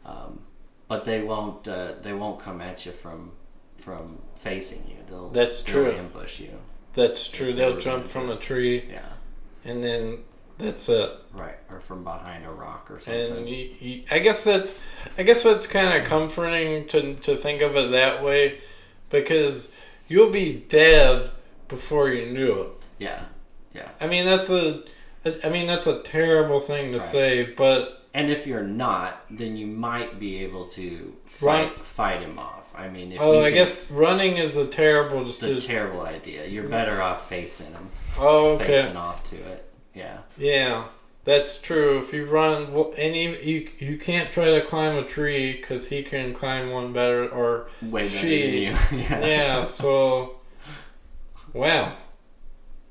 Um, 0.05 0.41
but 0.87 1.05
they 1.05 1.21
won't. 1.23 1.67
Uh, 1.67 1.93
they 2.01 2.13
won't 2.13 2.39
come 2.39 2.61
at 2.61 2.85
you 2.85 2.91
from 2.91 3.31
from 3.77 4.19
facing 4.35 4.83
you. 4.87 4.97
They'll. 5.07 5.29
That's 5.29 5.61
they'll 5.63 5.73
true. 5.85 5.91
Ambush 5.91 6.39
you. 6.41 6.51
That's 6.93 7.27
true. 7.27 7.47
They 7.53 7.61
They'll 7.61 7.77
jump 7.77 8.07
from 8.07 8.29
a 8.29 8.35
tree, 8.35 8.83
Yeah. 8.89 9.01
and 9.65 9.83
then 9.83 10.19
that's 10.57 10.87
it. 10.89 11.11
Right. 11.33 11.55
Or 11.71 11.79
from 11.79 12.03
behind 12.03 12.45
a 12.45 12.51
rock 12.51 12.91
or 12.91 12.99
something. 12.99 13.37
And 13.37 13.49
you, 13.49 13.69
you, 13.79 14.03
I 14.11 14.19
guess 14.19 14.43
that's, 14.43 14.79
I 15.17 15.23
guess 15.23 15.43
that's 15.43 15.65
kind 15.65 15.99
of 15.99 16.07
comforting 16.07 16.87
to 16.89 17.15
to 17.15 17.35
think 17.35 17.61
of 17.63 17.75
it 17.75 17.91
that 17.91 18.23
way, 18.23 18.59
because 19.09 19.69
you'll 20.07 20.29
be 20.31 20.53
dead 20.53 21.31
before 21.67 22.09
you 22.09 22.27
knew 22.31 22.61
it. 22.61 22.69
yeah. 22.99 23.25
Yeah. 23.73 23.89
I 23.99 24.05
mean 24.07 24.25
that's 24.25 24.51
a, 24.51 24.83
I 25.43 25.49
mean 25.49 25.65
that's 25.65 25.87
a 25.87 25.99
terrible 26.03 26.59
thing 26.59 26.87
to 26.91 26.97
Right. 26.99 27.01
say, 27.01 27.43
but 27.57 28.05
And 28.13 28.29
if 28.29 28.45
you're 28.45 28.61
not, 28.61 29.25
then 29.31 29.57
you 29.57 29.65
might 29.65 30.19
be 30.19 30.43
able 30.43 30.67
to 30.77 31.15
Right. 31.41 31.69
fight, 31.71 31.83
fight 31.85 32.21
him 32.21 32.37
off. 32.37 32.62
I 32.75 32.89
mean, 32.89 33.11
if 33.11 33.21
oh, 33.21 33.41
I 33.41 33.51
guess 33.51 33.89
running 33.91 34.37
is 34.37 34.57
a 34.57 34.65
terrible 34.65 35.27
it's 35.27 35.43
a 35.43 35.61
terrible 35.61 36.01
idea. 36.01 36.45
You're 36.47 36.67
better 36.67 37.01
off 37.01 37.29
facing 37.29 37.71
him, 37.71 37.89
oh, 38.17 38.55
okay, 38.55 38.65
facing 38.65 38.97
off 38.97 39.23
to 39.25 39.35
it. 39.35 39.69
Yeah. 39.93 40.17
yeah, 40.37 40.85
that's 41.23 41.59
true. 41.59 41.99
If 41.99 42.13
you 42.13 42.25
run, 42.25 42.73
well, 42.73 42.93
and 42.97 43.15
you 43.15 43.69
you, 43.77 43.97
can't 43.97 44.31
try 44.31 44.45
to 44.45 44.61
climb 44.61 44.97
a 44.97 45.07
tree 45.07 45.53
because 45.53 45.87
he 45.89 46.01
can 46.01 46.33
climb 46.33 46.71
one 46.71 46.93
better, 46.93 47.29
or 47.29 47.67
Way 47.81 48.03
better 48.03 48.09
She- 48.09 48.41
than 48.41 48.99
you. 48.99 49.03
yeah. 49.03 49.25
yeah. 49.25 49.61
So, 49.61 50.39
wow. 51.53 51.91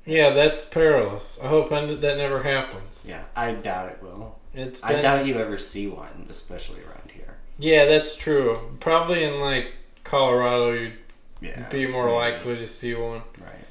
Yeah, 0.05 0.31
that's 0.31 0.65
perilous. 0.65 1.39
I 1.41 1.47
hope 1.47 1.69
that 1.69 2.17
never 2.17 2.43
happens. 2.43 3.05
Yeah. 3.09 3.23
I 3.35 3.53
doubt 3.53 3.91
it 3.91 4.03
will. 4.03 4.37
It's 4.53 4.83
I 4.83 4.93
been, 4.93 5.01
doubt 5.01 5.25
you 5.25 5.35
ever 5.35 5.57
see 5.57 5.87
one, 5.87 6.27
especially 6.29 6.81
around 6.81 7.11
here. 7.11 7.12
Yeah, 7.59 7.85
that's 7.85 8.15
true. 8.15 8.59
Probably 8.79 9.23
in 9.23 9.39
like 9.39 9.73
Colorado, 10.03 10.71
you'd 10.73 10.93
Yeah. 11.41 11.67
be 11.69 11.87
more 11.87 12.11
likely 12.11 12.55
to 12.57 12.67
see 12.67 12.93
one. 12.93 13.21
Right. 13.39 13.65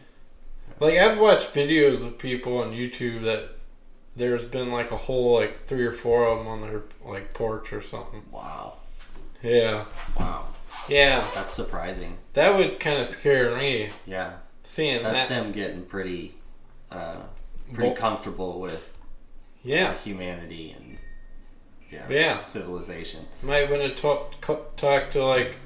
Like 0.81 0.99
I've 0.99 1.19
watched 1.19 1.55
videos 1.55 2.05
of 2.07 2.19
people 2.19 2.59
on 2.59 2.73
YouTube 2.73 3.23
that 3.25 3.51
there's 4.17 4.47
been 4.47 4.71
like 4.71 4.91
a 4.91 4.97
whole 4.97 5.35
like 5.39 5.67
three 5.67 5.85
or 5.87 5.93
four 5.93 6.27
of 6.27 6.39
them 6.39 6.49
on 6.49 6.61
their 6.61 6.83
like 7.05 7.33
porch 7.35 7.73
or 7.73 7.81
something. 7.83 8.23
Wow. 8.31 8.75
Yeah, 9.43 9.87
Wow. 10.19 10.47
yeah, 10.89 11.27
That's 11.35 11.53
surprising. 11.53 12.19
that 12.35 12.57
would 12.57 12.79
kind 12.79 13.01
of 13.01 13.07
scare 13.09 13.57
me 13.57 13.91
Yeah. 14.07 14.35
seeing 14.63 15.03
That's 15.03 15.19
that. 15.21 15.29
them 15.29 15.51
getting 15.53 15.83
pretty, 15.85 16.35
uh, 16.91 17.17
pretty 17.73 17.89
Well- 17.89 17.97
comfortable 17.97 18.61
with 18.61 18.93
Yeah, 19.65 19.95
humanity 19.99 20.73
and 20.77 20.82
yeah, 21.93 22.07
Yeah. 22.09 22.43
civilization. 22.43 23.27
might 23.43 23.71
want 23.71 23.83
to 23.83 23.91
talk 23.91 24.41
talk 24.77 25.11
to 25.11 25.25
like 25.25 25.57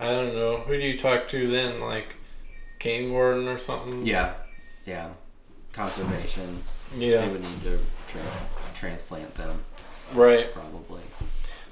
I 0.00 0.06
don't 0.08 0.34
know 0.34 0.56
who 0.58 0.76
do 0.78 0.82
you 0.86 0.96
talk 0.98 1.28
to 1.28 1.46
then 1.46 1.80
like 1.80 2.16
game 2.78 3.12
warden 3.12 3.46
or 3.48 3.58
something. 3.58 4.06
Yeah, 4.06 4.32
yeah. 4.86 5.10
Conservation. 5.72 6.62
yeah, 6.96 7.18
They 7.26 7.28
would 7.32 7.42
need 7.42 7.62
to 7.62 7.78
trans- 8.08 8.34
transplant 8.74 9.34
them 9.36 9.62
right. 10.14 10.52
probably. 10.52 11.02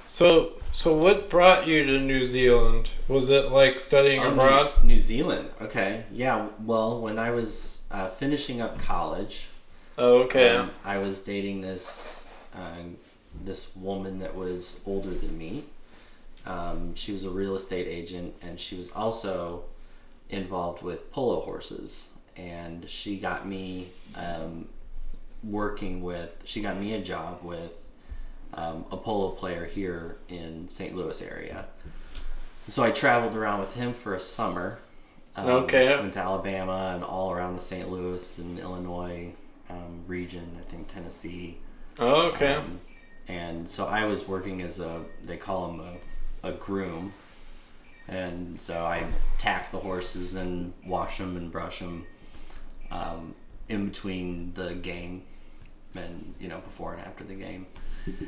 So 0.05 0.53
so 0.71 0.95
what 0.95 1.29
brought 1.29 1.67
you 1.67 1.85
to 1.85 1.99
New 1.99 2.25
Zealand? 2.25 2.91
Was 3.07 3.29
it 3.29 3.51
like 3.51 3.79
studying 3.79 4.21
Oh, 4.21 4.31
abroad? 4.31 4.71
New, 4.83 4.95
New 4.95 4.99
Zealand. 5.01 5.49
Okay. 5.61 6.03
Yeah. 6.11 6.47
Well, 6.63 7.01
when 7.01 7.17
I 7.19 7.31
was 7.31 7.81
uh, 7.91 8.07
finishing 8.07 8.61
up 8.61 8.77
college, 8.79 9.47
Oh, 9.97 10.23
okay. 10.23 10.55
um, 10.55 10.69
I 10.85 10.99
was 10.99 11.21
dating 11.23 11.61
this 11.61 12.25
uh, 12.55 12.75
this 13.43 13.75
woman 13.75 14.19
that 14.19 14.35
was 14.35 14.83
older 14.85 15.11
than 15.11 15.37
me. 15.37 15.65
Um, 16.45 16.95
she 16.95 17.11
was 17.11 17.25
a 17.25 17.29
real 17.29 17.55
estate 17.55 17.87
agent, 17.87 18.35
and 18.41 18.59
she 18.59 18.75
was 18.75 18.91
also 18.91 19.63
involved 20.29 20.81
with 20.83 21.11
polo 21.11 21.41
horses. 21.41 22.11
And 22.37 22.89
she 22.89 23.17
got 23.17 23.47
me 23.47 23.87
um, 24.15 24.67
working 25.43 26.01
with. 26.01 26.31
She 26.45 26.61
got 26.61 26.77
me 26.77 26.93
a 26.95 27.01
job 27.01 27.39
with 27.43 27.77
um, 28.53 28.85
a 28.91 28.97
polo 28.97 29.29
player 29.31 29.65
here 29.65 30.17
in 30.29 30.67
St. 30.67 30.95
Louis 30.95 31.21
area. 31.21 31.65
So 32.67 32.83
I 32.83 32.91
traveled 32.91 33.35
around 33.35 33.59
with 33.61 33.73
him 33.75 33.93
for 33.93 34.15
a 34.15 34.19
summer. 34.19 34.79
Um, 35.35 35.47
Okay. 35.49 35.99
Went 35.99 36.13
to 36.13 36.19
Alabama 36.19 36.93
and 36.95 37.03
all 37.03 37.31
around 37.31 37.55
the 37.55 37.61
St. 37.61 37.89
Louis 37.89 38.37
and 38.39 38.59
Illinois 38.59 39.31
um, 39.69 40.03
region. 40.07 40.49
I 40.57 40.61
think 40.63 40.87
Tennessee. 40.87 41.57
Oh, 41.99 42.29
okay. 42.29 42.53
Um, 42.55 42.79
and 43.29 43.69
so 43.69 43.85
I 43.85 44.05
was 44.05 44.27
working 44.27 44.63
as 44.63 44.79
a, 44.79 45.01
they 45.23 45.37
call 45.37 45.69
him 45.69 45.81
a, 46.43 46.49
a 46.49 46.51
groom. 46.53 47.13
And 48.07 48.59
so 48.59 48.83
I 48.83 49.05
tack 49.37 49.71
the 49.71 49.77
horses 49.77 50.33
and 50.33 50.73
wash 50.83 51.19
them 51.19 51.37
and 51.37 51.51
brush 51.51 51.77
them 51.77 52.07
um, 52.89 53.35
in 53.69 53.85
between 53.85 54.51
the 54.55 54.73
game 54.73 55.21
and, 55.93 56.33
you 56.39 56.47
know, 56.47 56.57
before 56.57 56.93
and 56.93 57.01
after 57.05 57.23
the 57.23 57.35
game. 57.35 57.67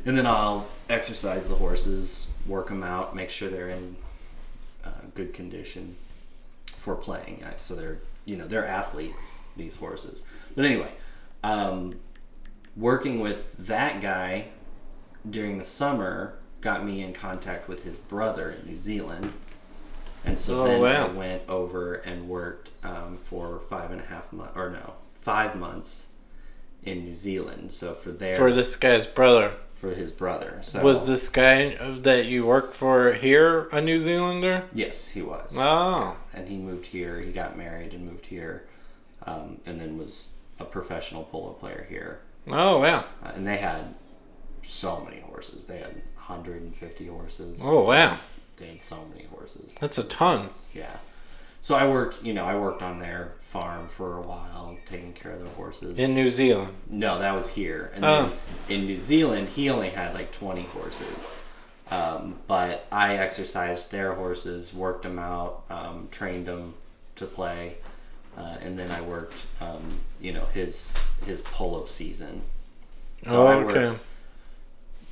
And 0.06 0.16
then 0.16 0.28
I'll 0.28 0.68
exercise 0.90 1.48
the 1.48 1.56
horses, 1.56 2.28
work 2.46 2.68
them 2.68 2.84
out, 2.84 3.16
make 3.16 3.32
sure 3.32 3.50
they're 3.50 3.70
in 3.70 3.96
uh, 4.86 4.90
good 5.16 5.34
condition 5.34 5.96
for 6.76 6.94
playing. 6.94 7.44
So 7.56 7.74
they're, 7.74 7.98
you 8.26 8.36
know, 8.36 8.46
they're 8.46 8.68
athletes, 8.68 9.40
these 9.58 9.76
horses. 9.76 10.24
But 10.56 10.66
anyway, 10.66 10.92
um, 11.44 11.96
working 12.76 13.22
with 13.22 13.56
that 13.66 14.02
guy 14.02 14.50
during 15.30 15.58
the 15.58 15.64
summer 15.64 16.36
got 16.62 16.86
me 16.86 17.02
in 17.02 17.14
contact 17.14 17.68
with 17.68 17.84
his 17.84 17.98
brother 17.98 18.52
in 18.52 18.68
New 18.72 18.78
Zealand. 18.78 19.34
And 20.26 20.38
so 20.38 20.62
Oh, 20.62 20.66
then 20.68 20.82
wow. 20.82 21.08
I 21.08 21.12
went 21.12 21.42
over 21.50 21.96
and 21.96 22.30
worked 22.30 22.72
um, 22.84 23.18
for 23.24 23.60
five 23.60 23.92
and 23.92 24.00
a 24.02 24.06
half 24.06 24.32
months, 24.32 24.54
or 24.56 24.70
no, 24.70 24.94
five 25.22 25.56
months 25.56 26.08
in 26.84 27.06
New 27.06 27.16
Zealand. 27.16 27.74
So 27.74 27.94
for 27.94 28.12
there, 28.12 28.38
For 28.38 28.52
this 28.54 28.76
guy's 28.76 29.08
brother. 29.08 29.54
for 29.76 29.90
his 29.96 30.12
brother. 30.12 30.60
So 30.62 30.84
Was 30.84 31.08
this 31.08 31.28
guy 31.28 31.70
that 32.02 32.26
you 32.28 32.46
worked 32.46 32.76
for 32.76 33.14
here 33.14 33.68
a 33.72 33.82
New 33.82 34.00
Zealander? 34.00 34.66
Yes, 34.74 35.10
he 35.10 35.24
was. 35.24 35.58
Oh. 35.60 36.18
and 36.36 36.48
he 36.48 36.58
moved 36.58 36.86
here. 36.86 37.20
He 37.20 37.32
got 37.32 37.58
married 37.58 37.94
and 37.94 38.06
moved 38.06 38.28
here, 38.28 38.68
um, 39.26 39.58
and 39.66 39.82
then 39.82 39.98
was 39.98 40.30
a 40.60 40.66
professional 40.66 41.24
polo 41.24 41.54
player 41.54 41.88
here. 41.90 42.20
Oh, 42.48 42.80
wow. 42.80 43.06
Uh, 43.24 43.32
and 43.36 43.48
they 43.48 43.58
had 43.58 43.96
so 44.64 45.02
many 45.02 45.22
horses. 45.22 45.66
They 45.66 45.78
had 45.78 45.94
150 46.16 47.08
horses. 47.08 47.62
Oh, 47.64 47.86
wow. 47.88 48.18
They 48.58 48.68
had 48.68 48.82
so 48.82 48.98
many 49.14 49.28
horses. 49.28 49.76
That's 49.80 49.98
a 49.98 50.04
ton. 50.04 50.50
Yeah. 50.74 50.96
So 51.62 51.76
I 51.76 51.88
worked, 51.88 52.24
you 52.24 52.34
know, 52.34 52.44
I 52.46 52.56
worked 52.56 52.82
on 52.82 53.00
their 53.00 53.34
farm 53.42 53.88
for 53.88 54.18
a 54.18 54.22
while, 54.22 54.78
taking 54.88 55.14
care 55.14 55.32
of 55.34 55.40
their 55.40 55.50
horses. 55.50 55.98
In 56.00 56.16
New 56.16 56.30
Zealand. 56.30 56.74
no, 56.90 57.20
that 57.20 57.36
was 57.36 57.50
here. 57.50 57.92
And 57.96 58.04
Oh. 58.06 58.32
then 58.68 58.80
in 58.80 58.86
New 58.88 58.98
Zealand, 58.98 59.50
he 59.50 59.70
only 59.70 59.90
had 59.90 60.14
like 60.14 60.32
20 60.32 60.64
horses. 60.64 61.30
Um, 61.92 62.40
but 62.48 62.88
I 62.92 63.18
exercised 63.18 63.92
their 63.92 64.14
horses, 64.14 64.74
worked 64.74 65.04
them 65.04 65.20
out, 65.20 65.64
um, 65.70 66.08
trained 66.10 66.46
them 66.46 66.74
to 67.18 67.26
play, 67.26 67.76
uh, 68.38 68.56
and 68.62 68.80
then 68.80 68.90
I 68.92 69.02
worked, 69.02 69.46
um, 69.60 70.00
you 70.22 70.32
know, 70.32 70.46
his 70.54 70.98
his 71.26 71.42
polo 71.42 71.86
season. 71.86 72.42
So 73.28 73.42
oh, 73.44 73.46
I 73.48 73.56
okay. 73.56 73.88
worked 73.90 74.00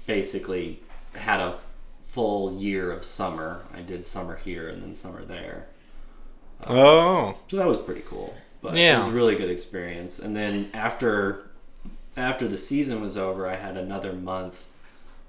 basically 0.10 0.80
had 1.14 1.40
a 1.40 1.56
full 2.04 2.52
year 2.56 2.92
of 2.92 3.04
summer. 3.04 3.62
I 3.76 3.82
did 3.82 4.04
summer 4.04 4.38
here 4.38 4.68
and 4.68 4.82
then 4.82 4.96
summer 4.96 5.24
there. 5.24 5.68
Oh. 6.66 7.38
So 7.48 7.58
that 7.58 7.68
was 7.68 7.78
pretty 7.78 8.02
cool. 8.08 8.36
But 8.60 8.76
yeah. 8.76 8.96
it 8.96 8.98
was 8.98 9.08
a 9.10 9.12
really 9.12 9.36
good 9.36 9.52
experience. 9.52 10.18
And 10.18 10.36
then 10.36 10.72
after 10.74 11.52
after 12.18 12.48
the 12.48 12.58
season 12.58 13.02
was 13.02 13.18
over, 13.18 13.46
I 13.46 13.56
had 13.56 13.78
another 13.78 14.12
month 14.12 14.68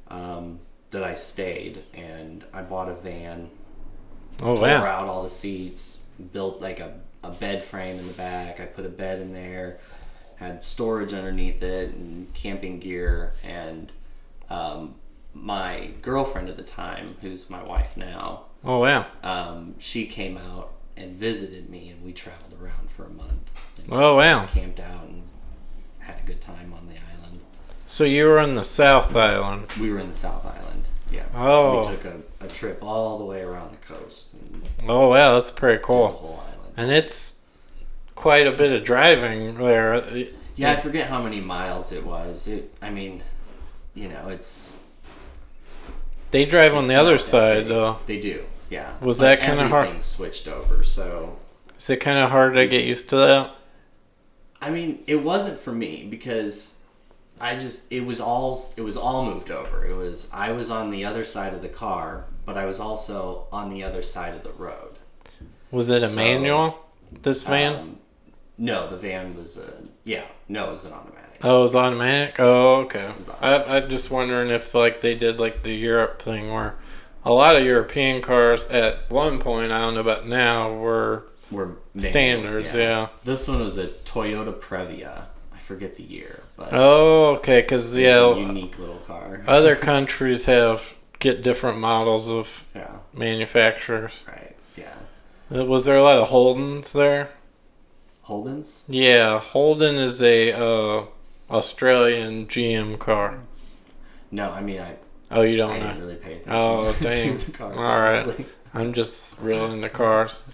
um, 0.08 0.60
that 0.90 1.04
I 1.04 1.14
stayed, 1.14 1.84
and 1.94 2.42
I 2.52 2.62
bought 2.62 2.88
a 2.88 2.94
van, 2.94 3.50
Oh, 4.40 4.56
tore 4.56 4.62
wow. 4.62 4.84
out 4.86 5.08
all 5.08 5.22
the 5.22 5.28
seats, 5.28 6.02
built 6.32 6.62
like 6.62 6.80
a, 6.80 6.98
a 7.22 7.30
bed 7.30 7.62
frame 7.62 7.98
in 7.98 8.08
the 8.08 8.14
back. 8.14 8.58
I 8.58 8.64
put 8.64 8.86
a 8.86 8.88
bed 8.88 9.20
in 9.20 9.32
there, 9.34 9.78
had 10.36 10.64
storage 10.64 11.12
underneath 11.12 11.62
it, 11.62 11.94
and 11.94 12.32
camping 12.34 12.80
gear. 12.80 13.34
And 13.44 13.92
um, 14.50 14.94
my 15.32 15.90
girlfriend 16.02 16.48
at 16.48 16.56
the 16.56 16.62
time, 16.62 17.16
who's 17.20 17.48
my 17.50 17.62
wife 17.62 17.96
now, 17.96 18.44
Oh, 18.64 18.80
wow. 18.80 19.06
um, 19.22 19.74
she 19.78 20.06
came 20.06 20.36
out 20.36 20.72
and 20.96 21.12
visited 21.14 21.70
me, 21.70 21.88
and 21.90 22.04
we 22.04 22.12
traveled 22.12 22.54
around 22.60 22.90
for 22.90 23.04
a 23.04 23.10
month. 23.10 23.50
And 23.78 23.86
Oh, 23.90 24.16
wow. 24.16 24.46
Camped 24.46 24.80
out 24.80 25.04
and 25.04 25.22
had 26.00 26.16
a 26.22 26.26
good 26.26 26.40
time 26.40 26.72
on 26.74 26.86
the 26.88 26.94
island. 26.94 27.40
So 27.86 28.04
you 28.04 28.26
were 28.26 28.38
in 28.38 28.54
the 28.54 28.64
South 28.64 29.14
Island. 29.16 29.66
We 29.80 29.90
were 29.90 29.98
in 29.98 30.08
the 30.08 30.14
South 30.14 30.44
Island. 30.44 30.84
Yeah. 31.10 31.24
Oh. 31.34 31.80
We 31.88 31.96
took 31.96 32.04
a, 32.04 32.20
a 32.44 32.48
trip 32.48 32.78
all 32.82 33.18
the 33.18 33.24
way 33.24 33.40
around 33.42 33.72
the 33.72 33.84
coast 33.86 34.34
and 34.34 34.62
Oh, 34.88 35.08
wow. 35.08 35.34
That's 35.34 35.50
pretty 35.50 35.78
the 35.78 35.84
cool. 35.84 36.08
whole 36.08 36.42
island. 36.52 36.72
And 36.76 36.90
it's 36.90 37.40
quite 38.14 38.46
a 38.46 38.52
bit 38.52 38.72
of 38.72 38.84
driving 38.84 39.54
there. 39.56 40.04
Yeah, 40.56 40.72
I 40.72 40.76
forget 40.76 41.08
how 41.08 41.22
many 41.22 41.40
miles 41.40 41.90
it 41.92 42.04
was. 42.04 42.46
It. 42.46 42.72
I 42.82 42.90
mean, 42.90 43.22
you 43.94 44.08
know, 44.08 44.28
it's. 44.28 44.72
They 46.30 46.44
drive 46.44 46.74
on 46.74 46.86
the 46.86 46.94
other 46.94 47.18
side, 47.18 47.60
big. 47.64 47.68
though. 47.68 47.98
They 48.06 48.20
do. 48.20 48.44
Yeah. 48.68 48.92
Was 49.00 49.18
But 49.18 49.38
that 49.38 49.40
kinda 49.46 49.66
hard- 49.68 50.00
Switched 50.02 50.46
over, 50.46 50.84
so 50.84 51.36
Is 51.78 51.90
it 51.90 51.96
kind 51.96 52.18
of 52.18 52.30
hard 52.30 52.54
to 52.54 52.66
get 52.68 52.84
used 52.84 53.08
to 53.08 53.16
that? 53.16 53.50
I 54.62 54.70
mean, 54.70 55.02
it 55.06 55.16
wasn't 55.22 55.58
for 55.58 55.72
me 55.72 56.06
because 56.08 56.74
I 57.40 57.54
just 57.56 57.90
it 57.90 58.04
was 58.04 58.20
all 58.20 58.72
it 58.76 58.82
was 58.82 58.96
all 58.96 59.24
moved 59.24 59.50
over. 59.50 59.84
It 59.86 59.96
was 59.96 60.28
I 60.32 60.52
was 60.52 60.70
on 60.70 60.90
the 60.90 61.04
other 61.04 61.24
side 61.24 61.52
of 61.54 61.62
the 61.62 61.68
car, 61.68 62.26
but 62.44 62.56
I 62.56 62.64
was 62.66 62.78
also 62.78 63.46
on 63.50 63.70
the 63.70 63.82
other 63.82 64.02
side 64.02 64.34
of 64.34 64.42
the 64.44 64.52
road. 64.52 64.94
Was 65.72 65.88
it 65.88 66.02
a 66.04 66.08
So, 66.08 66.14
manual? 66.16 66.78
This 67.22 67.42
van? 67.42 67.74
Um, 67.74 67.96
no, 68.58 68.88
the 68.88 68.96
van 68.96 69.34
was 69.36 69.56
a 69.58 69.72
yeah, 70.10 70.24
no, 70.48 70.68
it 70.68 70.72
was 70.72 70.84
an 70.84 70.92
automatic. 70.92 71.40
oh, 71.44 71.58
it 71.60 71.62
was 71.62 71.76
automatic. 71.76 72.36
Oh, 72.38 72.80
okay. 72.82 73.12
was 73.16 73.28
I, 73.40 73.62
I'm 73.76 73.88
just 73.90 74.10
wondering 74.10 74.50
if 74.50 74.74
like 74.74 75.00
they 75.00 75.14
did 75.14 75.38
like 75.40 75.62
the 75.62 75.74
Europe 75.74 76.20
thing 76.22 76.50
where 76.52 76.76
a 77.24 77.32
lot 77.32 77.56
of 77.56 77.64
European 77.64 78.22
cars 78.22 78.66
at 78.66 79.10
one 79.10 79.38
point 79.38 79.70
I 79.72 79.78
don't 79.80 79.94
know 79.94 80.00
about 80.00 80.26
now 80.26 80.72
were 80.74 81.26
Were 81.50 81.76
manuals, 81.94 82.06
standards. 82.10 82.74
Yeah. 82.74 83.08
This 83.24 83.46
one 83.48 83.60
was 83.60 83.76
a 83.78 83.86
Toyota 83.88 84.52
Previa. 84.58 85.26
I 85.54 85.58
forget 85.58 85.96
the 85.96 86.02
year, 86.02 86.42
but 86.56 86.70
Oh, 86.72 87.36
okay. 87.36 87.60
Because 87.62 87.94
it 87.96 88.02
was 88.04 88.36
a 88.36 88.40
yeah, 88.40 88.46
unique 88.46 88.78
little 88.78 88.98
car. 89.06 89.42
other 89.46 89.76
countries 89.90 90.46
have 90.46 90.96
get 91.20 91.42
different 91.42 91.78
models 91.78 92.28
of 92.30 92.64
yeah, 92.74 92.96
manufacturers. 93.14 94.22
right. 94.26 94.56
Yeah, 94.76 94.94
Uh, 95.54 95.64
Was 95.66 95.84
there 95.84 95.98
a 95.98 96.02
lot 96.02 96.16
of 96.18 96.28
Holdens 96.28 96.92
there? 96.92 97.28
Holden's. 98.34 98.84
Yeah, 98.88 99.40
Holden 99.40 99.96
is 99.96 100.22
a 100.22 100.52
uh, 100.52 101.04
Australian 101.50 102.46
GM 102.46 102.96
car. 102.96 103.40
No, 104.30 104.50
I 104.50 104.60
mean 104.60 104.80
I. 104.80 104.94
Oh, 105.32 105.42
you 105.42 105.56
don't 105.56 105.70
I 105.70 105.78
didn't 105.80 105.94
know. 105.98 106.00
really 106.04 106.14
pay 106.16 106.34
attention 106.34 106.52
Oh, 106.54 106.92
to 106.98 107.02
dang. 107.02 107.36
the 107.38 107.50
cars. 107.50 107.76
All 107.76 107.82
right. 108.00 108.22
honestly. 108.22 108.46
I'm 108.74 108.92
just 108.92 109.40
real 109.40 109.66
into 109.72 109.88
cars. 109.88 110.44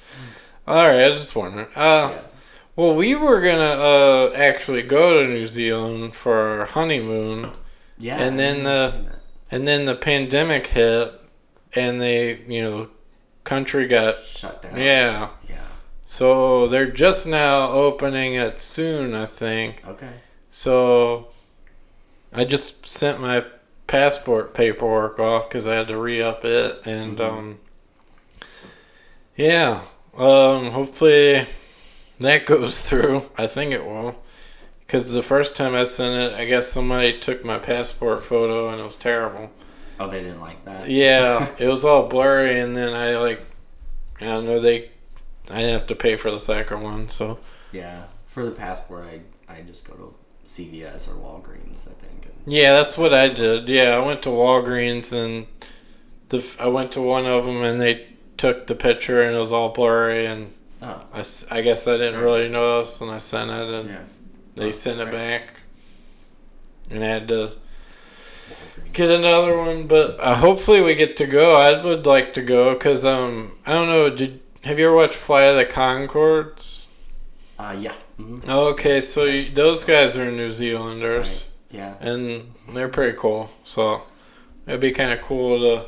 All 0.66 0.89
right, 0.89 1.03
I 1.05 1.09
was 1.11 1.18
just 1.18 1.37
wondering. 1.37 1.66
Uh, 1.77 2.12
Yeah. 2.14 2.20
well, 2.77 2.95
we 2.95 3.14
were 3.14 3.43
gonna 3.43 3.74
uh, 3.83 4.33
actually 4.35 4.81
go 4.83 5.22
to 5.22 5.29
New 5.29 5.47
Zealand 5.47 6.14
for 6.14 6.61
our 6.61 6.64
honeymoon, 6.64 7.51
Yeah, 7.99 8.16
And 8.22 8.39
then 8.39 8.62
the- 8.64 9.16
and 9.51 9.68
then 9.68 9.85
the 9.85 9.95
pandemic 9.95 10.66
hit, 10.68 11.12
and 11.74 12.01
they, 12.01 12.39
you 12.49 12.62
know, 12.62 12.89
country 13.45 13.87
got 13.87 14.22
shut 14.24 14.62
down. 14.62 14.79
yeah. 14.79 15.29
Yeah. 15.49 15.57
So 16.09 16.68
they're 16.68 16.86
just 16.90 17.26
now 17.26 17.70
opening 17.72 18.34
it 18.34 18.61
soon, 18.61 19.12
I 19.12 19.26
think. 19.26 19.82
Okay. 19.86 20.12
So 20.48 21.28
I 22.32 22.44
just 22.44 22.86
sent 22.86 23.20
my 23.20 23.44
passport 23.88 24.54
paperwork 24.54 25.18
off 25.18 25.48
because 25.48 25.66
I 25.66 25.74
had 25.74 25.88
to 25.88 25.98
re 25.98 26.22
up 26.22 26.44
it, 26.44 26.86
and 26.86 27.18
Mhm. 27.18 27.20
um, 27.28 27.59
yeah, 29.36 29.82
um, 30.16 30.70
hopefully 30.70 31.42
that 32.20 32.46
goes 32.46 32.88
through. 32.88 33.24
I 33.36 33.46
think 33.48 33.72
it 33.72 33.84
will. 33.84 34.22
Because 34.86 35.12
the 35.12 35.22
first 35.24 35.57
time 35.57 35.74
I 35.74 35.82
sent 35.82 36.32
it, 36.32 36.38
I 36.38 36.44
guess 36.44 36.68
somebody 36.68 37.18
took 37.18 37.44
my 37.44 37.59
passport 37.59 38.22
photo 38.22 38.68
and 38.68 38.80
it 38.80 38.84
was 38.84 38.96
terrible. 38.96 39.50
Oh, 39.98 40.09
they 40.09 40.20
didn't 40.22 40.40
like 40.40 40.64
that. 40.66 40.88
Yeah, 40.88 41.48
it 41.59 41.66
was 41.66 41.84
all 41.84 42.07
blurry, 42.07 42.61
and 42.61 42.76
then 42.76 42.94
I 42.94 43.16
like, 43.18 43.44
I 44.20 44.26
don't 44.26 44.46
know, 44.46 44.61
they, 44.61 44.90
I 45.51 45.61
have 45.62 45.86
to 45.86 45.94
pay 45.94 46.16
for 46.16 46.30
the 46.30 46.40
second 46.40 46.82
one, 46.82 47.09
so 47.09 47.38
Yeah. 47.72 48.05
For 48.26 48.44
the 48.44 48.51
passport, 48.51 49.07
I 49.07 49.20
I 49.53 49.62
just 49.62 49.88
go 49.88 49.94
to 49.94 50.14
CVS 50.44 51.09
or 51.09 51.12
Walgreens, 51.14 51.88
I 51.88 51.92
think. 51.94 52.28
Yeah, 52.47 52.72
that's 52.74 52.97
what 52.99 53.12
I 53.14 53.28
did. 53.28 53.68
Yeah, 53.68 53.97
I 53.97 54.05
went 54.05 54.22
to 54.24 54.28
Walgreens 54.30 55.12
and 55.12 55.47
the 56.28 56.44
I 56.61 56.68
went 56.68 56.92
to 56.92 57.01
one 57.03 57.26
of 57.26 57.44
them 57.47 57.62
and 57.62 57.80
they 57.80 58.07
took 58.36 58.66
the 58.66 58.74
picture 58.74 59.20
and 59.22 59.34
it 59.34 59.38
was 59.40 59.53
all 59.53 59.70
blurry 59.70 60.26
and 60.26 60.53
oh, 60.82 61.03
I, 61.12 61.24
I 61.51 61.61
guess 61.62 61.88
I 61.88 61.97
didn't 61.97 62.20
really 62.20 62.49
notice 62.49 63.01
and 63.01 63.11
I 63.11 63.18
sent 63.18 63.51
it 63.51 63.68
and 63.74 63.88
yeah. 63.88 64.05
they 64.57 64.68
Oh, 64.68 64.70
sent 64.72 65.01
it 65.01 65.11
back 65.11 65.55
and 66.90 67.03
I 67.03 67.07
had 67.07 67.28
to 67.28 67.53
get 68.92 69.11
another 69.11 69.57
one. 69.57 69.86
But 69.86 70.18
uh, 70.20 70.34
hopefully 70.36 70.82
we 70.82 70.94
get 70.94 71.16
to 71.18 71.26
go. 71.26 71.57
I 71.57 71.82
would 71.82 72.07
like 72.07 72.34
to 72.34 72.42
go 72.42 72.74
because 72.74 73.05
um 73.05 73.53
I 73.66 73.72
don't 73.72 73.88
know. 73.88 74.11
Did 74.11 74.40
have 74.67 74.79
you 74.79 74.87
ever 74.87 74.95
watched 74.95 75.14
Flight 75.14 75.45
of 75.51 75.57
the 75.57 75.64
Conchords? 75.64 76.89
Uh, 77.59 77.77
yeah. 77.79 77.95
hmm 78.17 78.39
Okay, 78.49 79.01
so 79.01 79.25
you, 79.25 79.51
those 79.51 79.85
guys 79.85 80.17
are 80.17 80.31
New 80.31 80.51
Zealanders. 80.51 81.49
Yeah. 81.71 81.97
and 82.01 82.53
they're 82.75 82.89
pretty 82.89 83.17
cool. 83.19 83.51
So 83.64 84.03
it'd 84.67 84.81
be 84.81 84.93
kind 84.93 85.12
of 85.12 85.23
cool 85.25 85.59
to. 85.61 85.87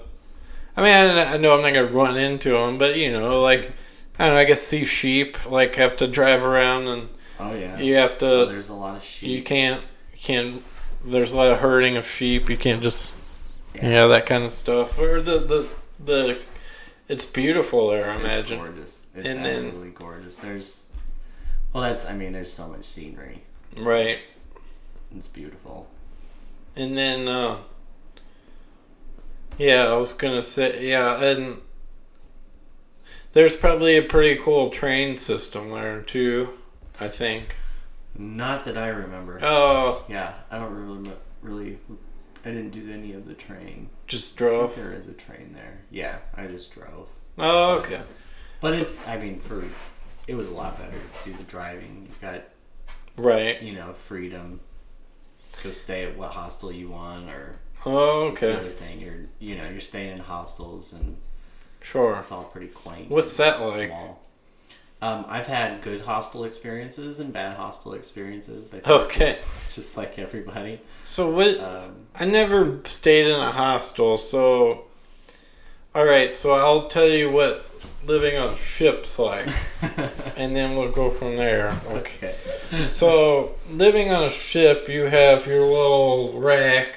I 0.76 0.82
mean, 0.82 0.92
I, 1.18 1.34
I 1.34 1.36
know 1.38 1.54
I'm 1.56 1.62
not 1.62 1.74
gonna 1.74 1.86
run 1.92 2.16
into 2.16 2.50
them, 2.52 2.78
but 2.78 2.96
you 2.96 3.12
know, 3.12 3.40
like 3.42 3.72
I 4.18 4.26
don't 4.26 4.34
know. 4.34 4.40
I 4.40 4.44
guess 4.44 4.60
see 4.62 4.84
sheep. 4.84 5.46
Like 5.50 5.74
have 5.76 5.96
to 5.98 6.06
drive 6.08 6.44
around, 6.44 6.86
and 6.88 7.08
Oh 7.40 7.54
yeah. 7.54 7.78
you 7.78 7.94
have 7.96 8.16
Well, 8.20 8.44
to. 8.46 8.50
there's 8.50 8.68
a 8.68 8.74
lot 8.74 8.96
of 8.96 9.04
sheep. 9.04 9.28
You 9.30 9.42
can't. 9.42 9.82
You 10.12 10.18
can't. 10.18 10.62
There's 11.04 11.32
a 11.32 11.36
lot 11.36 11.48
of 11.48 11.58
herding 11.58 11.96
of 11.96 12.06
sheep. 12.06 12.48
You 12.50 12.56
can't 12.56 12.82
just. 12.82 13.12
Yeah. 13.74 13.88
Yeah, 13.90 14.06
that 14.08 14.26
kind 14.26 14.44
of 14.44 14.50
stuff. 14.50 14.98
Or 14.98 15.20
the 15.22 15.38
the 15.38 15.68
the. 16.04 16.42
It's 17.08 17.24
beautiful 17.24 17.88
there. 17.88 18.10
I 18.10 18.14
It's 18.16 18.24
imagine. 18.24 18.58
gorgeous. 18.58 19.06
It's 19.14 19.26
And 19.26 19.44
then- 19.44 19.64
absolutely 19.66 19.90
gorgeous. 19.90 20.36
There's, 20.36 20.92
well, 21.72 21.82
that's. 21.84 22.04
I 22.06 22.12
mean, 22.14 22.32
there's 22.32 22.52
so 22.52 22.68
much 22.68 22.84
scenery. 22.84 23.42
Right, 23.78 24.08
It's, 24.16 24.44
it's 25.16 25.26
beautiful. 25.28 25.88
and 26.76 26.96
then. 26.96 27.26
uh 27.28 27.58
Yeah, 29.58 29.84
I 29.92 29.96
was 29.96 30.12
gonna 30.12 30.42
say 30.42 30.88
yeah, 30.88 31.22
and 31.22 31.60
there's 33.32 33.56
probably 33.56 33.96
a 33.96 34.02
pretty 34.02 34.40
cool 34.40 34.70
train 34.70 35.16
system 35.16 35.70
there 35.70 36.02
too. 36.02 36.50
I 37.00 37.08
think. 37.08 37.56
Not 38.16 38.64
that 38.64 38.76
I 38.76 38.88
remember. 38.88 39.38
Oh, 39.42 40.04
Yeah, 40.08 40.34
I 40.50 40.58
don't 40.58 40.72
really, 40.74 41.10
really. 41.42 41.78
I 42.44 42.50
didn't 42.50 42.70
do 42.70 42.90
any 42.92 43.12
of 43.14 43.26
the 43.26 43.34
train. 43.34 43.90
just 44.06 44.36
drove. 44.36 44.76
there 44.76 44.92
is 44.92 45.06
a 45.08 45.12
train 45.12 45.52
there. 45.52 45.80
Yeah, 45.90 46.18
I 46.34 46.46
just 46.46 46.72
drove. 46.72 47.08
Oh, 47.38 47.78
okay. 47.78 48.00
But 48.60 48.74
it's. 48.74 49.06
I 49.06 49.18
mean, 49.18 49.38
for 49.40 49.62
it 50.26 50.34
was 50.34 50.48
a 50.48 50.54
lot 50.54 50.78
better 50.78 50.92
to 50.92 51.30
do 51.30 51.36
the 51.36 51.44
driving. 51.44 52.08
You 52.08 52.14
got 52.28 52.44
Right. 53.16 53.60
you 53.62 53.72
know 53.74 53.92
freedom. 53.92 54.60
Go 55.62 55.70
stay 55.70 56.04
at 56.04 56.16
what 56.16 56.30
hostel 56.32 56.70
you 56.72 56.88
want, 56.88 57.28
or 57.30 57.56
Oh, 57.86 58.28
okay. 58.32 58.52
other 58.54 58.62
thing. 58.62 59.00
You're 59.00 59.26
you 59.38 59.56
know 59.56 59.68
you're 59.68 59.80
staying 59.80 60.12
in 60.12 60.18
hostels 60.20 60.92
and 60.92 61.16
Sure. 61.80 62.16
it's 62.18 62.32
all 62.32 62.44
pretty 62.44 62.68
quaint. 62.68 63.10
What's 63.10 63.36
that 63.36 63.60
like? 63.60 63.88
Small. 63.88 64.20
Um, 65.00 65.24
I've 65.28 65.46
had 65.46 65.80
good 65.82 66.00
hostel 66.00 66.44
experiences 66.44 67.20
and 67.20 67.32
bad 67.32 67.54
hostel 67.54 67.94
experiences. 67.94 68.74
I 68.74 68.80
think 68.80 68.88
Okay. 68.88 69.36
just, 69.40 69.74
just 69.76 69.96
like 69.96 70.18
everybody. 70.18 70.80
So 71.04 71.30
what? 71.30 71.58
Um, 71.60 71.94
I 72.16 72.24
never 72.24 72.80
stayed 72.84 73.26
in 73.26 73.38
a 73.38 73.52
hostel, 73.52 74.16
so. 74.16 74.84
All 75.94 76.04
right, 76.04 76.34
so 76.34 76.52
I'll 76.52 76.86
tell 76.88 77.08
you 77.08 77.30
what 77.30 77.64
living 78.04 78.36
on 78.38 78.52
a 78.52 78.56
ship's 78.56 79.18
like, 79.18 79.46
and 80.36 80.54
then 80.54 80.76
we'll 80.76 80.90
go 80.90 81.10
from 81.10 81.36
there. 81.36 81.80
Okay. 81.88 82.34
okay. 82.72 82.84
So, 82.84 83.54
living 83.70 84.10
on 84.10 84.24
a 84.24 84.30
ship, 84.30 84.88
you 84.88 85.04
have 85.04 85.46
your 85.46 85.60
little 85.64 86.40
rack. 86.40 86.96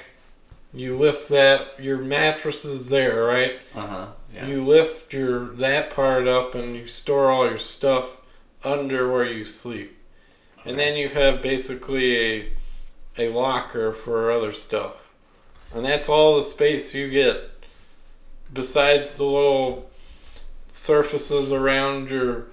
You 0.74 0.96
lift 0.96 1.28
that. 1.30 1.78
Your 1.80 1.98
mattress 1.98 2.64
is 2.64 2.88
there, 2.88 3.24
right? 3.24 3.58
Uh 3.74 3.86
huh. 3.86 4.06
Yeah. 4.34 4.46
You 4.46 4.64
lift 4.64 5.12
your 5.12 5.46
that 5.56 5.90
part 5.90 6.26
up, 6.26 6.54
and 6.54 6.74
you 6.74 6.86
store 6.86 7.30
all 7.30 7.46
your 7.46 7.58
stuff 7.58 8.18
under 8.64 9.10
where 9.10 9.26
you 9.26 9.44
sleep. 9.44 9.98
And 10.64 10.78
then 10.78 10.96
you 10.96 11.08
have 11.08 11.42
basically 11.42 12.16
a 12.16 12.48
a 13.18 13.28
locker 13.28 13.92
for 13.92 14.30
other 14.30 14.52
stuff, 14.52 15.12
and 15.74 15.84
that's 15.84 16.08
all 16.08 16.36
the 16.36 16.42
space 16.42 16.94
you 16.94 17.10
get. 17.10 17.50
Besides 18.52 19.16
the 19.16 19.24
little 19.24 19.90
surfaces 20.68 21.52
around 21.52 22.10
your 22.10 22.46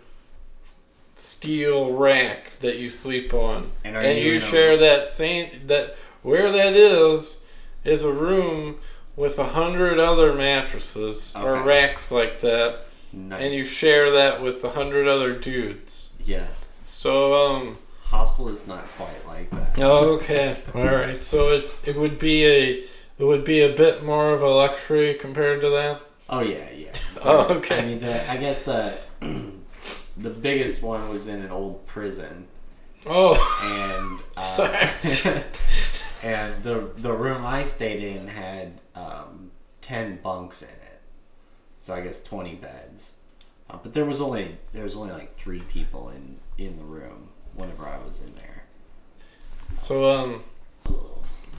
steel 1.15 1.93
rack 1.93 2.57
that 2.59 2.77
you 2.77 2.89
sleep 2.89 3.33
on 3.33 3.69
And 3.83 3.95
and 3.95 4.17
you 4.17 4.33
you 4.33 4.39
share 4.39 4.77
that 4.77 5.05
same 5.05 5.49
that 5.67 5.95
where 6.21 6.51
that 6.51 6.73
is 6.73 7.39
is 7.83 8.03
a 8.03 8.11
room 8.11 8.77
with 9.19 9.37
a 9.37 9.43
hundred 9.43 9.99
other 9.99 10.33
mattresses 10.33 11.33
or 11.35 11.61
racks 11.63 12.09
like 12.11 12.39
that, 12.39 12.85
nice. 13.11 13.41
and 13.43 13.53
you 13.53 13.63
share 13.63 14.11
that 14.11 14.41
with 14.41 14.63
a 14.63 14.69
hundred 14.69 15.07
other 15.07 15.35
dudes. 15.37 16.11
yeah. 16.25 16.47
So 16.85 17.33
um. 17.33 17.77
Hostel 18.05 18.49
is 18.49 18.67
not 18.67 18.83
quite 18.93 19.27
like 19.27 19.51
that. 19.51 19.79
Oh, 19.81 20.15
okay. 20.15 20.55
All 20.73 20.83
right. 20.85 21.21
So 21.21 21.49
it's 21.49 21.87
it 21.87 21.95
would 21.95 22.17
be 22.17 22.45
a 22.45 22.83
it 23.19 23.23
would 23.23 23.43
be 23.43 23.61
a 23.61 23.71
bit 23.75 24.03
more 24.03 24.33
of 24.33 24.41
a 24.41 24.47
luxury 24.49 25.13
compared 25.13 25.61
to 25.61 25.69
that. 25.69 26.01
Oh 26.29 26.39
yeah, 26.39 26.71
yeah. 26.71 26.91
Oh, 27.21 27.55
okay. 27.57 27.79
I 27.79 27.85
mean, 27.85 27.99
the, 27.99 28.31
I 28.31 28.37
guess 28.37 28.63
the 28.65 28.97
the 30.17 30.29
biggest 30.29 30.81
one 30.81 31.09
was 31.09 31.27
in 31.27 31.41
an 31.41 31.51
old 31.51 31.85
prison, 31.85 32.47
Oh, 33.05 33.33
and 33.63 34.21
uh, 34.37 34.41
sorry. 34.41 34.87
and 36.23 36.63
the 36.63 36.91
the 36.95 37.13
room 37.13 37.45
I 37.45 37.63
stayed 37.63 38.03
in 38.03 38.27
had 38.27 38.79
um, 38.95 39.51
ten 39.81 40.19
bunks 40.21 40.61
in 40.61 40.69
it, 40.69 41.01
so 41.77 41.93
I 41.93 42.01
guess 42.01 42.21
twenty 42.21 42.55
beds. 42.55 43.13
Uh, 43.69 43.77
but 43.81 43.93
there 43.93 44.05
was 44.05 44.21
only 44.21 44.57
there 44.71 44.83
was 44.83 44.95
only 44.95 45.11
like 45.11 45.37
three 45.37 45.61
people 45.61 46.09
in 46.09 46.37
in 46.57 46.77
the 46.77 46.83
room 46.83 47.29
whenever 47.55 47.85
I 47.85 47.97
was 48.03 48.21
in 48.21 48.33
there. 48.35 48.63
So 49.75 50.09
um, 50.09 50.43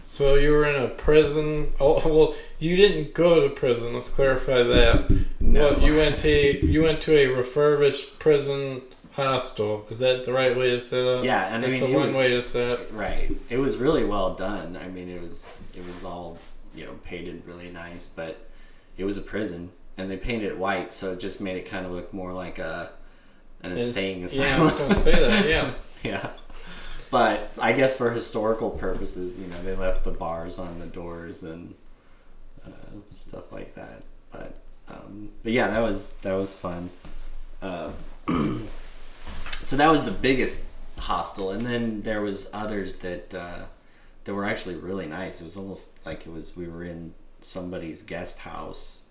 so 0.03 0.35
you 0.35 0.53
were 0.53 0.67
in 0.67 0.83
a 0.83 0.89
prison. 0.89 1.73
Oh 1.79 2.03
well, 2.09 2.35
you 2.59 2.77
didn't 2.77 3.15
go 3.15 3.47
to 3.47 3.55
prison. 3.55 3.95
Let's 3.95 4.09
clarify 4.09 4.63
that. 4.63 5.27
No. 5.41 5.71
Well, 5.71 5.81
you 5.81 5.97
went 5.97 6.19
to 6.21 6.67
you 6.67 6.83
went 6.83 7.01
to 7.03 7.17
a 7.17 7.27
refurbished 7.29 8.19
prison 8.19 8.83
hostel. 9.21 9.87
Is 9.91 9.99
that 10.01 10.25
the 10.25 10.33
right 10.33 10.57
way 10.57 10.71
to 10.71 10.81
say 10.81 11.03
that? 11.03 11.25
Yeah, 11.25 11.55
and 11.55 11.65
I 11.65 11.69
mean, 11.69 11.83
a 11.83 11.87
one 11.87 12.07
was- 12.07 12.17
way 12.17 12.29
to 12.29 12.43
say 12.43 12.73
it. 12.73 12.91
Right. 12.93 13.31
It 13.49 13.59
was 13.59 13.77
really 13.77 14.05
well 14.05 14.35
done. 14.35 14.77
I 14.77 14.89
mean, 14.89 15.09
it 15.09 15.21
was 15.21 15.61
it 15.75 15.87
was 15.87 16.05
all 16.05 16.39
you 16.75 16.85
know 16.85 16.95
painted 17.05 17.43
really 17.47 17.71
nice, 17.71 18.07
but 18.07 18.39
it 18.97 19.05
was 19.05 19.17
a 19.17 19.23
prison, 19.23 19.71
and 19.97 20.11
they 20.11 20.17
painted 20.17 20.53
it 20.53 20.59
white, 20.59 20.93
so 20.93 21.13
it 21.13 21.21
just 21.21 21.41
made 21.41 21.57
it 21.57 21.67
kind 21.67 21.87
of 21.87 21.93
look 21.93 22.13
more 22.13 22.33
like 22.33 22.59
a 22.59 22.91
an 23.63 23.73
insane 23.73 24.27
yeah, 24.33 24.57
I 24.57 24.61
was 24.61 24.73
gonna 24.73 24.95
say 24.95 25.13
that. 25.13 25.47
Yeah. 25.49 25.73
yeah. 26.03 26.31
But 27.11 27.53
I 27.59 27.73
guess 27.73 27.97
for 27.97 28.11
historical 28.11 28.71
purposes, 28.71 29.39
you 29.39 29.49
know, 29.49 29.57
they 29.65 29.75
left 29.75 30.05
the 30.05 30.13
bars 30.13 30.59
on 30.61 30.79
the 30.79 30.87
doors 30.87 31.43
and 31.43 31.75
uh, 32.65 32.71
stuff 33.07 33.51
like 33.53 33.75
that. 33.75 34.03
But 34.31 34.55
um, 34.89 35.31
but 35.43 35.53
yeah, 35.53 35.69
that 35.69 35.81
was 35.81 36.13
that 36.23 36.35
was 36.35 36.55
fun. 36.55 36.89
Uh, 37.61 37.91
so 39.71 39.77
that 39.77 39.89
was 39.89 40.03
the 40.03 40.11
biggest 40.11 40.65
hostel, 40.99 41.53
and 41.53 41.65
then 41.65 42.03
there 42.03 42.23
was 42.23 42.51
others 42.53 42.97
that 42.97 43.33
uh, 43.33 43.67
that 44.25 44.35
were 44.35 44.45
actually 44.45 44.75
really 44.75 45.07
nice. 45.07 45.41
It 45.41 45.45
was 45.45 45.57
almost 45.57 46.05
like 46.05 46.27
it 46.27 46.33
was 46.33 46.57
we 46.57 46.67
were 46.67 46.83
in 46.83 47.15
somebody's 47.39 48.03
guest 48.03 48.41
house. 48.41 49.03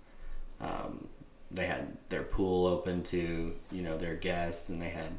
Um, 0.60 1.08
they 1.50 1.66
had 1.66 1.96
their 2.10 2.24
pool 2.24 2.68
open 2.68 3.04
to 3.04 3.56
you 3.72 3.82
know 3.82 3.98
their 3.98 4.16
guests, 4.16 4.68
and 4.68 4.82
they 4.82 4.90
had 4.90 5.14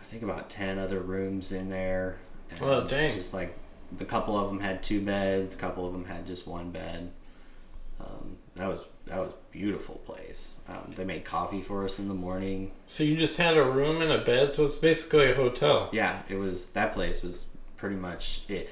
I 0.00 0.02
think 0.02 0.24
about 0.24 0.50
ten 0.50 0.80
other 0.80 0.98
rooms 0.98 1.52
in 1.52 1.70
there. 1.70 2.18
And 2.50 2.58
Oh, 2.60 2.84
dang. 2.84 3.12
Just 3.12 3.32
like 3.32 3.56
the 3.92 4.04
couple 4.04 4.36
of 4.36 4.48
them 4.48 4.58
had 4.58 4.82
two 4.82 5.00
beds, 5.00 5.54
a 5.54 5.58
couple 5.58 5.86
of 5.86 5.92
them 5.92 6.06
had 6.06 6.26
just 6.26 6.44
one 6.44 6.72
bed. 6.72 7.12
Um, 8.00 8.36
that 8.56 8.66
was 8.66 8.84
that 9.08 9.18
was 9.18 9.32
beautiful 9.50 9.96
place. 10.06 10.56
Um, 10.68 10.92
they 10.94 11.04
made 11.04 11.24
coffee 11.24 11.62
for 11.62 11.84
us 11.84 11.98
in 11.98 12.08
the 12.08 12.14
morning. 12.14 12.70
So 12.86 13.04
you 13.04 13.16
just 13.16 13.36
had 13.36 13.56
a 13.56 13.64
room 13.64 14.00
and 14.02 14.12
a 14.12 14.18
bed, 14.18 14.54
so 14.54 14.64
it's 14.64 14.78
basically 14.78 15.30
a 15.30 15.34
hotel. 15.34 15.90
Yeah, 15.92 16.20
it 16.28 16.36
was 16.36 16.66
that 16.72 16.94
place 16.94 17.22
was 17.22 17.46
pretty 17.76 17.96
much 17.96 18.42
it. 18.48 18.70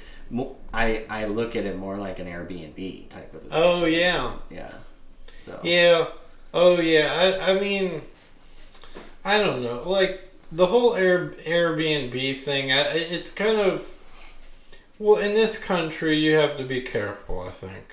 I 0.72 1.04
I 1.08 1.26
look 1.26 1.56
at 1.56 1.64
it 1.64 1.76
more 1.76 1.96
like 1.96 2.18
an 2.18 2.26
Airbnb 2.26 3.08
type 3.08 3.34
of. 3.34 3.46
Oh, 3.50 3.84
yeah. 3.84 4.32
yeah. 4.50 4.72
So 5.32 5.60
Yeah. 5.62 6.06
Oh 6.52 6.80
yeah. 6.80 7.38
I 7.40 7.52
I 7.52 7.60
mean, 7.60 8.02
I 9.24 9.38
don't 9.38 9.62
know. 9.62 9.88
Like 9.88 10.20
the 10.52 10.66
whole 10.66 10.94
Air 10.94 11.30
Airbnb 11.30 12.36
thing. 12.38 12.72
I, 12.72 12.84
it's 12.94 13.30
kind 13.30 13.60
of 13.60 13.92
well 14.98 15.20
in 15.20 15.34
this 15.34 15.58
country 15.58 16.16
you 16.16 16.36
have 16.36 16.56
to 16.56 16.64
be 16.64 16.80
careful. 16.80 17.40
I 17.40 17.50
think 17.50 17.84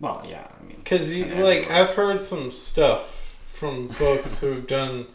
well, 0.00 0.24
yeah. 0.28 0.46
I 0.58 0.62
mean, 0.64 0.76
because 0.78 1.12
you 1.14 1.24
like. 1.26 1.70
I've 1.70 1.90
heard 1.90 2.20
some 2.20 2.50
stuff 2.50 3.36
from 3.48 3.88
folks 3.88 4.38
who've 4.40 4.66
done. 4.66 5.06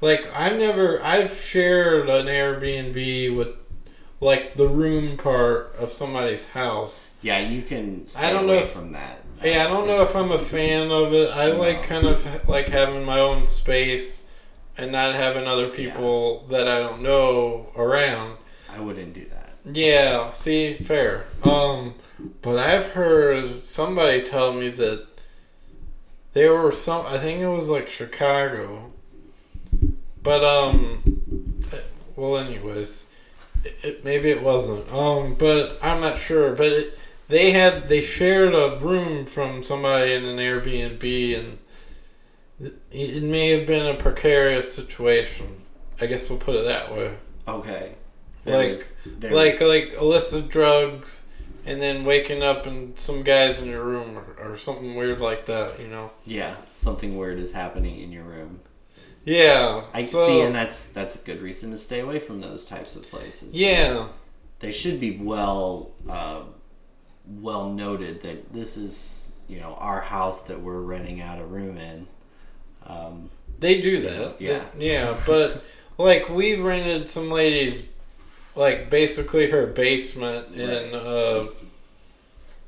Like 0.00 0.26
I've 0.34 0.58
never 0.58 1.00
I've 1.04 1.32
shared 1.32 2.08
an 2.08 2.26
Airbnb 2.26 3.36
with 3.36 3.48
like 4.20 4.56
the 4.56 4.66
room 4.66 5.16
part 5.16 5.76
of 5.76 5.92
somebody's 5.92 6.46
house. 6.46 7.10
Yeah, 7.22 7.38
you 7.40 7.62
can 7.62 8.06
stay 8.08 8.26
I 8.26 8.32
don't 8.32 8.46
know 8.46 8.54
if- 8.54 8.70
from 8.70 8.92
that. 8.92 9.18
Yeah, 9.44 9.64
I 9.64 9.68
don't 9.68 9.88
know 9.88 10.02
if 10.02 10.14
I'm 10.14 10.30
a 10.30 10.38
fan 10.38 10.92
of 10.92 11.12
it. 11.14 11.28
I 11.30 11.48
like 11.52 11.82
kind 11.82 12.06
of 12.06 12.48
like 12.48 12.68
having 12.68 13.04
my 13.04 13.18
own 13.18 13.44
space 13.46 14.22
and 14.78 14.92
not 14.92 15.16
having 15.16 15.46
other 15.48 15.68
people 15.68 16.46
that 16.48 16.68
I 16.68 16.78
don't 16.78 17.02
know 17.02 17.66
around. 17.76 18.36
I 18.72 18.80
wouldn't 18.80 19.14
do 19.14 19.24
that. 19.26 19.41
Yeah, 19.64 20.30
see, 20.30 20.74
fair. 20.74 21.26
Um, 21.44 21.94
but 22.40 22.58
I've 22.58 22.86
heard 22.86 23.62
somebody 23.62 24.22
tell 24.22 24.52
me 24.52 24.70
that 24.70 25.06
there 26.32 26.54
were 26.54 26.72
some. 26.72 27.06
I 27.06 27.18
think 27.18 27.40
it 27.40 27.48
was 27.48 27.70
like 27.70 27.88
Chicago. 27.88 28.92
But 30.22 30.44
um, 30.44 31.60
well, 32.16 32.38
anyways, 32.38 33.06
it, 33.64 33.78
it, 33.82 34.04
maybe 34.04 34.30
it 34.30 34.42
wasn't. 34.42 34.90
Um, 34.92 35.34
but 35.34 35.78
I'm 35.82 36.00
not 36.00 36.18
sure. 36.18 36.54
But 36.54 36.72
it, 36.72 36.98
they 37.28 37.52
had 37.52 37.88
they 37.88 38.02
shared 38.02 38.54
a 38.54 38.78
room 38.80 39.26
from 39.26 39.62
somebody 39.62 40.12
in 40.12 40.24
an 40.24 40.38
Airbnb, 40.38 41.38
and 41.38 42.72
it 42.90 43.22
may 43.22 43.50
have 43.50 43.66
been 43.66 43.94
a 43.94 43.98
precarious 43.98 44.72
situation. 44.72 45.46
I 46.00 46.06
guess 46.06 46.28
we'll 46.28 46.38
put 46.38 46.56
it 46.56 46.64
that 46.64 46.94
way. 46.94 47.16
Okay. 47.46 47.94
Like- 48.44 48.54
There's- 48.54 48.94
there's- 49.06 49.34
like 49.34 49.60
like 49.60 49.94
illicit 50.00 50.48
drugs 50.48 51.22
and 51.64 51.80
then 51.80 52.02
waking 52.04 52.42
up 52.42 52.66
and 52.66 52.98
some 52.98 53.22
guys 53.22 53.60
in 53.60 53.68
your 53.68 53.84
room 53.84 54.18
or, 54.18 54.50
or 54.52 54.56
something 54.56 54.94
weird 54.96 55.20
like 55.20 55.46
that 55.46 55.78
you 55.80 55.86
know 55.88 56.10
yeah, 56.24 56.54
something 56.70 57.16
weird 57.16 57.38
is 57.38 57.52
happening 57.52 58.00
in 58.00 58.10
your 58.10 58.24
room. 58.24 58.58
yeah 59.24 59.82
I 59.94 60.02
so, 60.02 60.26
see, 60.26 60.40
and 60.40 60.52
that's 60.54 60.86
that's 60.86 61.14
a 61.14 61.24
good 61.24 61.40
reason 61.40 61.70
to 61.70 61.78
stay 61.78 62.00
away 62.00 62.18
from 62.18 62.40
those 62.40 62.64
types 62.66 62.96
of 62.96 63.02
places. 63.02 63.54
yeah 63.54 64.08
they 64.58 64.72
should 64.72 64.98
be 64.98 65.18
well 65.20 65.90
uh, 66.10 66.42
well 67.40 67.70
noted 67.70 68.20
that 68.22 68.52
this 68.52 68.76
is 68.76 69.32
you 69.48 69.60
know 69.60 69.74
our 69.78 70.00
house 70.00 70.42
that 70.42 70.60
we're 70.60 70.80
renting 70.80 71.20
out 71.20 71.38
a 71.40 71.44
room 71.44 71.76
in. 71.78 72.06
Um, 72.86 73.30
they 73.60 73.80
do 73.80 74.00
that 74.00 74.40
Yeah. 74.40 74.62
They- 74.76 74.94
yeah 74.94 75.16
but 75.26 75.62
like 75.98 76.28
we 76.28 76.56
rented 76.56 77.08
some 77.08 77.30
ladies 77.30 77.84
like 78.54 78.90
basically 78.90 79.50
her 79.50 79.66
basement 79.66 80.54
in 80.54 80.94
uh 80.94 81.46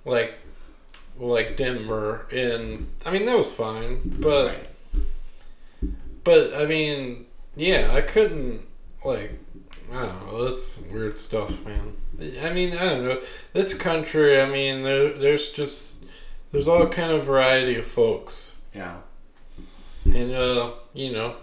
like 0.04 0.34
like 1.18 1.56
Denver 1.56 2.26
and 2.32 2.86
I 3.06 3.12
mean 3.12 3.26
that 3.26 3.36
was 3.38 3.50
fine 3.52 4.00
but 4.20 4.48
right. 4.48 4.68
But 6.24 6.54
I 6.56 6.64
mean, 6.64 7.26
yeah, 7.54 7.90
I 7.92 8.00
couldn't 8.00 8.62
like. 9.04 9.38
I 9.92 10.06
don't 10.06 10.26
know. 10.26 10.44
That's 10.46 10.78
weird 10.90 11.18
stuff, 11.18 11.62
man. 11.66 11.92
I 12.42 12.50
mean, 12.54 12.72
I 12.74 12.88
don't 12.88 13.04
know. 13.04 13.20
This 13.52 13.74
country, 13.74 14.40
I 14.40 14.50
mean, 14.50 14.82
there, 14.82 15.12
there's 15.12 15.50
just 15.50 15.98
there's 16.50 16.66
all 16.66 16.86
kind 16.88 17.12
of 17.12 17.24
variety 17.24 17.76
of 17.76 17.84
folks, 17.84 18.56
Yeah. 18.74 19.00
and 20.06 20.32
uh, 20.32 20.70
you 20.94 21.12
know, 21.12 21.36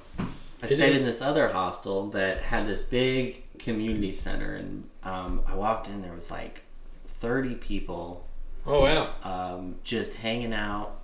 I 0.63 0.65
stayed 0.65 0.95
in 0.95 1.05
this 1.05 1.21
other 1.21 1.49
hostel 1.49 2.09
that 2.09 2.39
had 2.39 2.61
this 2.61 2.81
big 2.81 3.40
community 3.61 4.11
center, 4.11 4.55
and 4.55 4.89
um, 5.03 5.41
I 5.47 5.55
walked 5.55 5.87
in. 5.87 6.01
There 6.01 6.13
was 6.13 6.31
like 6.31 6.63
thirty 7.07 7.55
people 7.55 8.27
oh 8.65 8.83
wow, 8.83 9.13
um, 9.23 9.75
just 9.83 10.15
hanging 10.15 10.53
out. 10.53 10.97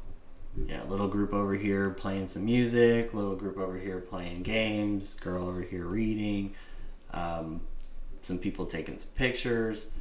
You 0.58 0.76
know, 0.76 0.86
little 0.86 1.08
group 1.08 1.34
over 1.34 1.54
here 1.54 1.92
playing 1.92 2.28
some 2.28 2.46
music, 2.46 3.14
little 3.14 3.36
group 3.36 3.58
over 3.58 3.78
here 3.78 4.00
playing 4.00 4.42
games, 4.42 5.16
girl 5.16 5.48
over 5.48 5.62
here 5.62 5.86
reading, 5.86 6.56
um, 7.14 7.62
some 8.24 8.40
people 8.40 8.66
taking 8.66 8.98
some 8.98 9.12
pictures, 9.12 9.92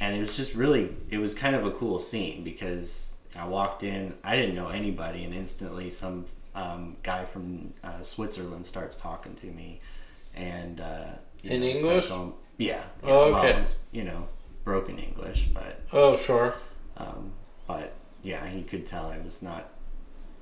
and 0.00 0.16
it 0.16 0.18
was 0.18 0.34
just 0.34 0.54
really, 0.54 0.94
it 1.10 1.18
was 1.18 1.34
kind 1.34 1.54
of 1.54 1.66
a 1.66 1.70
cool 1.72 1.98
scene 1.98 2.42
because 2.42 3.18
I 3.36 3.46
walked 3.46 3.82
in, 3.82 4.14
I 4.24 4.34
didn't 4.34 4.54
know 4.54 4.68
anybody, 4.68 5.24
and 5.24 5.34
instantly 5.34 5.90
some 5.90 6.24
um, 6.54 6.96
guy 7.02 7.26
from 7.26 7.74
uh, 7.84 8.00
Switzerland 8.00 8.64
starts 8.64 8.96
talking 8.96 9.34
to 9.34 9.46
me, 9.46 9.80
and 10.34 10.80
uh, 10.80 11.10
In 11.44 11.60
know, 11.60 11.66
English? 11.66 12.08
going- 12.08 12.32
yeah. 12.56 12.84
yeah, 13.02 13.08
Oh, 13.10 13.34
okay. 13.34 13.64
you 13.92 14.04
know, 14.04 14.28
broken 14.64 14.98
English, 14.98 15.44
but 15.54 15.80
oh 15.92 16.16
sure, 16.16 16.54
um, 16.96 17.32
but 17.66 17.94
yeah, 18.22 18.46
he 18.48 18.62
could 18.62 18.84
tell 18.86 19.06
I 19.06 19.18
was 19.18 19.42
not. 19.42 19.70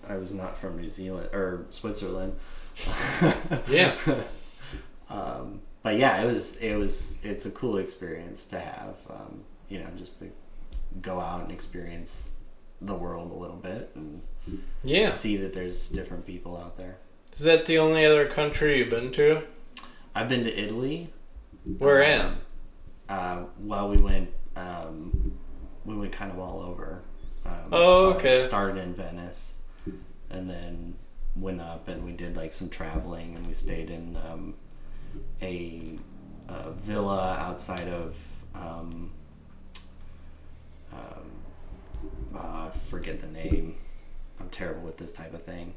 I 0.09 0.17
was 0.17 0.33
not 0.33 0.57
from 0.57 0.81
New 0.81 0.89
Zealand 0.91 1.29
or 1.33 1.67
Switzerland. 1.71 2.37
Yeah. 3.69 3.97
um, 5.11 5.61
but 5.83 5.97
yeah, 5.99 6.23
it 6.23 6.27
was. 6.27 6.57
It 6.57 6.77
was. 6.77 7.19
It's 7.23 7.47
a 7.47 7.51
cool 7.51 7.79
experience 7.79 8.45
to 8.47 8.59
have. 8.61 8.95
Um, 9.11 9.45
you 9.69 9.79
know, 9.81 9.89
just 9.97 10.19
to 10.21 10.31
go 11.03 11.19
out 11.21 11.43
and 11.43 11.51
experience 11.51 12.31
the 12.81 12.95
world 12.95 13.31
a 13.31 13.35
little 13.35 13.57
bit 13.57 13.91
and 13.95 14.23
yeah. 14.85 15.09
see 15.09 15.37
that 15.39 15.53
there's 15.53 15.89
different 15.89 16.27
people 16.27 16.57
out 16.57 16.77
there. 16.77 16.97
Is 17.33 17.45
that 17.45 17.65
the 17.65 17.79
only 17.79 18.05
other 18.05 18.27
country 18.27 18.79
you've 18.79 18.91
been 18.91 19.11
to? 19.13 19.43
I've 20.17 20.31
been 20.31 20.45
to 20.45 20.59
Italy. 20.59 21.13
Where 21.77 22.03
Um, 22.03 22.39
at? 23.09 23.15
Uh, 23.19 23.45
well, 23.61 23.91
we 23.91 23.99
went. 23.99 24.31
Um, 24.57 25.39
we 25.85 25.95
went 25.95 26.11
kind 26.13 26.33
of 26.33 26.39
all 26.39 26.61
over. 26.61 27.03
Um, 27.45 27.69
Oh, 27.71 28.15
okay. 28.15 28.41
started 28.41 28.79
in 28.83 28.95
Venice, 28.95 29.59
and 30.31 30.49
then 30.49 30.97
went 31.37 31.61
up 31.61 31.87
and 31.89 32.03
we 32.03 32.13
did 32.13 32.35
like 32.35 32.55
some 32.55 32.71
traveling, 32.71 33.37
and 33.37 33.47
we 33.47 33.53
stayed 33.53 33.91
in 33.91 34.17
um, 34.31 34.55
a, 35.43 35.99
a 36.49 36.71
villa 36.71 37.37
outside 37.39 37.87
of. 37.89 38.19
Um, 38.55 39.11
um, 40.95 41.31
uh, 42.35 42.69
I 42.69 42.71
forget 42.71 43.21
the 43.21 43.27
name. 43.27 43.75
I'm 44.41 44.49
terrible 44.49 44.81
with 44.83 44.97
this 44.97 45.13
type 45.13 45.35
of 45.35 45.43
thing. 45.43 45.75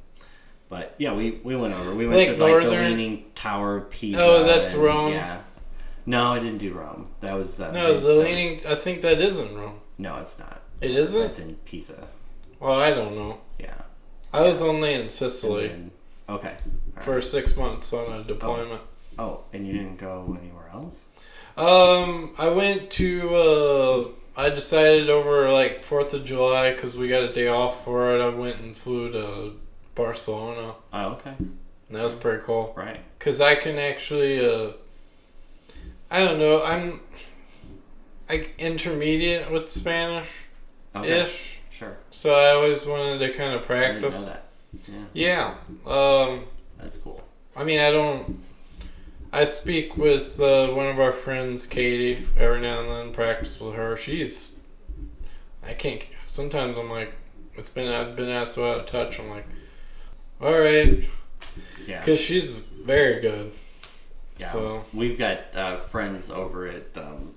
But 0.70 0.94
yeah, 1.00 1.14
we, 1.14 1.32
we 1.44 1.56
went 1.56 1.74
over. 1.74 1.96
We 1.96 2.06
went 2.06 2.18
Like 2.20 2.38
to 2.38 2.44
like 2.44 2.64
the 2.64 2.70
Leaning 2.70 3.26
Tower 3.36 3.78
of 3.78 3.90
Pisa. 3.90 4.20
Oh, 4.22 4.44
that's 4.44 4.74
and- 4.74 4.84
Rome? 4.84 5.12
Yeah. 5.14 5.42
No, 6.06 6.34
I 6.34 6.40
didn't 6.40 6.60
do 6.60 6.74
Rome. 6.74 7.10
That 7.22 7.36
was 7.36 7.60
uh, 7.60 7.72
No, 7.72 7.88
the 8.00 8.16
was- 8.16 8.26
leaning. 8.26 8.60
I 8.68 8.76
think 8.76 9.02
that 9.02 9.20
isn't 9.20 9.56
Rome. 9.56 9.80
No, 9.98 10.18
it's 10.18 10.38
not. 10.40 10.62
It 10.82 10.92
isn't. 10.92 11.22
That's 11.22 11.40
in 11.40 11.56
Pisa. 11.66 12.08
Well, 12.60 12.80
I 12.80 12.92
don't 12.92 13.16
know. 13.16 13.42
Yeah. 13.60 13.74
I 14.32 14.48
was 14.48 14.62
only 14.62 14.94
in 14.94 15.10
Sicily 15.10 15.68
then- 15.68 15.92
okay. 16.30 16.56
All 16.98 17.04
for 17.04 17.22
six 17.22 17.58
months 17.58 17.92
on 17.94 18.22
a 18.22 18.24
deployment. 18.24 18.82
Oh, 19.18 19.44
and 19.54 19.66
you 19.68 19.74
didn't 19.74 19.98
go 19.98 20.38
anywhere 20.42 20.70
else? 20.72 21.04
Um, 21.58 22.32
I 22.40 22.50
went 22.50 22.90
to. 22.92 23.36
Uh, 23.36 24.08
I 24.38 24.50
decided 24.50 25.10
over 25.10 25.52
like 25.52 25.84
Fourth 25.84 26.14
of 26.14 26.24
July 26.24 26.72
because 26.74 26.96
we 26.96 27.10
got 27.10 27.24
a 27.24 27.34
day 27.34 27.48
off 27.50 27.84
for 27.84 28.16
it. 28.16 28.22
I 28.22 28.30
went 28.30 28.62
and 28.62 28.74
flew 28.74 29.12
to 29.12 29.54
Barcelona. 30.04 30.76
Oh, 30.94 31.08
okay. 31.10 31.34
And 31.38 31.96
that 31.98 32.04
was 32.04 32.14
pretty 32.14 32.42
cool 32.46 32.74
Right. 32.78 33.02
because 33.20 33.42
I 33.42 33.56
can 33.56 33.78
actually. 33.78 34.40
Uh, 34.46 34.72
I 36.10 36.24
don't 36.26 36.40
know. 36.40 36.64
I'm. 36.64 37.02
like 38.30 38.54
intermediate 38.60 39.50
with 39.52 39.72
Spanish 39.72 40.30
Okay. 40.96 41.20
ish, 41.24 41.60
Sure. 41.72 41.98
so 42.12 42.32
I 42.34 42.52
always 42.52 42.86
wanted 42.86 43.18
to 43.20 43.34
kind 43.34 43.56
of 43.56 43.64
practice. 43.64 44.24
Yeah, 45.14 45.56
Yeah. 45.84 45.92
Um. 45.92 46.46
that's 46.78 46.96
cool. 46.98 47.22
I 47.56 47.64
mean, 47.66 47.80
I 47.80 47.92
don't. 47.92 48.40
I 49.34 49.44
speak 49.44 49.98
with 49.98 50.40
uh, 50.40 50.68
one 50.70 50.88
of 50.88 51.00
our 51.00 51.12
friends, 51.12 51.66
Katie, 51.68 52.26
every 52.38 52.62
now 52.62 52.80
and 52.80 52.90
then. 52.90 53.12
Practice 53.12 53.60
with 53.60 53.74
her. 53.76 53.98
She's. 53.98 54.54
I 55.64 55.74
can't. 55.74 56.04
Sometimes 56.28 56.78
I'm 56.78 56.90
like, 56.90 57.12
it's 57.56 57.70
been 57.70 57.92
I've 57.92 58.16
been 58.16 58.30
asked 58.30 58.54
so 58.56 58.72
out 58.72 58.80
of 58.80 58.86
touch. 58.86 59.20
I'm 59.20 59.30
like, 59.30 59.46
all 60.42 60.58
right, 60.60 61.08
Yeah. 61.88 62.00
because 62.00 62.20
she's 62.20 62.60
very 62.60 63.20
good. 63.22 63.52
Yeah. 64.38 64.48
So 64.48 64.84
We've 64.94 65.18
got 65.18 65.40
uh, 65.54 65.78
friends 65.78 66.30
over 66.30 66.68
at 66.68 66.98
um, 66.98 67.36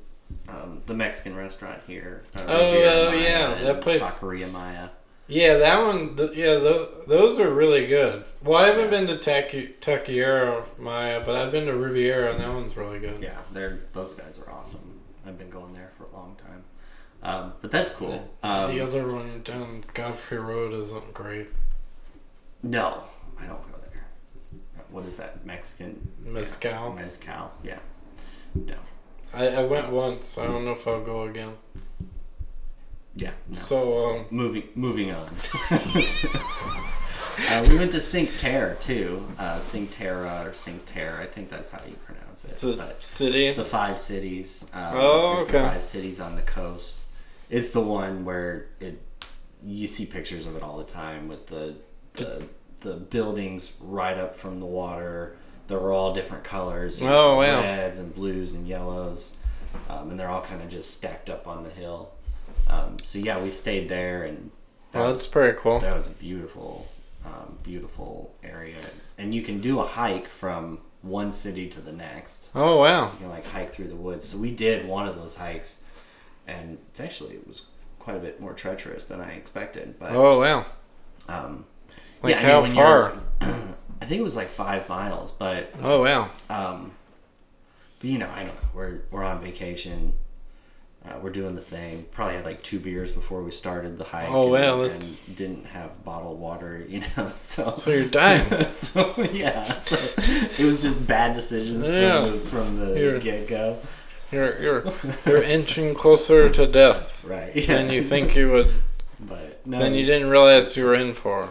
um, 0.48 0.82
the 0.86 0.94
Mexican 0.94 1.34
restaurant 1.36 1.82
here. 1.84 2.22
Uh, 2.38 2.44
Oh, 2.48 3.12
yeah, 3.12 3.54
that 3.64 3.80
place- 3.80 4.02
Taqueria 4.18 4.50
Maya. 4.52 4.88
yeah, 5.26 5.54
that 5.56 5.82
one. 5.84 6.14
Th- 6.16 6.30
yeah, 6.34 6.58
th- 6.60 6.88
those 7.08 7.40
are 7.40 7.50
really 7.50 7.86
good. 7.86 8.24
Well, 8.44 8.58
I 8.62 8.66
haven't 8.68 8.90
been 8.90 9.06
to 9.08 9.16
Taqueria 9.16 10.64
Maya, 10.78 11.22
but 11.24 11.34
I've 11.34 11.50
been 11.52 11.66
to 11.66 11.74
Riviera, 11.76 12.30
and 12.32 12.40
that 12.40 12.52
one's 12.52 12.76
really 12.76 12.98
good. 13.00 13.20
Yeah, 13.22 13.38
they're 13.52 13.78
those 13.92 14.14
guys 14.14 14.38
are 14.38 14.50
awesome. 14.52 15.00
I've 15.26 15.38
been 15.38 15.50
going 15.50 15.74
there 15.74 15.90
for 15.96 16.04
a 16.04 16.12
long 16.16 16.36
time. 16.36 16.64
Um, 17.24 17.52
but 17.62 17.70
that's 17.70 17.90
cool. 17.90 18.32
Um, 18.42 18.68
the 18.70 18.80
other 18.80 19.06
one 19.06 19.42
down 19.44 19.84
Godfrey 19.94 20.38
Road 20.38 20.72
isn't 20.72 21.14
great. 21.14 21.48
No, 22.62 23.02
I 23.40 23.46
don't 23.46 23.62
go 23.62 23.78
there. 23.92 24.04
What 24.90 25.04
is 25.06 25.16
that? 25.16 25.44
Mexican 25.44 26.08
Mezcal. 26.24 26.92
mezcal. 26.94 27.50
Yeah. 27.62 27.78
No. 28.54 28.74
I, 29.34 29.48
I 29.48 29.64
went 29.64 29.90
once. 29.90 30.36
I 30.38 30.46
don't 30.46 30.64
know 30.64 30.72
if 30.72 30.86
I'll 30.86 31.02
go 31.02 31.22
again. 31.22 31.54
Yeah. 33.16 33.32
No. 33.48 33.58
So, 33.58 34.06
um, 34.08 34.26
moving 34.30 34.64
moving 34.74 35.10
on. 35.10 35.28
uh, 35.70 37.64
we 37.68 37.78
went 37.78 37.92
to 37.92 38.00
Cinque 38.00 38.30
Terre 38.38 38.76
too. 38.80 39.26
Uh, 39.38 39.58
Cinque 39.58 39.90
Terre 39.90 40.26
or 40.46 40.52
Cinque 40.52 40.84
Terre, 40.86 41.20
I 41.20 41.26
think 41.26 41.48
that's 41.48 41.70
how 41.70 41.80
you 41.86 41.94
pronounce 42.06 42.44
it. 42.44 42.52
It's 42.52 42.64
a 42.64 42.76
but 42.76 43.02
city. 43.02 43.52
the 43.52 43.64
five 43.64 43.98
cities. 43.98 44.70
Um, 44.74 44.92
Oh, 44.94 45.40
it's 45.42 45.50
the 45.50 45.58
okay. 45.58 45.68
five 45.68 45.82
cities 45.82 46.20
on 46.20 46.36
the 46.36 46.42
coast. 46.42 47.06
It's 47.50 47.70
the 47.70 47.80
one 47.82 48.24
where 48.24 48.66
it. 48.80 49.00
You 49.64 49.86
see 49.86 50.06
pictures 50.06 50.46
of 50.46 50.56
it 50.56 50.62
all 50.62 50.76
the 50.78 50.84
time 50.84 51.28
with 51.28 51.46
the 51.46 51.76
the, 52.14 52.42
the 52.80 52.94
buildings 52.94 53.76
right 53.80 54.16
up 54.18 54.34
from 54.36 54.60
the 54.60 54.66
water. 54.66 55.36
They 55.68 55.76
were 55.76 55.92
all 55.92 56.12
different 56.12 56.44
colors. 56.44 57.00
you 57.00 57.06
Oh, 57.08 57.10
know, 57.10 57.36
wow. 57.36 57.60
Reds 57.60 57.98
and 57.98 58.14
blues 58.14 58.52
and 58.54 58.66
yellows, 58.66 59.36
um, 59.88 60.10
and 60.10 60.18
they're 60.20 60.28
all 60.28 60.42
kind 60.42 60.60
of 60.60 60.68
just 60.68 60.94
stacked 60.94 61.30
up 61.30 61.46
on 61.46 61.62
the 61.64 61.70
hill. 61.70 62.12
Um, 62.68 62.96
so 63.02 63.18
yeah, 63.18 63.40
we 63.42 63.50
stayed 63.50 63.88
there, 63.88 64.24
and 64.24 64.50
that 64.90 65.00
Well, 65.00 65.12
was- 65.14 65.22
that's 65.22 65.32
pretty 65.32 65.58
cool. 65.58 65.78
that 65.80 65.94
was 65.94 66.06
a 66.06 66.10
beautiful, 66.10 66.88
um, 67.24 67.58
beautiful 67.62 68.34
area, 68.42 68.76
and 69.18 69.34
you 69.34 69.42
can 69.42 69.60
do 69.60 69.80
a 69.80 69.86
hike 69.86 70.28
from 70.28 70.80
one 71.02 71.32
city 71.32 71.68
to 71.68 71.80
the 71.80 71.92
next. 71.92 72.50
Oh 72.54 72.78
wow. 72.78 73.06
You 73.12 73.18
can 73.20 73.30
like 73.30 73.46
hike 73.46 73.72
through 73.72 73.88
the 73.88 73.96
woods. 73.96 74.28
So 74.28 74.36
we 74.38 74.50
did 74.52 74.86
one 74.86 75.08
of 75.08 75.16
those 75.16 75.34
hikes, 75.36 75.82
and 76.46 76.78
it's 76.90 77.00
actually 77.00 77.34
it 77.36 77.46
was 77.48 77.62
quite 77.98 78.16
a 78.16 78.20
bit 78.20 78.40
more 78.40 78.52
treacherous 78.52 79.04
than 79.04 79.20
I 79.20 79.32
expected. 79.32 79.98
But 79.98 80.12
Oh 80.12 80.40
wow. 80.40 80.66
um, 81.28 81.64
Like 82.22 82.34
yeah, 82.36 82.58
I 82.58 82.62
mean, 82.62 82.70
how 82.70 82.74
far? 82.74 83.12
I 84.00 84.04
think 84.04 84.20
it 84.20 84.22
was 84.22 84.36
like 84.36 84.48
five 84.48 84.88
miles, 84.88 85.32
but 85.32 85.72
Oh 85.82 86.02
wow. 86.02 86.30
um, 86.50 86.92
but 88.00 88.10
you 88.10 88.18
know, 88.18 88.30
I 88.34 88.40
don't 88.44 88.48
know. 88.54 88.60
We're 88.74 89.00
we're 89.10 89.24
on 89.24 89.40
vacation. 89.40 90.14
Uh, 91.04 91.18
we're 91.20 91.30
doing 91.30 91.56
the 91.56 91.60
thing. 91.60 92.04
Probably 92.12 92.36
had 92.36 92.44
like 92.44 92.62
two 92.62 92.78
beers 92.78 93.10
before 93.10 93.42
we 93.42 93.50
started 93.50 93.96
the 93.98 94.04
hike. 94.04 94.28
Oh, 94.30 94.54
and, 94.54 94.78
wow, 94.78 94.82
and 94.82 95.20
didn't 95.36 95.66
have 95.66 96.04
bottled 96.04 96.38
water, 96.38 96.84
you 96.88 97.00
know. 97.16 97.26
So 97.26 97.70
So 97.70 97.90
you're 97.90 98.08
dying. 98.08 98.44
so 98.70 99.12
yeah, 99.32 99.62
so 99.64 100.62
it 100.62 100.66
was 100.66 100.80
just 100.82 101.04
bad 101.06 101.32
decisions 101.32 101.90
Yeah. 101.92 102.22
from 102.26 102.30
the, 102.32 102.38
from 102.38 102.76
the 102.78 103.00
You're- 103.00 103.20
get 103.20 103.48
go. 103.48 103.78
You're 104.30 104.58
you're 104.62 104.84
you're 105.26 105.42
inching 105.42 105.92
closer 105.94 106.48
to 106.48 106.66
death 106.66 107.22
Right. 107.24 107.54
than 107.66 107.90
you 107.90 108.00
think 108.12 108.34
you 108.36 108.50
would. 108.52 108.68
But 109.20 109.66
no, 109.66 109.78
Than 109.78 109.92
you 109.94 110.04
didn't 110.06 110.30
realize 110.30 110.76
you 110.76 110.84
were 110.86 110.94
in 110.94 111.12
for. 111.14 111.50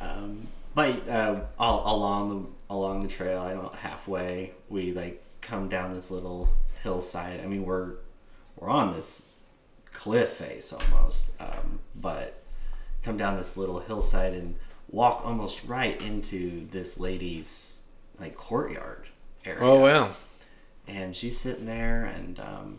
Um, 0.00 0.46
but 0.74 1.08
uh, 1.08 1.40
all, 1.58 1.96
along 1.96 2.28
the 2.68 2.74
along 2.74 3.02
the 3.02 3.08
trail, 3.08 3.40
I 3.40 3.54
don't 3.54 3.74
halfway, 3.74 4.52
we 4.68 4.92
like 4.92 5.22
come 5.40 5.68
down 5.68 5.92
this 5.94 6.10
little 6.10 6.48
hillside. 6.82 7.40
I 7.40 7.46
mean, 7.46 7.64
we're 7.64 7.92
we're 8.56 8.68
on 8.68 8.92
this 8.94 9.28
cliff 9.92 10.30
face 10.30 10.72
almost, 10.72 11.32
um, 11.40 11.80
but 11.94 12.42
come 13.02 13.16
down 13.16 13.36
this 13.36 13.56
little 13.56 13.78
hillside 13.80 14.34
and 14.34 14.54
walk 14.90 15.22
almost 15.24 15.64
right 15.64 16.00
into 16.02 16.66
this 16.68 16.98
lady's 16.98 17.82
like 18.20 18.36
courtyard 18.36 19.06
area. 19.44 19.60
Oh 19.60 19.80
wow. 19.80 20.10
and 20.88 21.14
she's 21.14 21.38
sitting 21.38 21.66
there 21.66 22.04
and 22.16 22.38
um, 22.40 22.78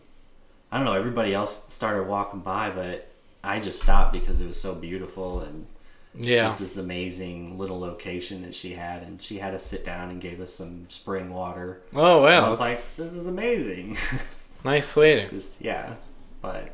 i 0.72 0.76
don't 0.76 0.84
know 0.86 0.94
everybody 0.94 1.34
else 1.34 1.72
started 1.72 2.04
walking 2.08 2.40
by 2.40 2.70
but 2.70 3.08
i 3.44 3.60
just 3.60 3.80
stopped 3.82 4.12
because 4.12 4.40
it 4.40 4.46
was 4.46 4.60
so 4.60 4.74
beautiful 4.74 5.40
and 5.40 5.66
Yeah. 6.14 6.42
just 6.42 6.58
this 6.58 6.76
amazing 6.78 7.58
little 7.58 7.78
location 7.78 8.42
that 8.42 8.54
she 8.54 8.72
had 8.72 9.02
and 9.02 9.20
she 9.22 9.38
had 9.38 9.54
us 9.54 9.64
sit 9.64 9.84
down 9.84 10.10
and 10.10 10.20
gave 10.20 10.40
us 10.40 10.52
some 10.52 10.88
spring 10.88 11.32
water 11.32 11.82
Oh 11.94 12.24
And 12.24 12.34
i 12.34 12.40
wow. 12.40 12.48
was 12.50 12.58
That's 12.58 12.74
like 12.74 12.96
this 12.96 13.12
is 13.14 13.26
amazing 13.28 13.90
nice 14.64 14.96
lady. 14.96 15.28
just 15.30 15.60
yeah 15.60 15.94
but 16.42 16.70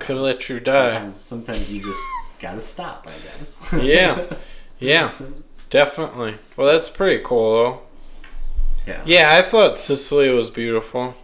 Could 0.00 0.16
have 0.16 0.24
let 0.24 0.48
you 0.48 0.60
die. 0.60 0.90
sometimes 0.90 1.16
sometimes 1.16 1.72
you 1.72 1.80
just 1.82 2.00
gotta 2.40 2.60
stop 2.60 3.06
i 3.06 3.10
guess 3.10 3.72
Yeah. 3.82 4.34
Yeah. 4.78 5.12
Definitely. 5.70 6.34
Well, 6.58 6.66
that's 6.70 6.90
pretty 6.90 7.22
cool 7.24 7.52
though. 7.52 7.80
yeah 8.86 9.02
Yeah, 9.06 9.30
I 9.38 9.42
thought 9.42 9.78
Sicily 9.78 10.28
was 10.28 10.50
beautiful. 10.50 11.14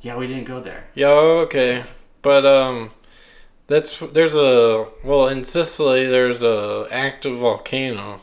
yeah 0.00 0.16
we 0.16 0.26
didn't 0.26 0.44
go 0.44 0.60
there 0.60 0.84
Yeah, 0.94 1.08
okay. 1.44 1.82
But 2.22 2.46
um 2.46 2.90
that's 3.66 3.98
there's 3.98 4.34
a 4.34 4.86
well 5.04 5.28
in 5.28 5.44
Sicily 5.44 6.06
there's 6.06 6.42
a 6.42 6.86
active 6.90 7.36
volcano. 7.38 8.20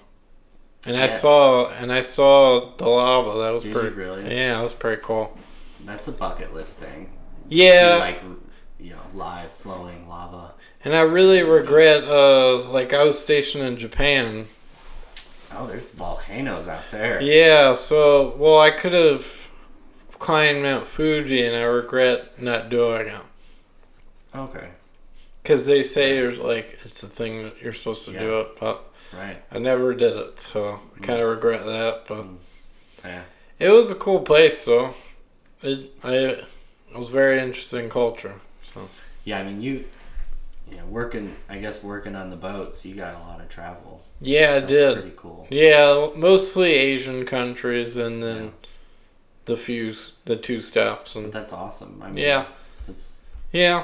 And 0.86 0.98
I 0.98 1.08
saw 1.08 1.70
and 1.70 1.94
I 1.94 2.02
saw 2.02 2.76
the 2.76 2.88
lava. 2.88 3.40
That 3.40 3.52
was 3.52 3.64
Did 3.64 3.74
pretty 3.74 3.96
really? 3.96 4.24
Yeah, 4.24 4.58
that 4.58 4.64
was 4.64 4.74
pretty 4.74 5.02
cool. 5.02 5.38
that's 5.86 6.08
a 6.08 6.12
bucket 6.12 6.54
list 6.54 6.80
thing 6.80 7.10
Yeah. 7.48 7.96
See, 7.96 8.00
like 8.00 8.22
you 8.80 8.92
know 8.92 9.02
live 9.14 9.52
flowing 9.52 10.08
lava 10.10 10.54
and 10.84 10.96
I 10.96 11.02
really 11.02 11.44
regret 11.44 12.04
uh 12.04 12.60
like 12.70 12.94
I 12.94 13.04
was 13.06 13.20
stationed 13.20 13.64
in 13.64 13.78
Japan. 13.78 14.46
Oh, 15.56 15.68
there's 15.68 15.90
volcanoes 15.92 16.68
out 16.68 16.84
there. 16.92 17.22
Yeah, 17.22 17.74
so 17.74 18.36
well 18.38 18.60
I 18.60 18.72
could 18.72 18.94
have 18.94 19.50
climbed 20.20 20.64
Mount 20.64 20.88
Fuji 20.88 21.46
and 21.46 21.56
I 21.56 21.64
regret 21.64 22.42
not 22.42 22.70
doing 22.70 23.08
it. 23.08 23.22
Okay. 24.36 24.70
Cuz 25.44 25.66
they 25.66 25.84
say 25.84 26.16
there's 26.16 26.38
like 26.40 26.80
it's 26.86 27.02
the 27.02 27.08
thing 27.08 27.44
that 27.44 27.62
you're 27.62 27.74
supposed 27.74 28.06
to 28.06 28.12
do 28.18 28.40
it, 28.40 28.60
but 28.60 28.90
Right. 29.12 29.38
I 29.52 29.60
never 29.60 29.94
did 29.94 30.16
it, 30.18 30.40
so 30.40 30.80
I 30.96 31.00
mm. 31.00 31.04
kind 31.04 31.20
of 31.22 31.30
regret 31.30 31.66
that. 31.66 32.06
But 32.08 32.24
mm. 32.24 32.38
Yeah. 33.04 33.24
it 33.60 33.70
was 33.70 33.92
a 33.92 33.96
cool 33.96 34.22
place, 34.22 34.64
though. 34.66 34.94
It 35.62 35.92
I 36.04 36.14
it 36.16 36.48
was 36.98 37.10
very 37.10 37.40
interesting 37.40 37.90
culture. 37.90 38.36
So 38.66 38.88
Yeah, 39.26 39.40
I 39.40 39.44
mean 39.44 39.62
you 39.62 39.86
you 40.70 40.78
know, 40.78 40.86
working 40.86 41.36
I 41.50 41.58
guess 41.58 41.84
working 41.84 42.16
on 42.16 42.30
the 42.30 42.36
boats, 42.38 42.86
you 42.86 42.96
got 42.96 43.14
a 43.16 43.20
lot 43.20 43.42
of 43.42 43.50
travel. 43.50 44.02
yeah, 44.22 44.56
I 44.56 44.60
That's 44.62 44.72
did. 44.72 44.94
pretty 44.96 45.14
cool. 45.18 45.46
Yeah, 45.52 46.10
mostly 46.16 46.72
Asian 46.74 47.26
countries, 47.26 47.98
and 47.98 48.24
then 48.24 48.44
Yeah. 48.46 48.50
the 49.46 49.58
few 49.58 49.94
the 50.26 50.38
two 50.38 50.60
stops, 50.62 51.16
and 51.16 51.32
That's 51.34 51.54
awesome. 51.54 52.02
I 52.02 52.08
mean 52.10 52.24
yeah, 52.24 52.46
it's 52.88 53.24
yeah, 53.52 53.84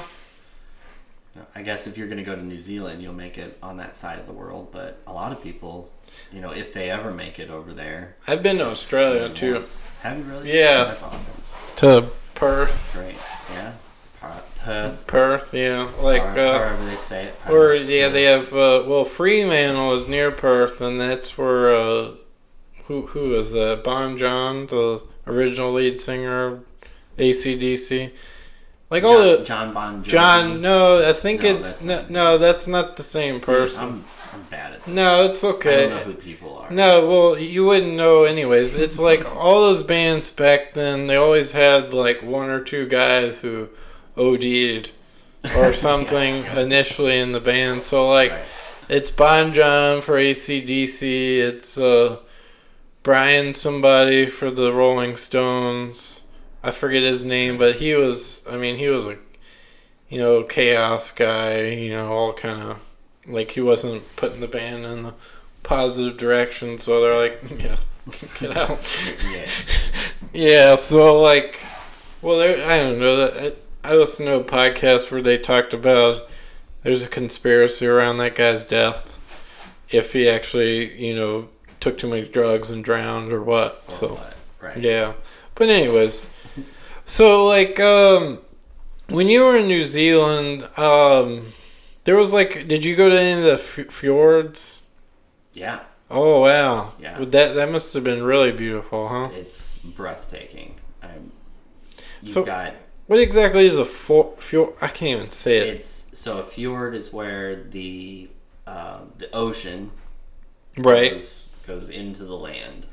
I 1.54 1.62
guess 1.62 1.86
if 1.86 1.96
you're 1.98 2.06
going 2.08 2.18
to 2.18 2.24
go 2.24 2.34
to 2.34 2.42
New 2.42 2.58
Zealand, 2.58 3.02
you'll 3.02 3.12
make 3.14 3.38
it 3.38 3.56
on 3.62 3.76
that 3.78 3.96
side 3.96 4.18
of 4.18 4.26
the 4.26 4.32
world, 4.32 4.68
but 4.72 5.00
a 5.06 5.12
lot 5.12 5.32
of 5.32 5.42
people, 5.42 5.90
you 6.32 6.40
know, 6.40 6.50
if 6.52 6.72
they 6.72 6.90
ever 6.90 7.10
make 7.12 7.38
it 7.38 7.50
over 7.50 7.72
there, 7.72 8.16
I've 8.26 8.42
been 8.42 8.58
to 8.58 8.66
Australia 8.66 9.28
too. 9.28 9.54
once- 9.54 9.82
Have 10.02 10.18
you 10.18 10.24
really? 10.24 10.52
Yeah. 10.56 10.84
That's 10.84 11.02
awesome. 11.02 11.34
To 11.76 12.06
Perth, 12.34 12.68
That's 12.70 12.92
great. 12.92 13.16
Yeah. 13.52 13.72
Per- 14.20 14.42
Perth, 14.62 15.06
Perth, 15.06 15.54
yeah, 15.54 15.90
like 16.02 16.20
or 16.22 16.38
uh, 16.38 16.58
however 16.58 16.84
they 16.84 16.96
say 16.96 17.24
it. 17.24 17.38
Perth. 17.38 17.50
Or 17.52 17.74
yeah, 17.74 18.10
they 18.10 18.24
have 18.24 18.52
uh, 18.52 18.84
well 18.86 19.04
Fremantle 19.06 19.94
is 19.94 20.06
near 20.06 20.30
Perth, 20.30 20.82
and 20.82 21.00
that's 21.00 21.38
where 21.38 21.74
uh, 21.74 22.10
who 22.84 23.06
who 23.06 23.34
is 23.36 23.52
that? 23.52 23.82
Bon 23.82 24.18
John, 24.18 24.66
the 24.66 25.02
original 25.26 25.72
lead 25.72 25.98
singer 25.98 26.46
of 26.46 26.64
ACDC. 27.16 28.12
Like 28.90 29.04
all 29.04 29.18
the 29.36 29.44
John 29.44 29.72
Bon 29.72 30.02
Jovi. 30.02 30.08
John, 30.08 30.60
no, 30.60 31.08
I 31.08 31.12
think 31.12 31.42
No, 31.42 31.48
it's 31.50 31.80
that's 31.82 32.10
no, 32.10 32.32
no, 32.32 32.38
that's 32.38 32.66
not 32.66 32.96
the 32.96 33.02
same 33.04 33.36
See, 33.36 33.46
person. 33.46 33.82
I'm, 33.84 34.04
I'm 34.32 34.42
bad 34.50 34.72
at 34.72 34.84
that. 34.84 34.90
no, 34.90 35.24
it's 35.24 35.44
okay. 35.44 35.86
I 35.86 35.88
don't 35.88 35.90
know 36.08 36.12
who 36.12 36.14
people 36.14 36.58
are. 36.58 36.70
No, 36.70 37.06
well, 37.08 37.38
you 37.38 37.64
wouldn't 37.64 37.94
know 37.94 38.24
anyways. 38.24 38.74
It's 38.74 38.98
like 39.10 39.24
all 39.36 39.60
those 39.60 39.82
bands 39.84 40.32
back 40.32 40.74
then. 40.74 41.06
They 41.06 41.16
always 41.16 41.52
had 41.52 41.94
like 41.94 42.22
one 42.22 42.50
or 42.50 42.60
two 42.62 42.86
guys 42.86 43.40
who 43.40 43.68
OD'd 44.16 44.90
or 45.56 45.72
something 45.74 46.44
initially 46.56 47.18
in 47.18 47.32
the 47.32 47.40
band. 47.40 47.82
So 47.82 48.08
like. 48.10 48.32
Right. 48.32 48.40
It's 48.92 49.12
Bon 49.12 49.52
John 49.54 50.00
for 50.02 50.14
ACDC. 50.14 51.38
It's 51.38 51.78
uh, 51.78 52.16
Brian 53.04 53.54
somebody 53.54 54.26
for 54.26 54.50
the 54.50 54.72
Rolling 54.72 55.16
Stones. 55.16 56.24
I 56.62 56.70
forget 56.70 57.02
his 57.02 57.24
name, 57.24 57.56
but 57.58 57.76
he 57.76 57.94
was. 57.94 58.42
I 58.48 58.56
mean, 58.56 58.76
he 58.76 58.88
was 58.88 59.06
a, 59.06 59.16
you 60.08 60.18
know, 60.18 60.42
chaos 60.42 61.10
guy. 61.12 61.62
You 61.68 61.90
know, 61.90 62.12
all 62.12 62.32
kind 62.32 62.60
of 62.62 62.94
like 63.26 63.50
he 63.52 63.60
wasn't 63.60 64.02
putting 64.16 64.40
the 64.40 64.48
band 64.48 64.84
in 64.84 65.02
the 65.04 65.14
positive 65.62 66.16
direction. 66.18 66.78
So 66.78 67.00
they're 67.00 67.16
like, 67.16 67.40
yeah, 67.58 67.76
get 68.40 68.56
out. 68.56 68.78
Yeah. 69.32 69.46
Yeah, 70.32 70.76
so 70.76 71.18
like, 71.20 71.58
well, 72.22 72.38
there, 72.38 72.64
I 72.70 72.78
don't 72.78 73.00
know 73.00 73.16
that 73.16 73.56
I, 73.84 73.92
I 73.92 73.94
listened 73.96 74.28
to 74.28 74.36
a 74.36 74.44
podcast 74.44 75.10
where 75.10 75.22
they 75.22 75.38
talked 75.38 75.72
about 75.74 76.28
there's 76.82 77.04
a 77.04 77.08
conspiracy 77.08 77.86
around 77.86 78.18
that 78.18 78.36
guy's 78.36 78.64
death, 78.64 79.18
if 79.88 80.12
he 80.12 80.28
actually, 80.28 80.94
you 81.04 81.16
know, 81.16 81.48
took 81.80 81.98
too 81.98 82.08
many 82.08 82.28
drugs 82.28 82.70
and 82.70 82.84
drowned 82.84 83.32
or 83.32 83.42
what. 83.42 83.82
Or 83.88 83.90
so 83.90 84.08
what, 84.14 84.36
Right. 84.60 84.76
yeah, 84.78 85.14
but 85.56 85.68
anyways, 85.68 86.26
so 87.04 87.44
like, 87.46 87.78
um, 87.80 88.38
when 89.08 89.28
you 89.28 89.42
were 89.42 89.56
in 89.56 89.66
New 89.66 89.84
Zealand, 89.84 90.62
um, 90.78 91.42
there 92.04 92.16
was 92.16 92.32
like, 92.32 92.68
did 92.68 92.84
you 92.84 92.96
go 92.96 93.08
to 93.08 93.18
any 93.20 93.38
of 93.40 93.44
the 93.44 93.52
f- 93.54 93.92
fjords? 93.92 94.82
Yeah. 95.52 95.80
Oh 96.12 96.40
wow, 96.40 96.92
Yeah. 96.98 97.18
Well, 97.18 97.26
that 97.26 97.54
that 97.54 97.70
must 97.70 97.94
have 97.94 98.02
been 98.02 98.22
really 98.24 98.50
beautiful, 98.50 99.08
huh? 99.08 99.28
It's 99.32 99.78
breathtaking. 99.78 100.74
I'm, 101.02 101.30
you've 102.22 102.32
So- 102.32 102.44
got 102.44 102.74
What 103.06 103.20
exactly 103.20 103.64
is 103.66 103.76
a 103.76 103.84
fjord? 103.84 104.74
I 104.80 104.88
can't 104.88 105.18
even 105.20 105.30
say 105.30 105.58
it. 105.58 105.76
it's 105.76 106.06
so 106.12 106.38
a 106.38 106.42
fjord 106.42 106.94
is 106.96 107.12
where 107.12 107.62
the 107.62 108.28
uh, 108.66 109.00
the 109.18 109.32
ocean 109.34 109.90
Right. 110.78 111.12
goes 111.12 111.46
goes 111.66 111.90
into 111.90 112.24
the 112.24 112.36
land. 112.36 112.86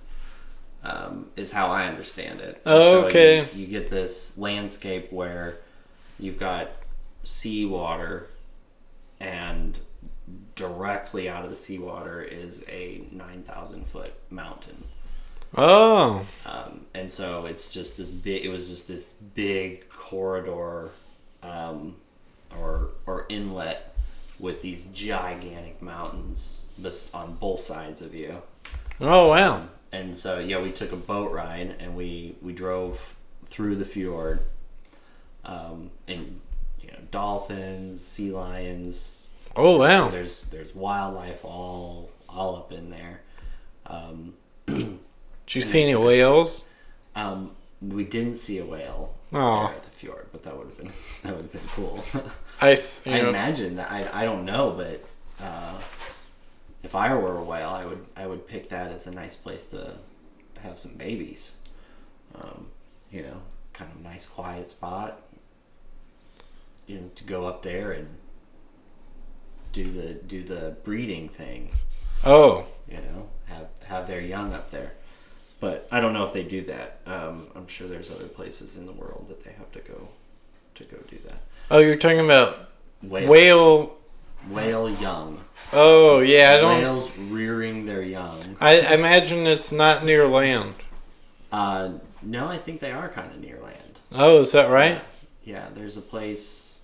Um, 0.89 1.27
is 1.35 1.51
how 1.51 1.67
I 1.67 1.85
understand 1.87 2.39
it. 2.39 2.61
Oh, 2.65 3.01
So 3.01 3.07
okay. 3.07 3.39
You, 3.53 3.61
you 3.61 3.67
get 3.67 3.89
this 3.89 4.37
landscape 4.37 5.11
where 5.11 5.57
you've 6.17 6.39
got 6.39 6.69
seawater, 7.23 8.29
and 9.19 9.77
directly 10.55 11.27
out 11.27 11.43
of 11.43 11.49
the 11.49 11.57
seawater 11.57 12.21
is 12.21 12.63
a 12.69 13.01
nine 13.11 13.43
thousand 13.43 13.85
foot 13.85 14.13
mountain. 14.29 14.81
Oh, 15.55 16.25
Um, 16.45 16.85
and 16.93 17.09
so 17.11 17.45
it's 17.45 17.73
just 17.73 17.97
this 17.97 18.07
big. 18.09 18.45
It 18.45 18.49
was 18.49 18.69
just 18.69 18.87
this 18.87 19.13
big 19.35 19.89
corridor, 19.89 20.91
um, 21.43 21.95
or 22.57 22.91
or 23.05 23.25
inlet 23.29 23.93
with 24.39 24.61
these 24.61 24.85
gigantic 24.93 25.81
mountains 25.81 26.67
this 26.77 27.13
on 27.13 27.35
both 27.35 27.59
sides 27.59 28.01
of 28.01 28.13
you. 28.15 28.41
oh 29.01 29.29
wow. 29.29 29.67
And 29.91 30.15
so 30.15 30.39
yeah, 30.39 30.61
we 30.61 30.71
took 30.71 30.91
a 30.91 30.97
boat 30.97 31.31
ride 31.31 31.75
and 31.79 31.95
we 31.95 32.35
we 32.41 32.53
drove 32.53 33.15
through 33.45 33.75
the 33.75 33.85
fjord. 33.85 34.41
Um, 35.45 35.91
and 36.07 36.41
you 36.81 36.91
know 36.91 36.97
dolphins, 37.11 38.03
sea 38.05 38.31
lions. 38.31 39.27
Oh 39.55 39.77
wow. 39.77 40.09
There's 40.09 40.41
there's 40.51 40.73
wildlife 40.75 41.43
all 41.43 42.09
all 42.27 42.55
up 42.55 42.71
in 42.71 42.89
there. 42.89 43.21
Um, 43.85 44.33
Did 44.67 44.99
you 45.55 45.61
see 45.61 45.83
any 45.83 45.95
whales? 45.95 46.65
Um, 47.15 47.51
we 47.81 48.03
didn't 48.03 48.35
see 48.35 48.57
a 48.57 48.65
whale 48.65 49.15
there 49.31 49.41
at 49.41 49.83
the 49.83 49.89
fjord, 49.89 50.27
but 50.31 50.43
that 50.43 50.57
would 50.57 50.67
have 50.67 50.77
been 50.77 50.91
that 51.23 51.35
would 51.35 51.43
have 51.43 51.51
been 51.51 51.69
cool. 51.69 52.03
I, 52.61 52.77
I 53.05 53.21
know, 53.21 53.29
imagine 53.29 53.75
that 53.75 53.91
I, 53.91 54.07
I 54.13 54.25
don't 54.25 54.45
know, 54.45 54.71
but 54.71 55.03
uh, 55.39 55.75
if 56.83 56.95
I 56.95 57.13
were 57.15 57.37
a 57.37 57.43
whale, 57.43 57.69
I 57.69 57.85
would 57.85 58.05
I 58.15 58.27
would 58.27 58.47
pick 58.47 58.69
that 58.69 58.91
as 58.91 59.07
a 59.07 59.11
nice 59.11 59.35
place 59.35 59.65
to 59.65 59.93
have 60.61 60.77
some 60.77 60.95
babies. 60.95 61.57
Um, 62.35 62.67
you 63.11 63.23
know, 63.23 63.41
kind 63.73 63.91
of 63.91 64.01
nice 64.01 64.25
quiet 64.25 64.69
spot. 64.69 65.21
You 66.85 66.99
know, 66.99 67.11
to 67.15 67.23
go 67.23 67.45
up 67.45 67.61
there 67.61 67.91
and 67.91 68.07
do 69.73 69.91
the 69.91 70.13
do 70.13 70.43
the 70.43 70.75
breeding 70.83 71.29
thing 71.29 71.69
oh, 72.25 72.65
you 72.87 72.97
know, 72.97 73.29
have 73.45 73.67
have 73.87 74.07
their 74.07 74.21
young 74.21 74.53
up 74.53 74.71
there. 74.71 74.93
But 75.59 75.87
I 75.91 75.99
don't 75.99 76.13
know 76.13 76.25
if 76.25 76.33
they 76.33 76.43
do 76.43 76.61
that. 76.65 76.99
Um, 77.07 77.47
I'm 77.55 77.67
sure 77.67 77.87
there's 77.87 78.11
other 78.11 78.27
places 78.27 78.77
in 78.77 78.85
the 78.85 78.91
world 78.91 79.25
that 79.29 79.43
they 79.43 79.51
have 79.53 79.71
to 79.71 79.79
go 79.79 80.07
to 80.75 80.83
go 80.83 80.97
do 81.07 81.17
that. 81.25 81.41
oh, 81.71 81.79
you're 81.79 81.95
talking 81.95 82.19
about 82.19 82.69
Whale, 83.01 83.29
whale. 83.29 83.97
Whale 84.49 84.89
young. 84.89 85.41
Oh 85.73 86.19
yeah, 86.19 86.53
I 86.53 86.57
don't. 86.57 86.77
Whales 86.81 87.17
rearing 87.17 87.85
their 87.85 88.01
young. 88.01 88.55
I 88.61 88.79
I 88.81 88.93
imagine 88.93 89.45
it's 89.45 89.71
not 89.71 90.05
near 90.05 90.27
land. 90.27 90.73
Uh, 91.51 91.91
no, 92.21 92.47
I 92.47 92.57
think 92.57 92.79
they 92.79 92.91
are 92.91 93.09
kind 93.09 93.31
of 93.31 93.39
near 93.39 93.59
land. 93.61 93.99
Oh, 94.11 94.41
is 94.41 94.51
that 94.53 94.69
right? 94.69 95.01
Yeah, 95.43 95.67
there's 95.73 95.97
a 95.97 96.01
place. 96.01 96.79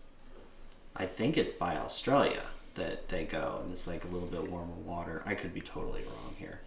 I 0.95 1.05
think 1.05 1.37
it's 1.37 1.53
by 1.53 1.75
Australia 1.77 2.41
that 2.75 3.09
they 3.09 3.25
go, 3.25 3.59
and 3.63 3.71
it's 3.71 3.87
like 3.87 4.03
a 4.03 4.07
little 4.07 4.27
bit 4.27 4.49
warmer 4.49 4.73
water. 4.85 5.23
I 5.25 5.35
could 5.35 5.53
be 5.53 5.61
totally 5.61 6.01
wrong 6.01 6.35
here, 6.37 6.59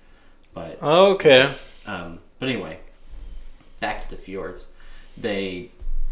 but 0.55 0.82
Okay. 0.82 1.53
Um, 1.86 2.20
but 2.38 2.49
anyway, 2.49 2.78
back 3.80 4.01
to 4.03 4.11
the 4.11 4.16
fjords. 4.16 4.68
They 5.16 5.70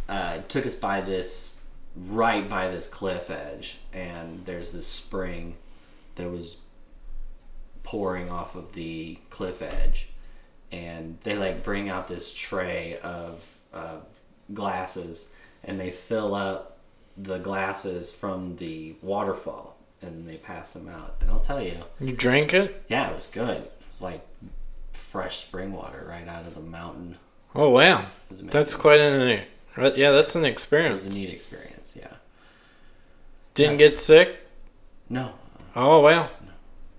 uh, 0.08 0.38
took 0.48 0.66
us 0.66 0.74
by 0.74 1.00
this, 1.00 1.53
right 1.96 2.48
by 2.48 2.68
this 2.68 2.86
cliff 2.86 3.30
edge, 3.30 3.78
and 3.92 4.44
there's 4.44 4.70
this 4.72 4.86
spring 4.86 5.56
that 6.16 6.30
was 6.30 6.56
pouring 7.82 8.30
off 8.30 8.54
of 8.54 8.72
the 8.72 9.18
cliff 9.30 9.62
edge. 9.62 10.08
And 10.72 11.18
they 11.22 11.36
like 11.36 11.62
bring 11.62 11.88
out 11.88 12.08
this 12.08 12.32
tray 12.34 12.98
of 13.02 13.44
uh, 13.72 13.98
glasses, 14.52 15.30
and 15.62 15.78
they 15.78 15.90
fill 15.90 16.34
up 16.34 16.78
the 17.16 17.38
glasses 17.38 18.12
from 18.12 18.56
the 18.56 18.96
waterfall, 19.02 19.76
and 20.02 20.10
then 20.16 20.24
they 20.26 20.36
pass 20.36 20.72
them 20.72 20.88
out. 20.88 21.14
And 21.20 21.30
I'll 21.30 21.38
tell 21.38 21.62
you, 21.62 21.76
You 22.00 22.12
drank 22.12 22.52
it? 22.54 22.82
yeah, 22.88 23.08
it 23.08 23.14
was 23.14 23.26
good. 23.26 23.58
It 23.62 23.72
was 23.88 24.02
like 24.02 24.26
fresh 24.92 25.36
spring 25.36 25.72
water 25.72 26.04
right 26.08 26.26
out 26.26 26.44
of 26.46 26.54
the 26.56 26.60
mountain. 26.60 27.18
Oh 27.54 27.70
wow, 27.70 28.00
It 28.00 28.04
was 28.30 28.40
amazing. 28.40 28.58
that's 28.58 28.74
quite 28.74 28.98
an 28.98 29.40
right, 29.76 29.96
yeah. 29.96 30.10
That's 30.10 30.34
an 30.34 30.44
experience. 30.44 31.02
it 31.02 31.06
was 31.06 31.14
a 31.14 31.18
neat 31.20 31.30
experience. 31.30 31.73
Didn't 33.54 33.76
get 33.78 33.98
sick. 33.98 34.36
No, 35.08 35.32
Oh 35.76 36.00
well. 36.00 36.30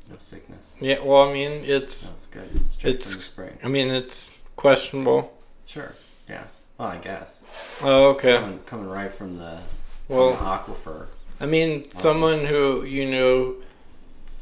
no 0.09 0.15
sickness. 0.17 0.77
Yeah. 0.79 0.99
Well, 1.01 1.29
I 1.29 1.33
mean, 1.33 1.51
it's. 1.65 2.05
No, 2.05 2.11
it's 2.13 2.27
good. 2.27 2.69
Straight 2.69 2.95
It's- 2.95 3.11
from 3.11 3.19
the 3.19 3.25
spring. 3.25 3.57
I 3.63 3.67
mean, 3.67 3.89
it's 3.89 4.39
questionable. 4.55 5.37
Sure. 5.65 5.93
Yeah. 6.29 6.43
Well, 6.77 6.89
I 6.89 6.97
guess 6.97 7.41
Oh 7.81 8.09
okay. 8.11 8.37
coming, 8.37 8.59
coming 8.65 8.87
right 8.89 9.11
from 9.11 9.37
the, 9.37 9.59
Well, 10.09 10.35
from 10.35 10.43
the 10.45 10.49
aquifer. 10.51 11.07
I 11.39 11.45
mean, 11.45 11.89
someone 11.91 12.45
who 12.45 12.83
you 12.85 13.09
know, 13.09 13.55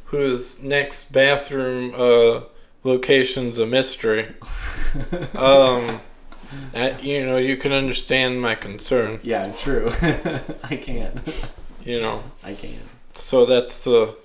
whose 0.05 0.61
next 0.61 1.11
bathroom 1.14 1.93
uh, 1.95 2.41
location's 2.84 3.59
a 3.59 3.66
mystery. 3.66 4.28
Um, 5.36 5.99
that, 6.74 7.03
you 7.03 7.26
know, 7.26 7.38
you 7.38 7.57
can 7.57 7.72
understand 7.72 8.39
my 8.39 8.53
concern. 8.53 9.20
yeah, 9.24 9.51
true. 9.53 9.89
I 10.64 10.76
can. 10.80 11.20
You 11.86 11.99
know, 12.01 12.23
I 12.43 12.53
can. 12.53 12.79
so 13.15 13.45
that's 13.45 13.84
the 13.84 14.15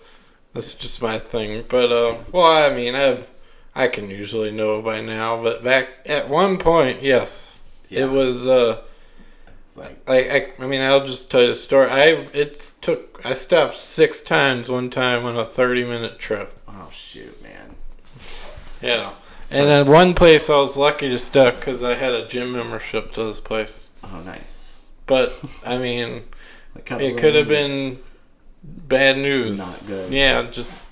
that's 0.53 0.75
just 0.75 1.03
my 1.03 1.19
thing. 1.19 1.65
But 1.69 1.91
uh, 1.93 2.17
well, 2.33 2.71
I 2.71 2.75
mean, 2.75 2.95
I 2.95 3.19
I 3.75 3.89
can 3.89 4.09
usually 4.09 4.51
know 4.51 4.81
by 4.83 5.01
now. 5.01 5.43
But 5.43 5.63
back 5.65 5.89
at 6.07 6.29
one 6.29 6.59
point, 6.59 7.03
yes, 7.03 7.59
Yeah. 7.89 8.05
it 8.05 8.11
was. 8.11 8.47
Uh, 8.47 8.83
like 9.77 9.99
I, 10.09 10.19
I 10.19 10.65
I 10.65 10.67
mean, 10.67 10.81
I'll 10.81 11.07
just 11.07 11.31
tell 11.31 11.43
you 11.43 11.51
a 11.51 11.55
story. 11.55 11.89
I've 11.89 12.31
it's 12.35 12.73
took 12.73 13.21
I 13.25 13.33
stopped 13.33 13.75
six 13.75 14.21
times 14.21 14.69
one 14.69 14.91
time 14.91 15.25
on 15.25 15.37
a 15.37 15.45
thirty 15.45 15.85
minute 15.85 16.19
trip. 16.19 16.53
oh 16.69 16.89
shoot, 16.93 17.41
man. 17.43 17.75
Yeah. 18.83 19.13
And 19.51 19.69
at 19.71 19.87
one 19.87 20.15
place, 20.15 20.51
I 20.51 20.57
was 20.57 20.77
lucky 20.77 21.09
to 21.09 21.19
stop 21.19 21.55
because 21.57 21.83
I 21.83 21.95
had 21.95 22.13
a 22.13 22.27
gym 22.27 22.53
membership 22.53 23.13
to 23.13 23.25
this 23.25 23.41
place. 23.41 23.89
Oh, 24.05 24.23
nice. 24.27 24.79
But 25.07 25.33
I 25.65 25.79
mean, 25.79 26.25
It 26.79 27.17
could 27.19 27.35
have 27.35 27.49
been 27.49 27.99
bad 28.63 29.17
news. 29.19 29.59
Not 29.83 29.89
good. 29.89 30.13
Yeah, 30.13 30.43
just 30.51 30.89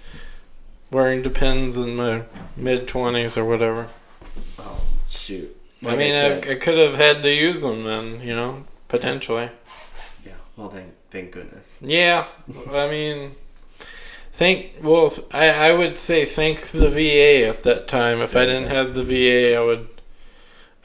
wearing 0.90 1.22
Depends 1.22 1.76
in 1.76 1.96
my 1.96 2.24
mid 2.56 2.86
twenties 2.88 3.36
or 3.36 3.44
whatever. 3.44 3.88
Oh 4.58 4.84
shoot. 5.08 5.54
I 5.84 5.90
mean, 5.96 6.08
I, 6.08 6.10
said- 6.10 6.48
I 6.48 6.54
could 6.56 6.78
have 6.78 6.96
had 6.96 7.22
to 7.22 7.32
use 7.32 7.62
them 7.62 7.84
then, 7.84 8.20
you 8.20 8.34
know, 8.34 8.64
potentially. 8.88 9.50
yeah. 10.26 10.32
Well, 10.56 10.68
thank 10.70 10.92
thank 11.10 11.32
goodness. 11.32 11.78
Yeah, 11.80 12.26
I 12.72 12.88
mean, 12.88 13.32
thank. 14.32 14.72
Well, 14.82 15.10
I 15.32 15.70
I 15.70 15.72
would 15.74 15.98
say 15.98 16.24
thank 16.24 16.68
the 16.68 16.88
VA 16.88 17.46
at 17.48 17.62
that 17.64 17.88
time. 17.88 18.20
If 18.20 18.34
I 18.36 18.46
didn't 18.46 18.68
have 18.68 18.94
the 18.94 19.04
VA, 19.04 19.56
I 19.56 19.62
would. 19.64 19.88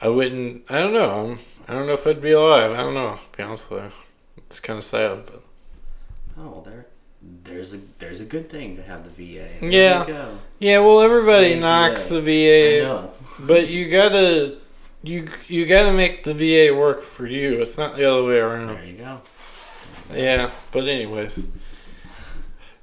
I 0.00 0.08
wouldn't. 0.08 0.70
I 0.70 0.80
don't 0.80 0.92
know. 0.92 1.10
I'm, 1.10 1.38
I 1.68 1.74
don't 1.78 1.86
know 1.86 1.94
if 1.94 2.06
I'd 2.06 2.20
be 2.20 2.32
alive. 2.32 2.72
I 2.72 2.78
don't 2.78 2.94
know. 2.94 3.14
To 3.16 3.36
be 3.36 3.42
honest 3.44 3.70
with 3.70 3.84
you, 3.84 3.92
it's 4.52 4.60
kind 4.60 4.78
of 4.78 4.84
sad, 4.84 5.24
but 5.26 5.42
Oh, 6.38 6.62
there. 6.64 6.86
There's 7.44 7.72
a 7.74 7.78
there's 7.98 8.20
a 8.20 8.24
good 8.24 8.48
thing 8.50 8.76
to 8.76 8.82
have 8.82 9.04
the 9.04 9.10
VA. 9.10 9.48
There 9.60 9.70
Yeah. 9.70 10.04
Go. 10.06 10.38
yeah. 10.58 10.78
Well, 10.80 11.00
everybody 11.00 11.58
knocks 11.58 12.10
VA. 12.10 12.20
the 12.20 12.20
I 12.20 12.80
VA, 12.80 12.84
know. 12.86 13.10
but 13.46 13.68
you 13.68 13.90
gotta. 13.90 14.58
You 15.04 15.28
you 15.48 15.66
gotta 15.66 15.92
make 15.96 16.22
the 16.24 16.34
VA 16.34 16.74
work 16.76 17.02
for 17.02 17.26
you. 17.26 17.60
It's 17.62 17.76
not 17.78 17.96
the 17.96 18.04
other 18.10 18.24
way 18.24 18.38
around. 18.38 18.68
There 18.76 18.84
you 18.84 18.96
go. 18.96 19.20
Yeah, 20.12 20.50
but 20.70 20.88
anyways. 20.88 21.46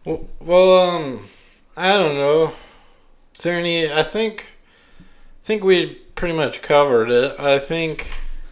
Well, 0.05 0.27
well, 0.39 0.77
um, 0.89 1.21
I 1.77 1.93
don't 1.97 2.15
know. 2.15 2.53
Is 3.35 3.41
there 3.43 3.57
any? 3.57 3.91
I 3.91 4.03
think, 4.03 4.47
I 4.99 5.03
think 5.43 5.63
we 5.63 5.95
pretty 6.15 6.35
much 6.35 6.61
covered 6.61 7.09
it. 7.09 7.39
I 7.39 7.59
think, 7.59 8.07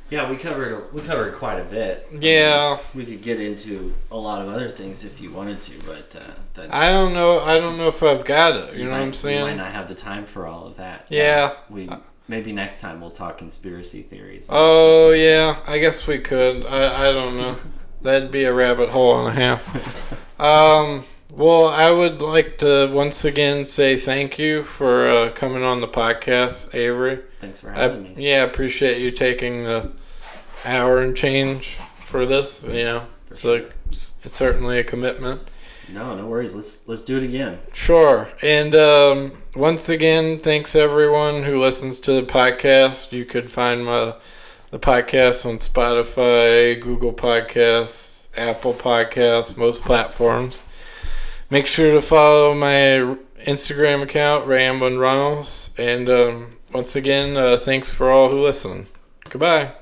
Yeah, 0.10 0.30
we 0.30 0.38
covered 0.38 0.94
we 0.94 1.02
covered 1.02 1.36
quite 1.36 1.60
a 1.60 1.64
bit. 1.66 2.08
yeah. 2.18 2.78
We 2.96 3.06
could 3.06 3.22
get 3.22 3.42
into 3.42 3.94
a 4.10 4.18
lot 4.18 4.42
of 4.42 4.48
other 4.48 4.70
things 4.70 5.04
if 5.04 5.20
you 5.20 5.32
wanted 5.32 5.60
to, 5.62 5.86
but 5.86 6.16
uh, 6.16 6.40
that's, 6.54 6.74
I 6.74 6.90
don't 6.92 7.14
know. 7.14 7.40
I 7.40 7.58
don't 7.58 7.78
know 7.78 7.90
if 7.90 8.02
I've 8.02 8.24
got 8.24 8.56
it. 8.56 8.76
You 8.76 8.86
know 8.86 8.92
might, 8.92 9.00
what 9.00 9.06
I'm 9.06 9.14
saying? 9.14 9.44
We 9.44 9.50
might 9.52 9.58
not 9.58 9.72
have 9.72 9.88
the 9.90 9.96
time 9.96 10.26
for 10.26 10.48
all 10.48 10.66
of 10.68 10.78
that. 10.78 11.08
Yeah. 11.10 11.54
we 11.70 11.90
maybe 12.30 12.52
next 12.54 12.80
time 12.80 13.02
we'll 13.02 13.12
talk 13.12 13.38
conspiracy 13.38 14.02
theories. 14.02 14.48
Oh 14.50 15.12
yeah, 15.12 15.60
I 15.68 15.80
guess 15.80 16.08
we 16.08 16.20
could. 16.20 16.66
I 16.66 17.10
I 17.10 17.12
don't 17.12 17.38
know. 17.38 17.56
That'd 18.02 18.32
be 18.32 18.44
a 18.44 18.54
rabbit 18.54 18.90
hole 18.90 19.28
and 19.28 19.38
a 19.38 19.42
half. 19.42 20.24
Um. 20.40 21.04
Well, 21.30 21.68
I 21.68 21.92
would 21.92 22.22
like 22.22 22.58
to 22.60 22.90
once 22.92 23.26
again 23.26 23.66
say 23.66 23.98
thank 23.98 24.40
you 24.40 24.64
for 24.64 25.10
uh, 25.10 25.32
coming 25.32 25.62
on 25.64 25.82
the 25.82 25.88
podcast, 25.88 26.74
Avery. 26.74 27.20
Thanks 27.40 27.62
for 27.62 27.72
I, 27.72 27.82
having 27.82 28.04
me. 28.04 28.14
yeah, 28.18 28.38
I 28.38 28.46
appreciate 28.46 29.02
you 29.02 29.12
taking 29.12 29.64
the 29.64 29.92
hour 30.64 31.00
and 31.00 31.16
change 31.16 31.76
for 32.00 32.26
this. 32.26 32.64
You 32.64 32.84
know, 32.84 33.04
it's 33.28 33.42
sure. 33.42 33.56
like 33.56 33.74
it's, 33.88 34.14
it's 34.24 34.36
certainly 34.36 34.80
a 34.80 34.84
commitment. 34.84 35.42
No, 35.90 36.16
no 36.16 36.26
worries. 36.28 36.56
Let's 36.56 36.88
let's 36.88 37.02
do 37.02 37.18
it 37.18 37.24
again. 37.24 37.60
Sure. 37.74 38.30
And 38.42 38.76
um, 38.76 39.38
once 39.56 39.90
again, 39.90 40.38
thanks 40.38 40.76
everyone 40.76 41.44
who 41.44 41.60
listens 41.60 42.00
to 42.02 42.14
the 42.14 42.24
podcast. 42.24 43.12
You 43.12 43.26
could 43.26 43.52
find 43.52 43.86
my 43.86 44.16
the 44.72 44.80
podcast 44.80 45.46
on 45.46 45.58
Spotify, 45.58 46.80
Google 46.82 47.14
Podcasts, 47.14 48.24
Apple 48.36 48.74
Podcasts, 48.74 49.56
most 49.56 49.82
platforms. 49.84 50.64
Make 51.50 51.68
sure 51.68 51.94
to 51.94 52.02
follow 52.02 52.54
my 52.54 53.16
Instagram 53.46 54.02
account, 54.02 54.46
Ramblin' 54.48 55.00
Runnels. 55.00 55.70
And 55.78 56.10
um, 56.10 56.58
once 56.74 56.96
again, 56.96 57.38
uh, 57.38 57.58
thanks 57.58 57.90
for 57.90 58.12
all 58.12 58.30
who 58.30 58.44
listen. 58.44 58.88
Goodbye. 59.30 59.74